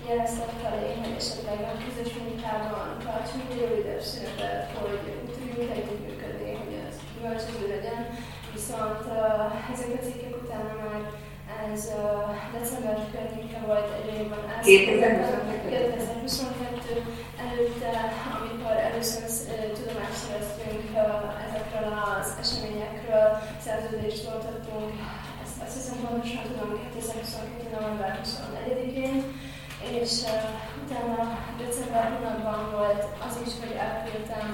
[0.07, 5.03] jeleztek felé, hogy esetleg a közös munkában tartsunk rövidebb szünetet, hogy
[5.36, 8.02] tudjunk együttműködni, hogy ez gyümölcsöző legyen.
[8.53, 9.03] Viszont
[9.73, 11.02] ezek a cikkek utána már
[11.64, 11.82] ez
[12.57, 14.44] december környéke volt egy évben.
[14.61, 17.03] 2022
[17.45, 17.91] előtte,
[18.38, 19.26] amikor először
[19.77, 20.86] tudomást szereztünk
[21.45, 21.88] ezekről
[22.19, 23.27] az eseményekről,
[23.65, 24.91] szerződést voltattunk
[25.66, 27.76] azt hiszem pontosan tudom 2022.
[27.76, 29.16] november 24-én,
[30.00, 31.18] és uh, utána
[31.64, 34.48] december hónapban volt az is, hogy elküldtem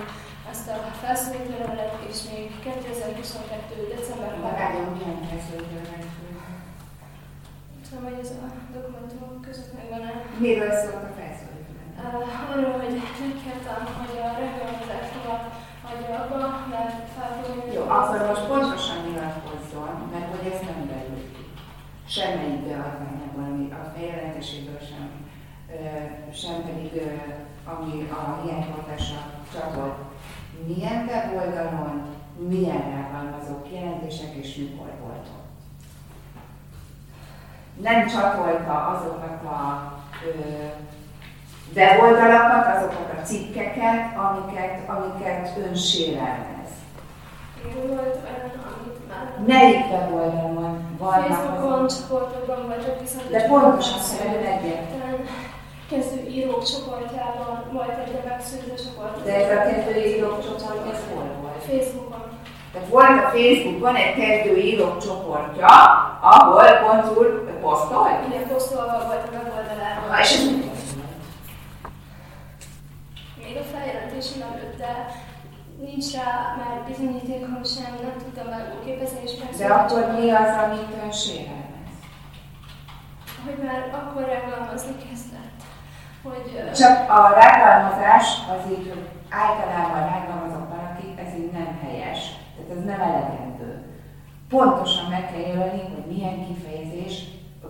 [0.51, 3.95] azt a felszólító levelet, és még 2022.
[3.95, 5.77] december 3 Várjon, milyen felszólító
[7.85, 10.13] Tudom, hogy ez a dokumentumok között megvan-e.
[10.45, 11.73] Miről szólt a felszólító
[12.03, 15.37] uh, Arról, hogy megkértem, hogy a reggelmezásról
[15.85, 16.41] hagyja abba,
[16.73, 17.71] mert fel fogom...
[17.75, 20.81] Jó, akkor most pontosan nyilatkozzon, mert hogy ezt nem
[22.11, 25.09] semmelyik beadványában, ami a feljelentéséből sem,
[26.33, 27.01] sem pedig
[27.65, 29.17] ami a hiányhatásra
[29.53, 29.97] csatolt.
[30.67, 32.05] Milyen weboldalon,
[32.47, 35.27] milyen rágalmazó kijelentések és mikor volt.
[37.81, 39.93] Nem csatolta azokat a
[41.75, 46.69] weboldalakat, azokat a cikkeket, amiket, amiket ön sérelmez.
[47.73, 48.51] Volt olyan,
[49.47, 51.27] Melyik weboldalon vannak?
[51.27, 55.27] Facebookon csoportokban vagyok, viszont De pontosan szeretném egyértelműen.
[55.89, 59.23] Kezdő írók csoportjában volt egy a megszűnő csoport.
[59.23, 61.63] De ez a kezdő írók csoport, ez hol volt?
[61.69, 62.23] Facebookon.
[62.73, 65.67] Tehát volt a Facebookon egy kezdő írók csoportja,
[66.21, 68.07] ahol konzul posztol?
[68.27, 70.09] Igen, posztolva volt a weboldalában.
[70.09, 70.43] Ha, és ez
[73.43, 74.93] Még a feljelentésén előtt, de
[75.85, 80.95] nincs rá már bizonyítékom sem, nem tudtam már képezni és De akkor mi az, amit
[81.03, 81.95] ön sérelmez?
[83.45, 85.59] Hogy már akkor rágalmazni kezdett.
[86.23, 92.21] Hogy, Csak a rágalmazás az így, hogy általában rágalmazok valakit, ez így nem helyes.
[92.55, 93.69] Tehát ez nem elegendő.
[94.49, 97.23] Pontosan meg kell jelölni, hogy milyen kifejezés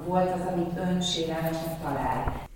[0.07, 2.49] volt az, amit ön sérelmesnek talál.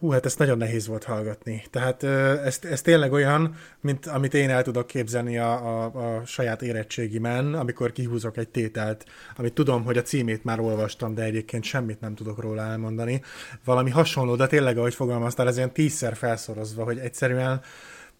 [0.00, 1.62] Hú, hát ezt nagyon nehéz volt hallgatni.
[1.70, 6.62] Tehát ez, ez tényleg olyan, mint amit én el tudok képzelni a, a, a saját
[6.62, 9.04] érettségimen, amikor kihúzok egy tételt,
[9.36, 13.22] amit tudom, hogy a címét már olvastam, de egyébként semmit nem tudok róla elmondani.
[13.64, 17.60] Valami hasonló, de tényleg, ahogy fogalmaztál, ez ilyen tízszer felszorozva, hogy egyszerűen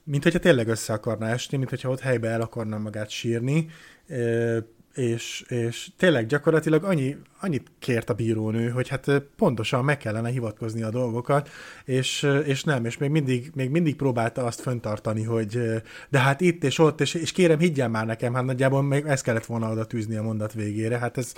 [0.05, 3.69] mint hogyha tényleg össze akarna esni, mint hogyha ott helybe el akarna magát sírni
[4.95, 10.83] és, és tényleg gyakorlatilag annyi, annyit kért a bírónő, hogy hát pontosan meg kellene hivatkozni
[10.83, 11.51] a dolgokat,
[11.85, 15.61] és, és nem, és még mindig, még mindig próbálta azt föntartani, hogy
[16.09, 19.23] de hát itt és ott, és, és kérem, higgyen már nekem, hát nagyjából még ezt
[19.23, 21.33] kellett volna oda tűzni a mondat végére, hát ez,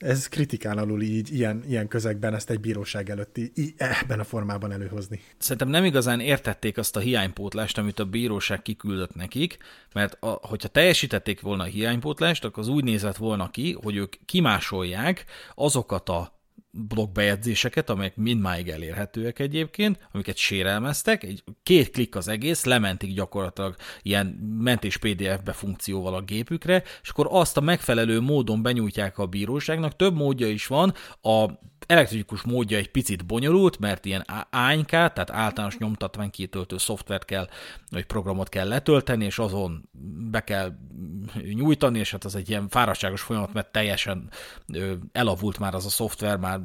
[0.00, 4.72] ez kritikán alul így, ilyen, ilyen közegben ezt egy bíróság előtt í- ebben a formában
[4.72, 5.20] előhozni.
[5.38, 9.56] Szerintem nem igazán értették azt a hiánypótlást, amit a bíróság kiküldött nekik,
[9.92, 14.14] mert a, hogyha teljesítették volna a hiánypótlást, akkor az úgy nézett volna ki, hogy ők
[14.24, 15.24] kimásolják
[15.54, 16.39] azokat a
[16.70, 24.26] blogbejegyzéseket, amelyek mindmáig elérhetőek egyébként, amiket sérelmeztek, egy két klik az egész, lementik gyakorlatilag ilyen
[24.58, 29.96] mentés PDF-be funkcióval a gépükre, és akkor azt a megfelelő módon benyújtják a bíróságnak.
[29.96, 31.46] Több módja is van, a
[31.86, 37.48] elektronikus módja egy picit bonyolult, mert ilyen ANK, tehát általános nyomtatványkitöltő szoftvert kell,
[37.90, 39.88] vagy programot kell letölteni, és azon
[40.30, 40.72] be kell
[41.54, 44.30] nyújtani, és hát az egy ilyen fáradtságos folyamat, mert teljesen
[45.12, 46.59] elavult már az a szoftver, már,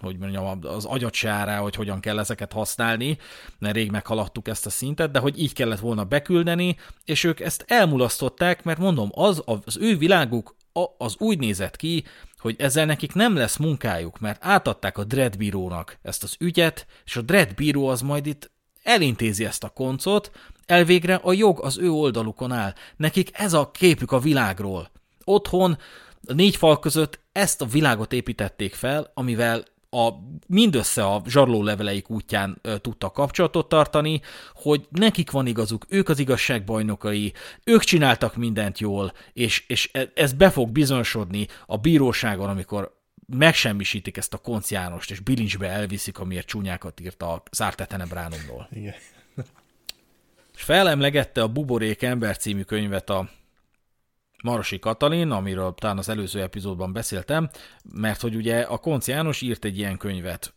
[0.00, 0.88] hogy mondjam, az
[1.22, 3.18] rá, hogy hogyan kell ezeket használni,
[3.58, 7.64] mert rég meghaladtuk ezt a szintet, de hogy így kellett volna beküldeni, és ők ezt
[7.66, 10.56] elmulasztották, mert mondom, az az ő világuk
[10.98, 12.04] az úgy nézett ki,
[12.38, 17.16] hogy ezzel nekik nem lesz munkájuk, mert átadták a Dread bírónak ezt az ügyet, és
[17.16, 18.50] a Dread az majd itt
[18.82, 20.30] elintézi ezt a koncot,
[20.66, 22.74] elvégre a jog az ő oldalukon áll.
[22.96, 24.90] Nekik ez a képük a világról.
[25.24, 25.78] Otthon,
[26.26, 30.10] a négy fal között ezt a világot építették fel, amivel a,
[30.46, 34.20] mindössze a zsarló leveleik útján ö, tudtak kapcsolatot tartani,
[34.54, 37.32] hogy nekik van igazuk, ők az igazságbajnokai,
[37.64, 42.94] ők csináltak mindent jól, és, és e, ez be fog bizonyosodni a bíróságon, amikor
[43.26, 48.68] megsemmisítik ezt a Konc Jánost, és bilincsbe elviszik, amiért csúnyákat írt a Zártetenebránumról.
[48.72, 48.94] Igen.
[50.56, 53.28] És felemlegette a Buborék ember című könyvet a
[54.42, 57.50] Marosi Katalin, amiről talán az előző epizódban beszéltem,
[57.92, 60.54] mert hogy ugye a Konc János írt egy ilyen könyvet,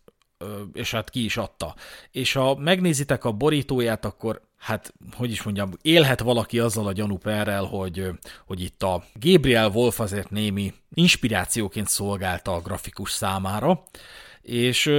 [0.73, 1.75] és hát ki is adta.
[2.11, 7.63] És ha megnézitek a borítóját, akkor hát, hogy is mondjam, élhet valaki azzal a gyanúperrel,
[7.63, 8.09] hogy,
[8.45, 13.83] hogy itt a Gabriel Wolf azért némi inspirációként szolgálta a grafikus számára,
[14.41, 14.91] és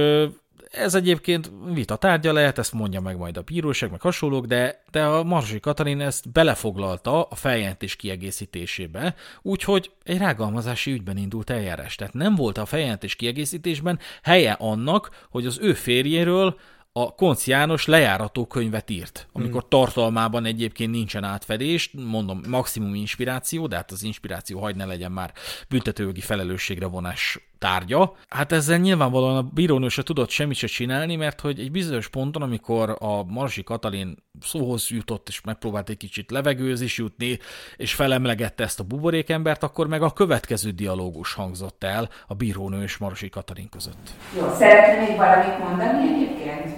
[0.71, 5.03] ez egyébként vita tárgya lehet, ezt mondja meg majd a bíróság, meg hasonlók, de, de
[5.03, 11.95] a Marzsi Katalin ezt belefoglalta a feljelentés kiegészítésébe, úgyhogy egy rágalmazási ügyben indult eljárás.
[11.95, 16.59] Tehát nem volt a feljelentés kiegészítésben helye annak, hogy az ő férjéről
[16.93, 19.69] a Konc János lejárató könyvet írt, amikor hmm.
[19.69, 25.33] tartalmában egyébként nincsen átfedés, mondom, maximum inspiráció, de hát az inspiráció hagy ne legyen már
[25.69, 28.15] büntetőjogi felelősségre vonás tárgya.
[28.29, 32.41] Hát ezzel nyilvánvalóan a bírónő se tudott semmit se csinálni, mert hogy egy bizonyos ponton,
[32.41, 37.39] amikor a Marsi Katalin szóhoz jutott, és megpróbált egy kicsit levegőzés jutni,
[37.75, 42.97] és felemlegette ezt a buborékembert, akkor meg a következő dialógus hangzott el a bírónő és
[42.97, 44.09] Marsi Katalin között.
[44.37, 46.75] Jó, szeretnél még valamit mondani egyébként?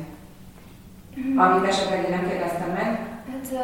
[1.38, 3.12] Amit esetleg én nem kérdeztem meg?
[3.32, 3.60] Hát uh,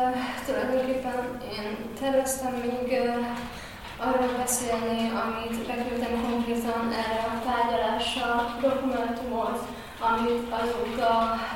[0.46, 1.14] tulajdonképpen
[1.52, 3.59] én terveztem még uh,
[4.07, 8.27] arról beszélni, amit beküldtem konkrétan erre a tárgyalásra
[8.65, 9.59] dokumentumot,
[10.09, 11.11] amit azóta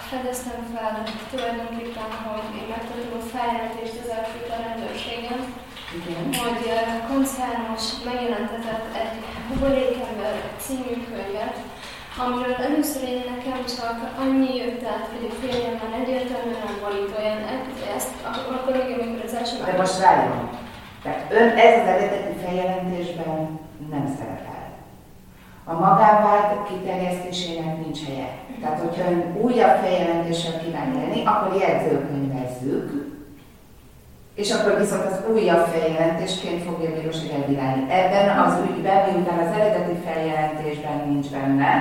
[0.10, 4.12] fedeztem fel tulajdonképpen, hogy én megtartom a feljelentést az
[4.56, 5.40] a rendőrségen,
[5.98, 6.24] Igen.
[6.42, 6.64] hogy
[7.12, 9.16] koncernos megjelentetett egy
[9.48, 11.56] Buborékember című könyvet,
[12.24, 17.18] amiről először én nekem csak annyi jött át, hogy a férjem már egyértelműen nem borít
[17.20, 17.42] olyan,
[17.98, 18.14] ezt,
[18.56, 20.50] akkor még amikor az első De most várjon,
[21.04, 23.60] tehát ön ez az eredeti feljelentésben
[23.92, 24.64] nem szerepel.
[25.66, 28.28] A magánvád kiterjesztésének nincs helye.
[28.62, 32.88] Tehát, hogyha ön újabb feljelentéssel kíván élni, akkor jegyzőkönyvezzük,
[34.36, 37.84] és akkor viszont az újabb feljelentésként fogja a bíróság elbírálni.
[37.90, 41.72] Ebben az ügyben, miután az eredeti feljelentésben nincs benne,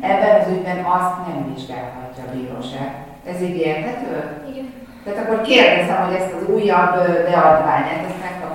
[0.00, 2.90] ebben az ügyben azt nem vizsgálhatja a bíróság.
[3.26, 4.14] Ez így érthető?
[4.50, 4.72] Igen.
[5.04, 6.94] Tehát akkor kérdezem, hogy ezt az újabb
[7.28, 8.49] beadványát, ezt egyébként,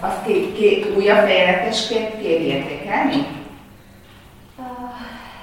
[0.00, 3.26] azt két, két újabb bejelentésként kéri értékelni?
[4.56, 4.64] Uh,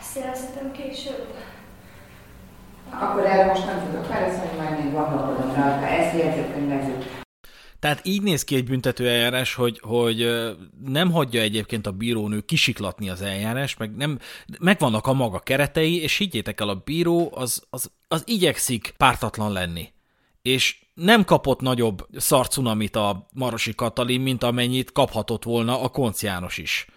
[0.01, 1.33] Szerintem később.
[2.89, 7.23] Akkor erre most nem tudok válaszolni, majd még gondolkodom rá, ezt jegyzőkönyvezzük.
[7.79, 10.27] Tehát így néz ki egy büntető eljárás, hogy, hogy
[10.85, 14.19] nem hagyja egyébként a bírónő kisiklatni az eljárás, meg nem,
[14.59, 19.93] megvannak a maga keretei, és higgyétek el, a bíró az, az, az igyekszik pártatlan lenni.
[20.41, 26.57] És nem kapott nagyobb szarcunamit a Marosi Katalin, mint amennyit kaphatott volna a Konc János
[26.57, 26.87] is.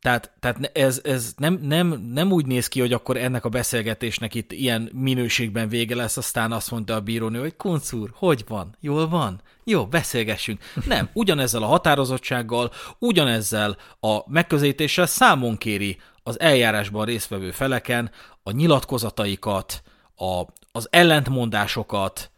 [0.00, 4.34] Tehát, tehát ez, ez nem, nem, nem úgy néz ki, hogy akkor ennek a beszélgetésnek
[4.34, 8.76] itt ilyen minőségben vége lesz, aztán azt mondta a bírónő, hogy Kunc úr, hogy van?
[8.80, 9.40] Jól van?
[9.64, 10.62] Jó, beszélgessünk.
[10.86, 18.10] Nem, ugyanezzel a határozottsággal, ugyanezzel a megközelítéssel számon kéri az eljárásban résztvevő feleken
[18.42, 19.82] a nyilatkozataikat,
[20.16, 20.42] a,
[20.72, 22.30] az ellentmondásokat,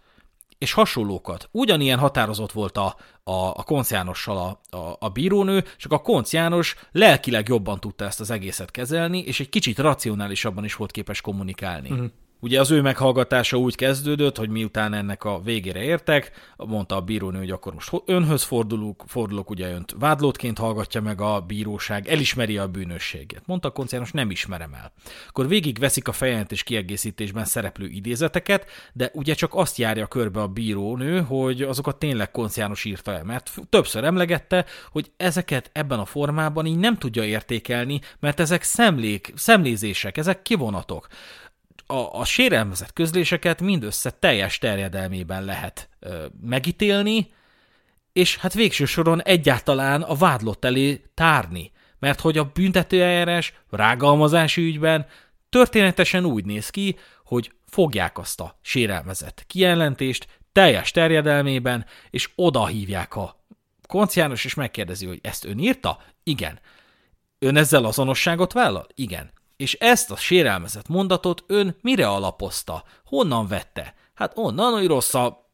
[0.58, 1.48] és hasonlókat.
[1.52, 7.48] Ugyanilyen határozott volt a, a, a konciánossal a, a, a bírónő, csak a konciános lelkileg
[7.48, 11.90] jobban tudta ezt az egészet kezelni, és egy kicsit racionálisabban is volt képes kommunikálni.
[11.90, 12.06] Uh-huh.
[12.46, 17.38] Ugye az ő meghallgatása úgy kezdődött, hogy miután ennek a végére értek, mondta a bírónő,
[17.38, 22.68] hogy akkor most önhöz fordulok, fordulok, ugye önt vádlótként hallgatja meg a bíróság, elismeri a
[22.68, 23.42] bűnösséget.
[23.46, 24.92] Mondta a koncernos, nem ismerem el.
[25.28, 30.48] Akkor végig veszik a feljelentés kiegészítésben szereplő idézeteket, de ugye csak azt járja körbe a
[30.48, 36.66] bírónő, hogy azokat tényleg konciános írta el, mert többször emlegette, hogy ezeket ebben a formában
[36.66, 41.06] így nem tudja értékelni, mert ezek szemlék, szemlézések, ezek kivonatok
[41.86, 47.30] a, a sérelmezett közléseket mindössze teljes terjedelmében lehet ö, megítélni,
[48.12, 51.72] és hát végső soron egyáltalán a vádlott elé tárni.
[51.98, 55.06] Mert hogy a büntetőeljárás rágalmazási ügyben
[55.48, 63.16] történetesen úgy néz ki, hogy fogják azt a sérelmezett kijelentést teljes terjedelmében, és oda hívják
[63.16, 63.44] a
[63.86, 66.02] konciános, és megkérdezi, hogy ezt ön írta?
[66.22, 66.60] Igen.
[67.38, 68.86] Ön ezzel azonosságot vállal?
[68.94, 69.30] Igen.
[69.56, 72.84] És ezt a sérelmezett mondatot ön mire alapozta?
[73.04, 73.94] Honnan vette?
[74.14, 75.44] Hát onnan, hogy rossz a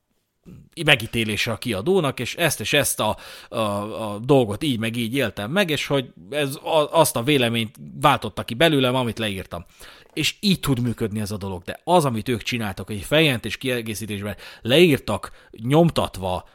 [0.84, 3.16] megítélése a kiadónak, és ezt és ezt a,
[3.48, 7.76] a, a dolgot így meg így éltem meg, és hogy ez a, azt a véleményt
[8.00, 9.64] váltotta ki belőlem, amit leírtam.
[10.12, 11.62] És így tud működni ez a dolog.
[11.62, 16.48] De az, amit ők csináltak, egy feljelentés kiegészítésben leírtak, nyomtatva,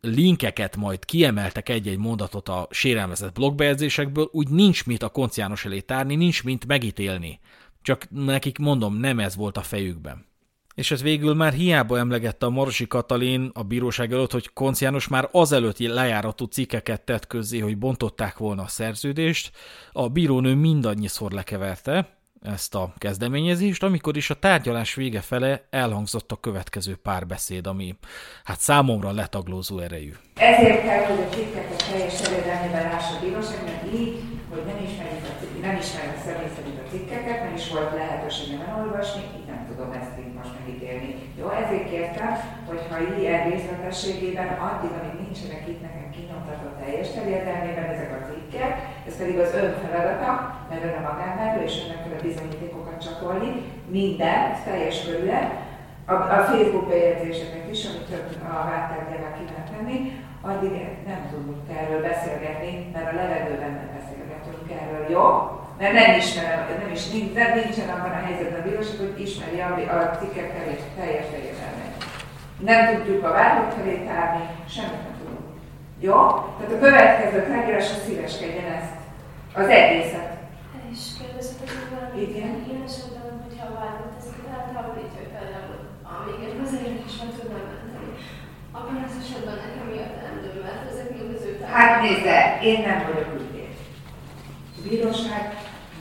[0.00, 6.14] linkeket majd kiemeltek egy-egy mondatot a sérelmezett blogbejegyzésekből, úgy nincs mit a konciános elé tárni,
[6.14, 7.40] nincs mint megítélni.
[7.82, 10.26] Csak nekik mondom, nem ez volt a fejükben.
[10.74, 15.28] És ez végül már hiába emlegette a Marosi Katalin a bíróság előtt, hogy Konciános már
[15.32, 19.50] azelőtt lejáratú cikkeket tett közzé, hogy bontották volna a szerződést,
[19.92, 26.40] a bírónő mindannyiszor lekeverte, ezt a kezdeményezést, amikor is a tárgyalás vége fele elhangzott a
[26.40, 27.94] következő párbeszéd, ami
[28.44, 30.12] hát számomra letaglózó erejű.
[30.34, 35.24] Ezért kell, hogy a cikkeket teljes terjedelmében lássa a bíróság, mert így, hogy nem ismerjük
[35.24, 35.38] a
[35.68, 40.18] nem ismerjük személy szerint a cikkeket, nem is volt lehetőségem elolvasni, így nem tudom ezt
[40.22, 41.10] így most megítélni.
[41.38, 42.32] Jó, ezért kértem,
[42.68, 48.74] hogyha ilyen részletességében, addig, amíg nincsenek itt nekem kinyomtatott teljes terjedelmében ezek a cikkek,
[49.08, 50.30] ez pedig az ön feladata,
[50.68, 53.50] mert ön a magánmerő, és önnek kell a bizonyítékokat csatolni,
[53.96, 55.50] mindent, teljes körület,
[56.12, 58.10] a, a Facebook bejegyzéseket is, amit
[58.52, 59.98] a vártárgyával kíván tenni,
[60.50, 60.72] addig
[61.10, 65.24] nem tudunk erről beszélgetni, mert a levegőben nem beszélgetünk erről, jó?
[65.78, 69.58] Mert nem ismerem, nem is nincs, nem nincsen abban a helyzetben a bíróság, hogy ismeri
[69.60, 71.92] a, a cikkek teljes, teljes terjedelmet.
[72.70, 74.44] Nem tudjuk a vádlott felé tárni,
[74.74, 75.46] semmit nem tudunk.
[76.06, 76.18] Jó?
[76.56, 78.97] Tehát a következő tárgyalásra szíveskedjen ezt,
[79.62, 80.30] az egészet.
[80.92, 82.52] És kérdezhetek valami Igen.
[82.66, 85.78] ilyen esetben, hogyha a vádlott ezeket eltávolítja például,
[86.12, 88.10] amíg egy hozzáérek is meg tudnám menteni.
[88.76, 92.36] Abban az esetben nekem mi a teendő, mert ezek mind az ő Hát nézze,
[92.70, 93.74] én nem vagyok ügyvéd.
[94.84, 95.44] Bíróság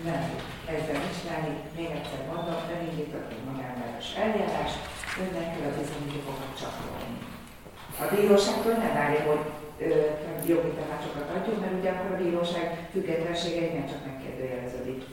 [0.07, 0.23] nem
[0.73, 1.53] ezzel mit csinálni.
[1.77, 4.73] Még egyszer mondom, ön indított egy magánváros eljárás,
[5.21, 7.19] önnek kell a bizonyítékokat csatolni.
[8.01, 9.43] A bíróságtól nem várja, hogy
[10.47, 15.03] jogi tanácsokat adjon, mert ugye akkor a bíróság függetlensége igencsak megkérdőjeleződik.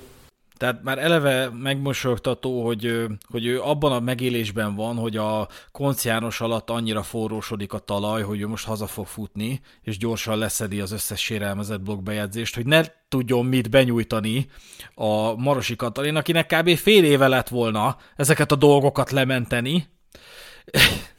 [0.56, 6.70] Tehát már eleve megmosolyogtató, hogy, hogy ő abban a megélésben van, hogy a konciános alatt
[6.70, 11.20] annyira forrósodik a talaj, hogy ő most haza fog futni, és gyorsan leszedi az összes
[11.20, 14.46] sérelmezett blogbejegyzést, hogy ne tudjon mit benyújtani
[14.94, 16.76] a Marosi Katalin, akinek kb.
[16.76, 19.86] fél éve lett volna ezeket a dolgokat lementeni,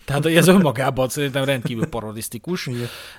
[0.06, 2.70] tehát ez önmagában szerintem rendkívül parodisztikus,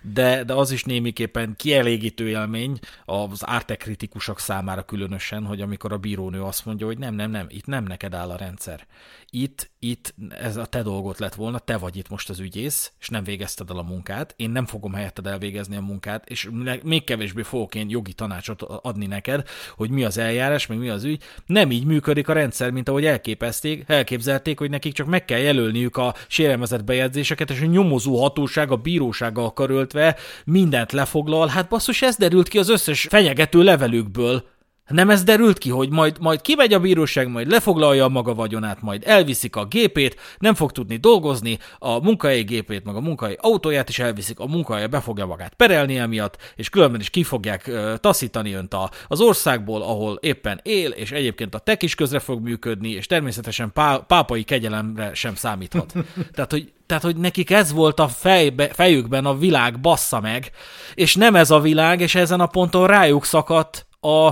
[0.02, 5.98] de, de az is némiképpen kielégítő élmény az ártek kritikusok számára különösen, hogy amikor a
[5.98, 8.86] bírónő azt mondja, hogy nem, nem, nem, itt nem neked áll a rendszer.
[9.30, 13.08] Itt, itt ez a te dolgot lett volna, te vagy itt most az ügyész, és
[13.08, 16.48] nem végezted el a munkát, én nem fogom helyetted elvégezni a munkát, és
[16.82, 21.04] még kevésbé fogok én jogi tanácsot adni neked, hogy mi az eljárás, meg mi az
[21.04, 21.22] ügy.
[21.46, 25.96] Nem így működik a rendszer, mint ahogy elképezték, elképzelték, hogy nekik csak meg kell jelölniük
[25.96, 31.48] a sérelmezett bejegyzéseket, és a nyomozó hatóság a bírósággal karöltve mindent lefoglal.
[31.48, 34.54] Hát basszus, ez derült ki az összes fenyegető levelükből.
[34.86, 38.82] Nem ez derült ki, hogy majd, majd kimegy a bíróság, majd lefoglalja a maga vagyonát,
[38.82, 43.88] majd elviszik a gépét, nem fog tudni dolgozni, a munkahelyi gépét, meg a munkahelyi autóját
[43.88, 47.94] is elviszik, a munkahelye be fogja magát perelni emiatt, és különben is ki fogják uh,
[47.96, 52.42] taszítani önt a, az országból, ahol éppen él, és egyébként a tek is közre fog
[52.42, 55.92] működni, és természetesen pá, pápai kegyelemre sem számíthat.
[56.34, 60.50] Tehát, hogy tehát, hogy nekik ez volt a fejbe, fejükben a világ, bassza meg,
[60.94, 64.30] és nem ez a világ, és ezen a ponton rájuk szakadt a,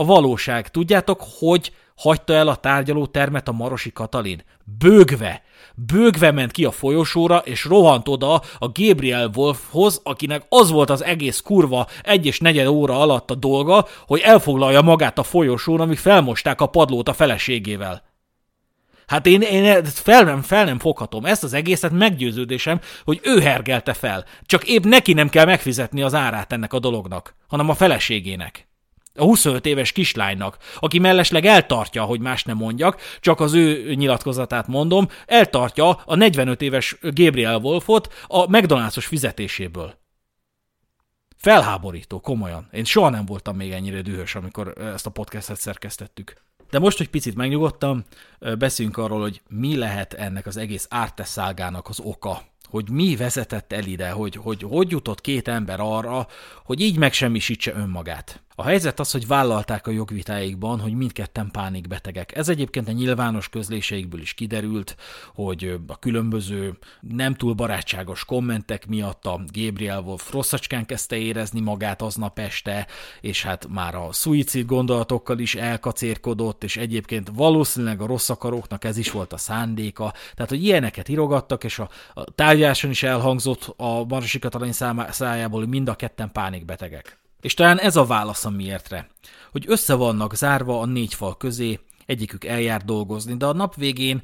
[0.00, 0.68] a valóság.
[0.68, 4.44] Tudjátok, hogy Hagyta el a tárgyalótermet a Marosi Katalin.
[4.78, 5.42] Bőgve!
[5.74, 11.04] Bőgve ment ki a folyosóra, és rohant oda a Gabriel Wolfhoz, akinek az volt az
[11.04, 15.98] egész kurva egy és negyed óra alatt a dolga, hogy elfoglalja magát a folyosón, amíg
[15.98, 18.02] felmosták a padlót a feleségével.
[19.06, 23.92] Hát én, én fel, nem, fel nem foghatom ezt az egészet, meggyőződésem, hogy ő hergelte
[23.92, 24.24] fel.
[24.46, 28.69] Csak épp neki nem kell megfizetni az árát ennek a dolognak, hanem a feleségének.
[29.14, 34.66] A 25 éves kislánynak, aki mellesleg eltartja, hogy más nem mondjak, csak az ő nyilatkozatát
[34.66, 39.98] mondom, eltartja a 45 éves Gabriel Wolfot a McDonald's-os fizetéséből.
[41.36, 42.68] Felháborító, komolyan.
[42.72, 46.34] Én soha nem voltam még ennyire dühös, amikor ezt a podcastet szerkesztettük.
[46.70, 48.04] De most, hogy picit megnyugodtam,
[48.58, 53.84] beszéljünk arról, hogy mi lehet ennek az egész árteszálgának az oka hogy mi vezetett el
[53.84, 56.26] ide, hogy, hogy hogy jutott két ember arra,
[56.64, 58.42] hogy így megsemmisítse önmagát.
[58.54, 62.36] A helyzet az, hogy vállalták a jogvitáikban, hogy mindketten pánikbetegek.
[62.36, 64.96] Ez egyébként a nyilvános közléseikből is kiderült,
[65.34, 72.02] hogy a különböző nem túl barátságos kommentek miatt a Gabriel Wolf rosszacskán kezdte érezni magát
[72.02, 72.86] aznap este,
[73.20, 78.96] és hát már a szuicid gondolatokkal is elkacérkodott, és egyébként valószínűleg a rossz akaróknak ez
[78.96, 80.12] is volt a szándéka.
[80.34, 84.72] Tehát, hogy ilyeneket írogattak, és a, a tárgyáson is elhangzott a Marsi Katalin
[85.10, 87.19] szájából, hogy mind a ketten pánikbetegek.
[87.40, 89.08] És talán ez a válasz a miértre,
[89.50, 94.22] hogy össze vannak zárva a négy fal közé, egyikük eljár dolgozni, de a nap végén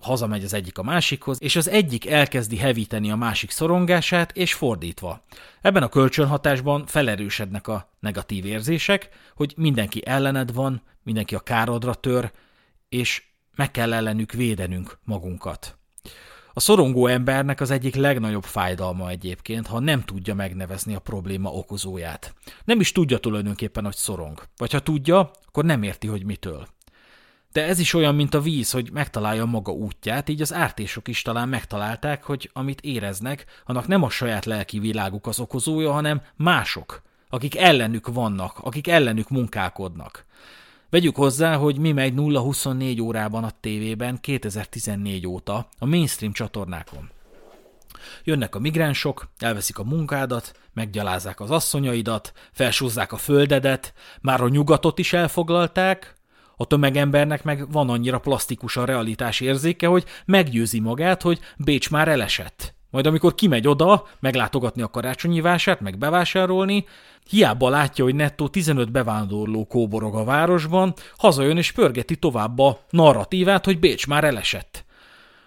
[0.00, 5.24] hazamegy az egyik a másikhoz, és az egyik elkezdi hevíteni a másik szorongását, és fordítva.
[5.60, 12.32] Ebben a kölcsönhatásban felerősödnek a negatív érzések, hogy mindenki ellened van, mindenki a károdra tör,
[12.88, 13.22] és
[13.56, 15.75] meg kell ellenük védenünk magunkat.
[16.56, 22.34] A szorongó embernek az egyik legnagyobb fájdalma egyébként, ha nem tudja megnevezni a probléma okozóját.
[22.64, 24.42] Nem is tudja tulajdonképpen, hogy szorong.
[24.56, 26.66] Vagy ha tudja, akkor nem érti, hogy mitől.
[27.52, 31.22] De ez is olyan, mint a víz, hogy megtalálja maga útját, így az ártésok is
[31.22, 37.02] talán megtalálták, hogy amit éreznek, annak nem a saját lelki világuk az okozója, hanem mások,
[37.28, 40.26] akik ellenük vannak, akik ellenük munkálkodnak.
[40.90, 47.10] Vegyük hozzá, hogy mi megy 0-24 órában a tévében 2014 óta a mainstream csatornákon.
[48.24, 54.98] Jönnek a migránsok, elveszik a munkádat, meggyalázzák az asszonyaidat, felsúzzák a földedet, már a nyugatot
[54.98, 56.14] is elfoglalták,
[56.56, 62.08] a tömegembernek meg van annyira plastikus a realitás érzéke, hogy meggyőzi magát, hogy Bécs már
[62.08, 62.75] elesett.
[62.90, 66.84] Majd amikor kimegy oda, meglátogatni a karácsonyi vásárt, meg bevásárolni,
[67.28, 73.64] hiába látja, hogy nettó 15 bevándorló kóborog a városban, hazajön és pörgeti tovább a narratívát,
[73.64, 74.84] hogy Bécs már elesett.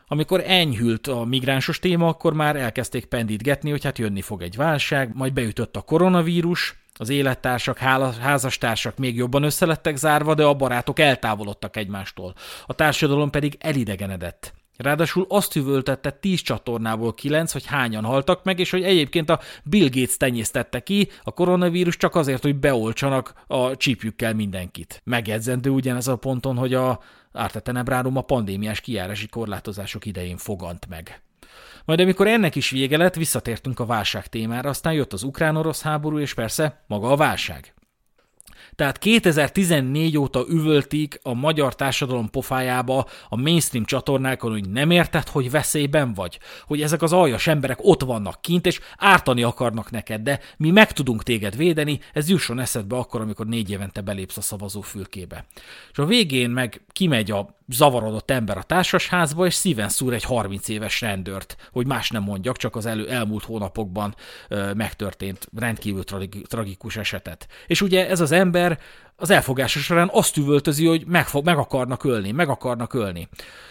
[0.07, 5.15] Amikor enyhült a migránsos téma, akkor már elkezdték pendítgetni, hogy hát jönni fog egy válság,
[5.15, 7.77] majd beütött a koronavírus, az élettársak,
[8.19, 12.33] házastársak még jobban összelettek zárva, de a barátok eltávolodtak egymástól.
[12.65, 14.53] A társadalom pedig elidegenedett.
[14.79, 19.89] Ráadásul azt hüvöltette 10 csatornából 9, hogy hányan haltak meg, és hogy egyébként a Bill
[19.89, 25.01] Gates tenyésztette ki a koronavírus csak azért, hogy beoltsanak a csípjükkel mindenkit.
[25.03, 26.99] Megjegyzendő ugyanez a ponton, hogy a
[27.31, 31.21] Arte Tenebrárum a pandémiás kijárási korlátozások idején fogant meg.
[31.85, 36.19] Majd amikor ennek is vége lett, visszatértünk a válság témára, aztán jött az ukrán-orosz háború,
[36.19, 37.73] és persze maga a válság.
[38.79, 45.51] Tehát 2014 óta üvöltik a magyar társadalom pofájába a mainstream csatornákon, hogy nem érted, hogy
[45.51, 50.39] veszélyben vagy, hogy ezek az aljas emberek ott vannak kint, és ártani akarnak neked, de
[50.57, 55.45] mi meg tudunk téged védeni, ez jusson eszedbe akkor, amikor négy évente belépsz a szavazófülkébe.
[55.91, 60.67] És a végén meg kimegy a zavarodott ember a társasházba, és szíven szúr egy 30
[60.67, 64.15] éves rendőrt, hogy más nem mondjak, csak az elő, elmúlt hónapokban
[64.47, 66.03] ö, megtörtént rendkívül
[66.47, 67.47] tragikus esetet.
[67.67, 68.79] És ugye ez az ember
[69.19, 73.27] az elfogása során azt üvöltözi, hogy meg, meg akarnak ölni, meg akarnak ölni.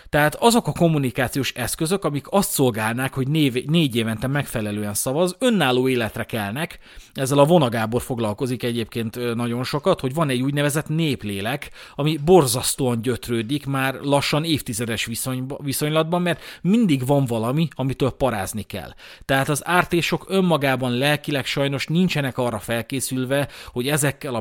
[0.08, 5.88] Tehát azok a kommunikációs eszközök, amik azt szolgálnák, hogy név, négy évente megfelelően szavaz, önálló
[5.88, 6.78] életre kelnek.
[7.14, 13.66] Ezzel a vonagábor foglalkozik egyébként nagyon sokat, hogy van egy úgynevezett néplélek, ami borzasztóan gyötrődik
[13.66, 18.94] már lassan évtizedes viszony, viszonylatban, mert mindig van valami, amitől parázni kell.
[19.24, 24.40] Tehát az ártésok önmagában lelkileg sajnos nincsenek arra felkészülve, hogy ezekkel a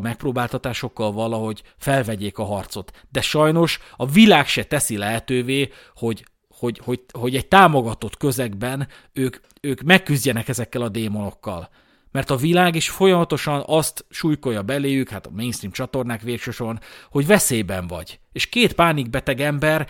[0.97, 2.91] megpróbáltatásokkal valahogy felvegyék a harcot.
[3.11, 9.37] De sajnos a világ se teszi lehetővé, hogy, hogy, hogy, hogy egy támogatott közegben ők,
[9.61, 11.69] ők megküzdjenek ezekkel a démonokkal.
[12.11, 16.79] Mert a világ is folyamatosan azt súlykolja beléjük, hát a mainstream csatornák végsősorban,
[17.09, 18.19] hogy veszélyben vagy.
[18.31, 19.87] És két pánikbeteg ember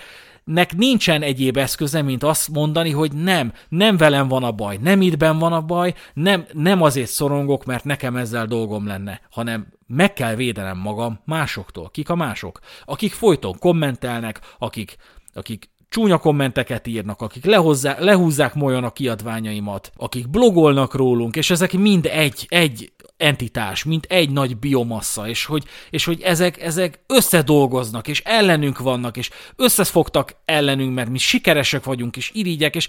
[0.48, 5.02] nek nincsen egyéb eszköze, mint azt mondani, hogy nem, nem velem van a baj, nem
[5.02, 10.14] ittben van a baj, nem, nem azért szorongok, mert nekem ezzel dolgom lenne, hanem meg
[10.14, 11.90] kell védenem magam másoktól.
[11.90, 12.60] Kik a mások?
[12.86, 14.96] Akik folyton kommentelnek, akik,
[15.34, 21.74] akik csúnya kommenteket írnak, akik lehozzá, lehúzzák molyan a kiadványaimat, akik blogolnak rólunk, és ezek
[21.74, 28.08] mind egy, egy entitás, mint egy nagy biomassa, és hogy, és hogy ezek, ezek összedolgoznak,
[28.08, 32.88] és ellenünk vannak, és összefogtak ellenünk, mert mi sikeresek vagyunk, és irigyek, és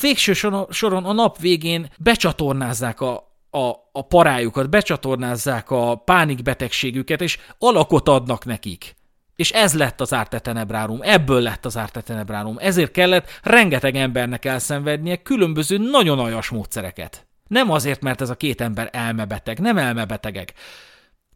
[0.00, 0.32] végső
[0.70, 3.14] soron a nap végén becsatornázzák a,
[3.50, 8.98] a, a parájukat, becsatornázzák a pánikbetegségüket, és alakot adnak nekik.
[9.40, 12.56] És ez lett az ártetenebrárum, ebből lett az ártetenebrárum.
[12.58, 17.26] Ezért kellett rengeteg embernek elszenvednie különböző nagyon aljas módszereket.
[17.46, 20.52] Nem azért, mert ez a két ember elmebeteg, nem elmebetegek.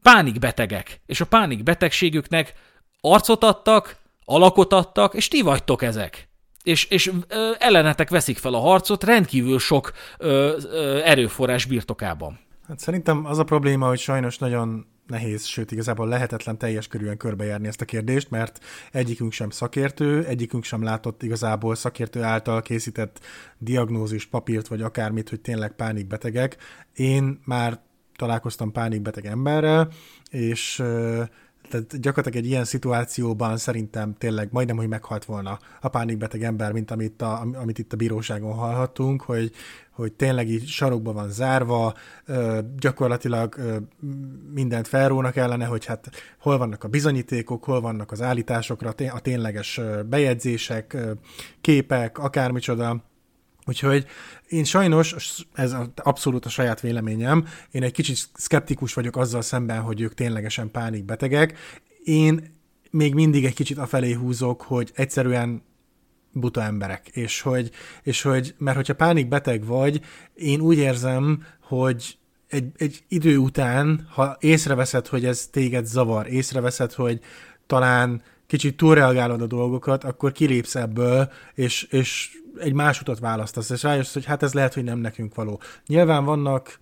[0.03, 1.01] Pánikbetegek.
[1.07, 2.53] És a pánikbetegségüknek
[3.01, 6.29] arcot adtak, alakot adtak, és ti vagytok ezek.
[6.63, 12.39] És, és ö, ellenetek veszik fel a harcot rendkívül sok ö, ö, erőforrás birtokában.
[12.69, 17.67] Hát szerintem az a probléma, hogy sajnos nagyon nehéz, sőt igazából lehetetlen teljes körülön körbejárni
[17.67, 23.21] ezt a kérdést, mert egyikünk sem szakértő, egyikünk sem látott igazából szakértő által készített
[23.59, 26.57] diagnózis, papírt vagy akármit, hogy tényleg pánikbetegek.
[26.95, 27.81] Én már
[28.17, 29.89] találkoztam pánikbeteg emberrel,
[30.31, 30.83] és
[31.71, 36.91] tehát gyakorlatilag egy ilyen szituációban szerintem tényleg majdnem, hogy meghalt volna a pánikbeteg ember, mint
[36.91, 39.51] amit, a, amit itt a bíróságon hallhattunk, hogy,
[39.95, 41.95] hogy tényleg így sarokba van zárva,
[42.79, 43.57] gyakorlatilag
[44.53, 49.81] mindent felrónak ellene, hogy hát hol vannak a bizonyítékok, hol vannak az állításokra, a tényleges
[50.09, 50.97] bejegyzések,
[51.61, 53.03] képek, akármicsoda,
[53.66, 54.07] Úgyhogy
[54.49, 55.15] én sajnos,
[55.55, 60.71] ez abszolút a saját véleményem, én egy kicsit szkeptikus vagyok azzal szemben, hogy ők ténylegesen
[60.71, 61.59] pánikbetegek.
[62.05, 62.55] Én
[62.91, 65.62] még mindig egy kicsit afelé húzok, hogy egyszerűen
[66.35, 67.70] buta emberek, és hogy,
[68.02, 70.01] és hogy mert hogyha pánikbeteg vagy,
[70.35, 76.93] én úgy érzem, hogy egy, egy idő után, ha észreveszed, hogy ez téged zavar, észreveszed,
[76.93, 77.20] hogy
[77.66, 83.82] talán kicsit túlreagálod a dolgokat, akkor kilépsz ebből, és, és egy más utat választasz, és
[83.82, 85.61] rájössz, hogy hát ez lehet, hogy nem nekünk való.
[85.86, 86.81] Nyilván vannak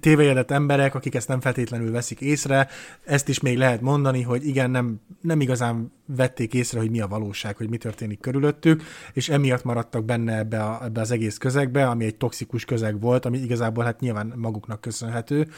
[0.00, 2.68] tévéjedett emberek, akik ezt nem feltétlenül veszik észre,
[3.04, 7.08] ezt is még lehet mondani, hogy igen, nem, nem igazán vették észre, hogy mi a
[7.08, 8.82] valóság, hogy mi történik körülöttük,
[9.12, 13.24] és emiatt maradtak benne ebbe, a, ebbe az egész közegbe, ami egy toxikus közeg volt,
[13.24, 15.48] ami igazából hát nyilván maguknak köszönhető,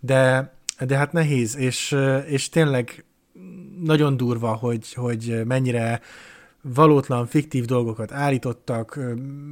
[0.00, 0.52] de,
[0.86, 3.04] de hát nehéz, és, és tényleg
[3.82, 6.00] nagyon durva, hogy, hogy mennyire
[6.62, 8.98] valótlan, fiktív dolgokat állítottak,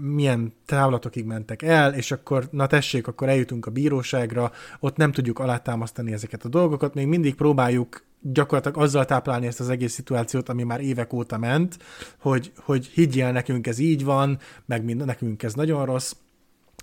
[0.00, 5.38] milyen távlatokig mentek el, és akkor, na tessék, akkor eljutunk a bíróságra, ott nem tudjuk
[5.38, 10.62] alátámasztani ezeket a dolgokat, még mindig próbáljuk gyakorlatilag azzal táplálni ezt az egész szituációt, ami
[10.62, 11.78] már évek óta ment,
[12.18, 16.14] hogy, hogy higgyél, nekünk ez így van, meg mind, nekünk ez nagyon rossz,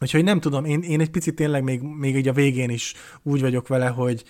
[0.02, 2.94] Úgyhogy nem tudom, én, én egy picit tényleg még, még így a végén is
[3.24, 4.24] úgy vagyok vele, hogy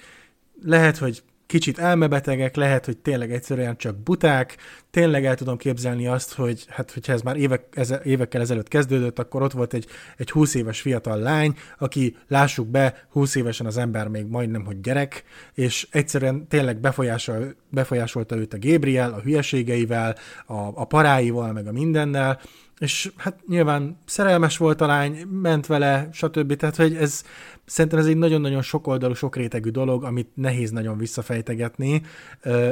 [0.62, 4.58] lehet, hogy kicsit elmebetegek, lehet, hogy tényleg egyszerűen csak buták,
[4.92, 9.20] tényleg el tudom képzelni azt, hogy hát, hogyha ez már évek, ez, évekkel ezelőtt kezdődött,
[9.20, 9.86] akkor ott volt egy,
[10.18, 14.82] egy 20 éves fiatal lány, aki, lássuk be, 20 évesen az ember még majdnem, hogy
[14.82, 15.24] gyerek,
[15.54, 20.16] és egyszerűen tényleg befolyásol, befolyásolta őt a Gabriel, a hülyeségeivel,
[20.46, 22.40] a, a paráival, meg a mindennel,
[22.80, 26.56] és hát nyilván szerelmes volt a lány, ment vele, stb.
[26.56, 27.24] Tehát, hogy ez
[27.66, 32.02] szerintem ez egy nagyon-nagyon sokoldalú, sokrétegű dolog, amit nehéz nagyon visszafejtegetni,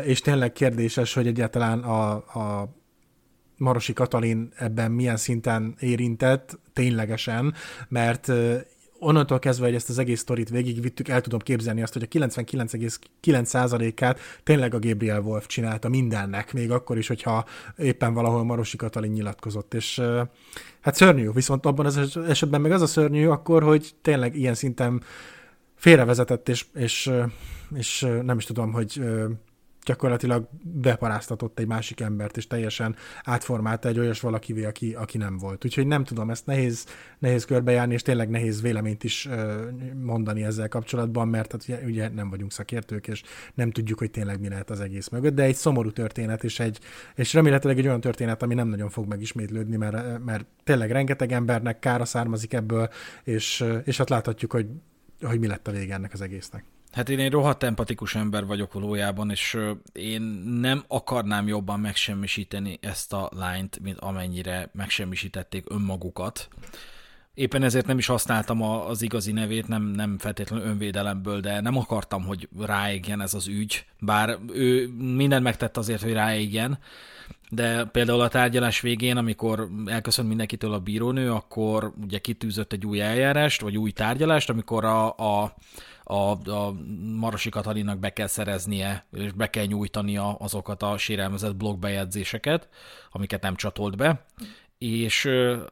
[0.03, 2.73] és tényleg kérdéses, hogy egyáltalán a, a
[3.57, 7.53] Marosi Katalin ebben milyen szinten érintett, ténylegesen,
[7.88, 8.31] mert
[9.03, 14.19] onnantól kezdve, hogy ezt az egész sztorit végigvittük, el tudom képzelni azt, hogy a 99,9%-át
[14.43, 17.45] tényleg a Gabriel Wolf csinálta mindennek, még akkor is, hogyha
[17.77, 20.01] éppen valahol Marosi Katalin nyilatkozott, és
[20.81, 25.03] hát szörnyű, viszont abban az esetben meg az a szörnyű akkor, hogy tényleg ilyen szinten
[25.75, 27.11] félrevezetett, és, és,
[27.75, 29.01] és nem is tudom, hogy
[29.85, 35.65] gyakorlatilag beparáztatott egy másik embert, és teljesen átformálta egy olyas valakivé, aki, aki nem volt.
[35.65, 36.85] Úgyhogy nem tudom, ezt nehéz,
[37.19, 39.30] nehéz körbejárni, és tényleg nehéz véleményt is
[40.01, 43.23] mondani ezzel kapcsolatban, mert hát ugye, ugye nem vagyunk szakértők, és
[43.53, 46.80] nem tudjuk, hogy tényleg mi lehet az egész mögött, de egy szomorú történet, és, egy,
[47.15, 51.80] és remélhetőleg egy olyan történet, ami nem nagyon fog megismétlődni, mert, mert tényleg rengeteg embernek
[51.80, 52.89] kára származik ebből,
[53.23, 54.68] és, és hát láthatjuk, hogy,
[55.22, 56.64] hogy mi lett a vége ennek az egésznek.
[56.94, 59.57] Hát én egy rohadt empatikus ember vagyok valójában, és
[59.94, 60.22] én
[60.61, 66.48] nem akarnám jobban megsemmisíteni ezt a lányt, mint amennyire megsemmisítették önmagukat.
[67.34, 71.78] Éppen ezért nem is használtam a, az igazi nevét, nem, nem feltétlenül önvédelemből, de nem
[71.78, 76.80] akartam, hogy ráégjen ez az ügy, bár ő mindent megtett azért, hogy ráégjen,
[77.49, 83.01] de például a tárgyalás végén, amikor elköszönt mindenkitől a bírónő, akkor ugye kitűzött egy új
[83.01, 85.55] eljárást, vagy új tárgyalást, amikor a, a
[86.03, 86.76] a, a
[87.15, 92.69] Marosi Katalinnak be kell szereznie, és be kell nyújtania azokat a sérelmezett blogbejegyzéseket,
[93.11, 94.26] amiket nem csatolt be,
[94.77, 95.30] és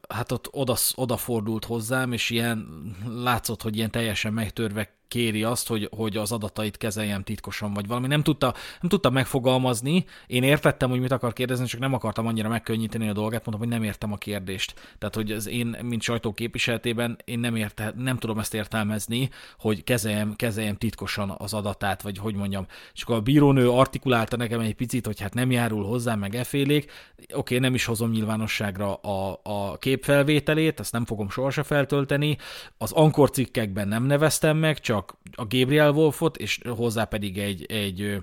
[0.08, 2.66] hát ott oda, odafordult hozzám, és ilyen
[3.06, 8.06] látszott, hogy ilyen teljesen megtörve kéri azt, hogy, hogy az adatait kezeljem titkosan, vagy valami.
[8.06, 10.04] Nem tudta, nem tudta megfogalmazni.
[10.26, 13.78] Én értettem, hogy mit akar kérdezni, csak nem akartam annyira megkönnyíteni a dolgát, mondtam, hogy
[13.78, 14.74] nem értem a kérdést.
[14.98, 19.84] Tehát, hogy az én, mint sajtó képviseletében, én nem, érte, nem tudom ezt értelmezni, hogy
[19.84, 22.66] kezeljem, kezeljem titkosan az adatát, vagy hogy mondjam.
[22.94, 26.90] És akkor a bírónő artikulálta nekem egy picit, hogy hát nem járul hozzá, meg efélék.
[27.34, 32.36] Oké, nem is hozom nyilvánosságra a, a képfelvételét, ezt nem fogom sohasem feltölteni.
[32.78, 38.22] Az ankorcikkekben nem neveztem meg, csak csak a Gabriel Wolfot, és hozzá pedig egy, egy,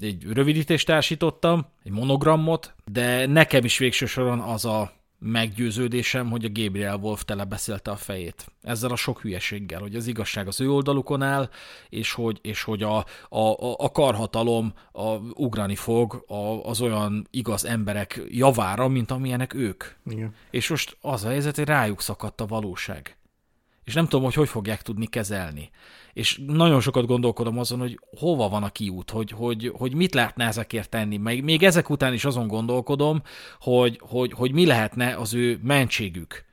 [0.00, 6.50] egy rövidítést társítottam, egy monogramot, de nekem is végső soron az a meggyőződésem, hogy a
[6.52, 8.46] Gabriel Wolf telebeszélte a fejét.
[8.62, 11.48] Ezzel a sok hülyeséggel, hogy az igazság az ő oldalukon áll,
[11.88, 12.96] és hogy, és hogy a,
[13.28, 15.02] a, a karhatalom a,
[15.34, 16.34] ugrani fog a,
[16.68, 19.84] az olyan igaz emberek javára, mint amilyenek ők.
[20.06, 20.34] Igen.
[20.50, 23.16] És most az a helyzet, hogy rájuk szakadt a valóság.
[23.84, 25.70] És nem tudom, hogy hogy fogják tudni kezelni
[26.12, 30.46] és nagyon sokat gondolkodom azon, hogy hova van a kiút, hogy, hogy, hogy mit lehetne
[30.46, 31.16] ezekért tenni.
[31.16, 33.22] Még, még ezek után is azon gondolkodom,
[33.60, 36.44] hogy, hogy, hogy mi lehetne az ő mentségük.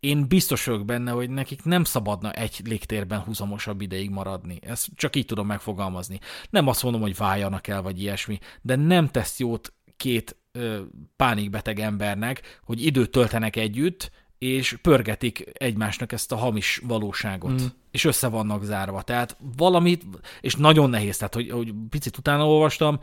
[0.00, 4.58] Én biztos vagyok benne, hogy nekik nem szabadna egy légtérben húzamosabb ideig maradni.
[4.62, 6.18] Ezt csak így tudom megfogalmazni.
[6.50, 10.80] Nem azt mondom, hogy váljanak el, vagy ilyesmi, de nem tesz jót két ö,
[11.16, 17.66] pánikbeteg embernek, hogy időt töltenek együtt, és pörgetik egymásnak ezt a hamis valóságot, mm.
[17.90, 19.02] És össze vannak zárva.
[19.02, 20.04] Tehát valamit,
[20.40, 23.00] és nagyon nehéz, tehát hogy, hogy picit utána olvastam,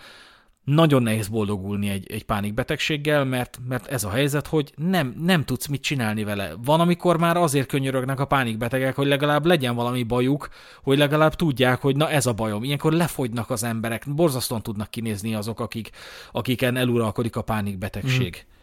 [0.66, 5.68] nagyon nehéz boldogulni egy, egy pánikbetegséggel, mert, mert ez a helyzet, hogy nem, nem tudsz
[5.68, 6.54] mit csinálni vele.
[6.64, 10.50] Van, amikor már azért könyörögnek a pánikbetegek, hogy legalább legyen valami bajuk,
[10.84, 12.64] hogy legalább tudják, hogy na ez a bajom.
[12.64, 15.90] Ilyenkor lefogynak az emberek, borzasztóan tudnak kinézni azok, akik,
[16.32, 18.46] akiken eluralkodik a pánikbetegség.
[18.46, 18.54] Mm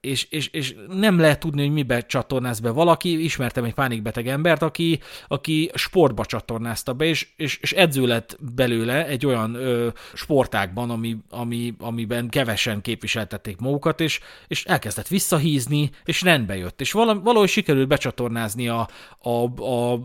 [0.00, 3.24] és, és, és nem lehet tudni, hogy mibe csatornáz be valaki.
[3.24, 9.06] Ismertem egy pánikbeteg embert, aki, aki sportba csatornázta be, és, és, és edző lett belőle
[9.06, 16.22] egy olyan ö, sportákban, ami, ami, amiben kevesen képviseltették magukat, és, és elkezdett visszahízni, és
[16.22, 16.80] rendbe jött.
[16.80, 18.88] És vala, valahogy sikerült becsatornázni a,
[19.18, 20.00] a, a,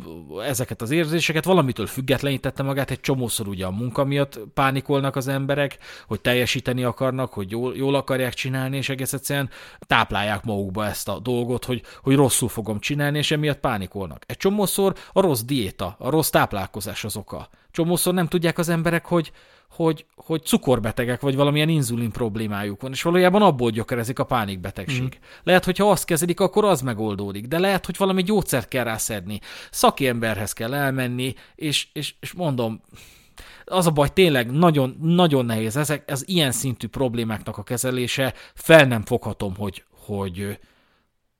[0.46, 5.78] ezeket az érzéseket, valamitől függetlenítette magát, egy csomószor ugye a munka miatt pánikolnak az emberek,
[6.08, 9.50] hogy teljesíteni akarnak, hogy jól, jól akarják csinálni, és egész egyszerűen egyszerűen
[9.88, 14.24] táplálják magukba ezt a dolgot, hogy, hogy rosszul fogom csinálni, és emiatt pánikolnak.
[14.26, 17.50] Egy csomószor a rossz diéta, a rossz táplálkozás az oka.
[17.72, 19.32] Csomószor nem tudják az emberek, hogy,
[19.70, 25.04] hogy, hogy cukorbetegek, vagy valamilyen inzulin problémájuk van, és valójában abból gyökerezik a pánikbetegség.
[25.04, 25.24] Mm.
[25.44, 29.40] Lehet, hogyha azt kezelik, akkor az megoldódik, de lehet, hogy valami gyógyszert kell rászedni,
[29.72, 32.82] szakemberhez kell elmenni, és, és, és mondom,
[33.66, 35.78] az a baj, tényleg nagyon, nagyon nehéz.
[35.78, 40.60] Ezek, ez ilyen szintű problémáknak a kezelése, fel nem foghatom, hogy, hogy,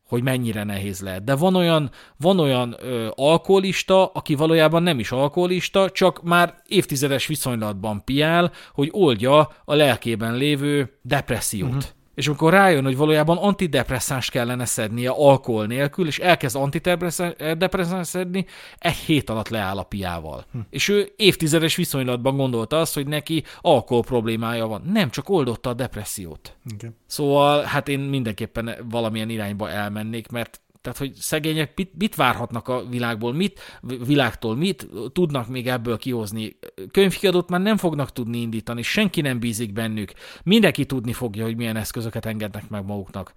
[0.08, 1.24] hogy mennyire nehéz lehet.
[1.24, 7.28] De van olyan, van olyan ö, alkoholista, aki valójában nem is alkoholista, csak már évtizedes
[7.28, 11.70] viszonylatban piál, hogy oldja a lelkében lévő depressziót.
[11.70, 18.46] Uh-huh és amikor rájön, hogy valójában antidepresszáns kellene szednie alkohol nélkül, és elkezd antidepresszáns szedni,
[18.78, 20.46] egy hét alatt leáll a piával.
[20.52, 20.60] Hm.
[20.70, 24.82] És ő évtizedes viszonylatban gondolta azt, hogy neki alkohol problémája van.
[24.94, 26.58] Nem, csak oldotta a depressziót.
[26.74, 26.90] Okay.
[27.06, 32.86] Szóval hát én mindenképpen valamilyen irányba elmennék, mert tehát, hogy szegények mit, mit várhatnak a
[32.86, 36.58] világból, mit, világtól, mit tudnak még ebből kihozni.
[36.92, 40.14] Könyvkiadót már nem fognak tudni indítani, senki nem bízik bennük.
[40.44, 43.34] Mindenki tudni fogja, hogy milyen eszközöket engednek meg maguknak.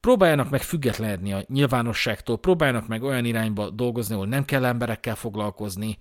[0.00, 5.98] Próbáljanak meg függetlenedni a nyilvánosságtól, próbáljanak meg olyan irányba dolgozni, ahol nem kell emberekkel foglalkozni,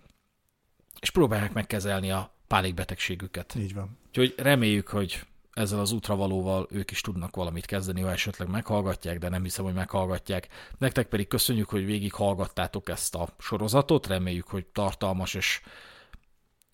[0.99, 3.55] és próbálják megkezelni a pánikbetegségüket.
[3.57, 3.97] Így van.
[4.07, 9.29] Úgyhogy reméljük, hogy ezzel az útravalóval ők is tudnak valamit kezdeni, ha esetleg meghallgatják, de
[9.29, 10.47] nem hiszem, hogy meghallgatják.
[10.77, 15.61] Nektek pedig köszönjük, hogy végig hallgattátok ezt a sorozatot, reméljük, hogy tartalmas és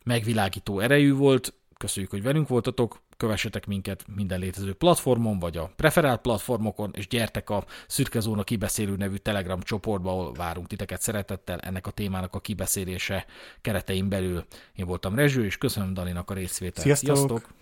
[0.03, 1.53] megvilágító erejű volt.
[1.77, 7.49] Köszönjük, hogy velünk voltatok, kövessetek minket minden létező platformon, vagy a preferált platformokon, és gyertek
[7.49, 12.39] a Szürke Zóna Kibeszélő nevű Telegram csoportba, ahol várunk titeket szeretettel ennek a témának a
[12.39, 13.25] kibeszélése
[13.61, 14.45] keretein belül.
[14.75, 16.85] Én voltam Rezső, és köszönöm Daninak a részvételt.
[16.85, 17.15] Sziasztok!
[17.15, 17.60] Sziasztok!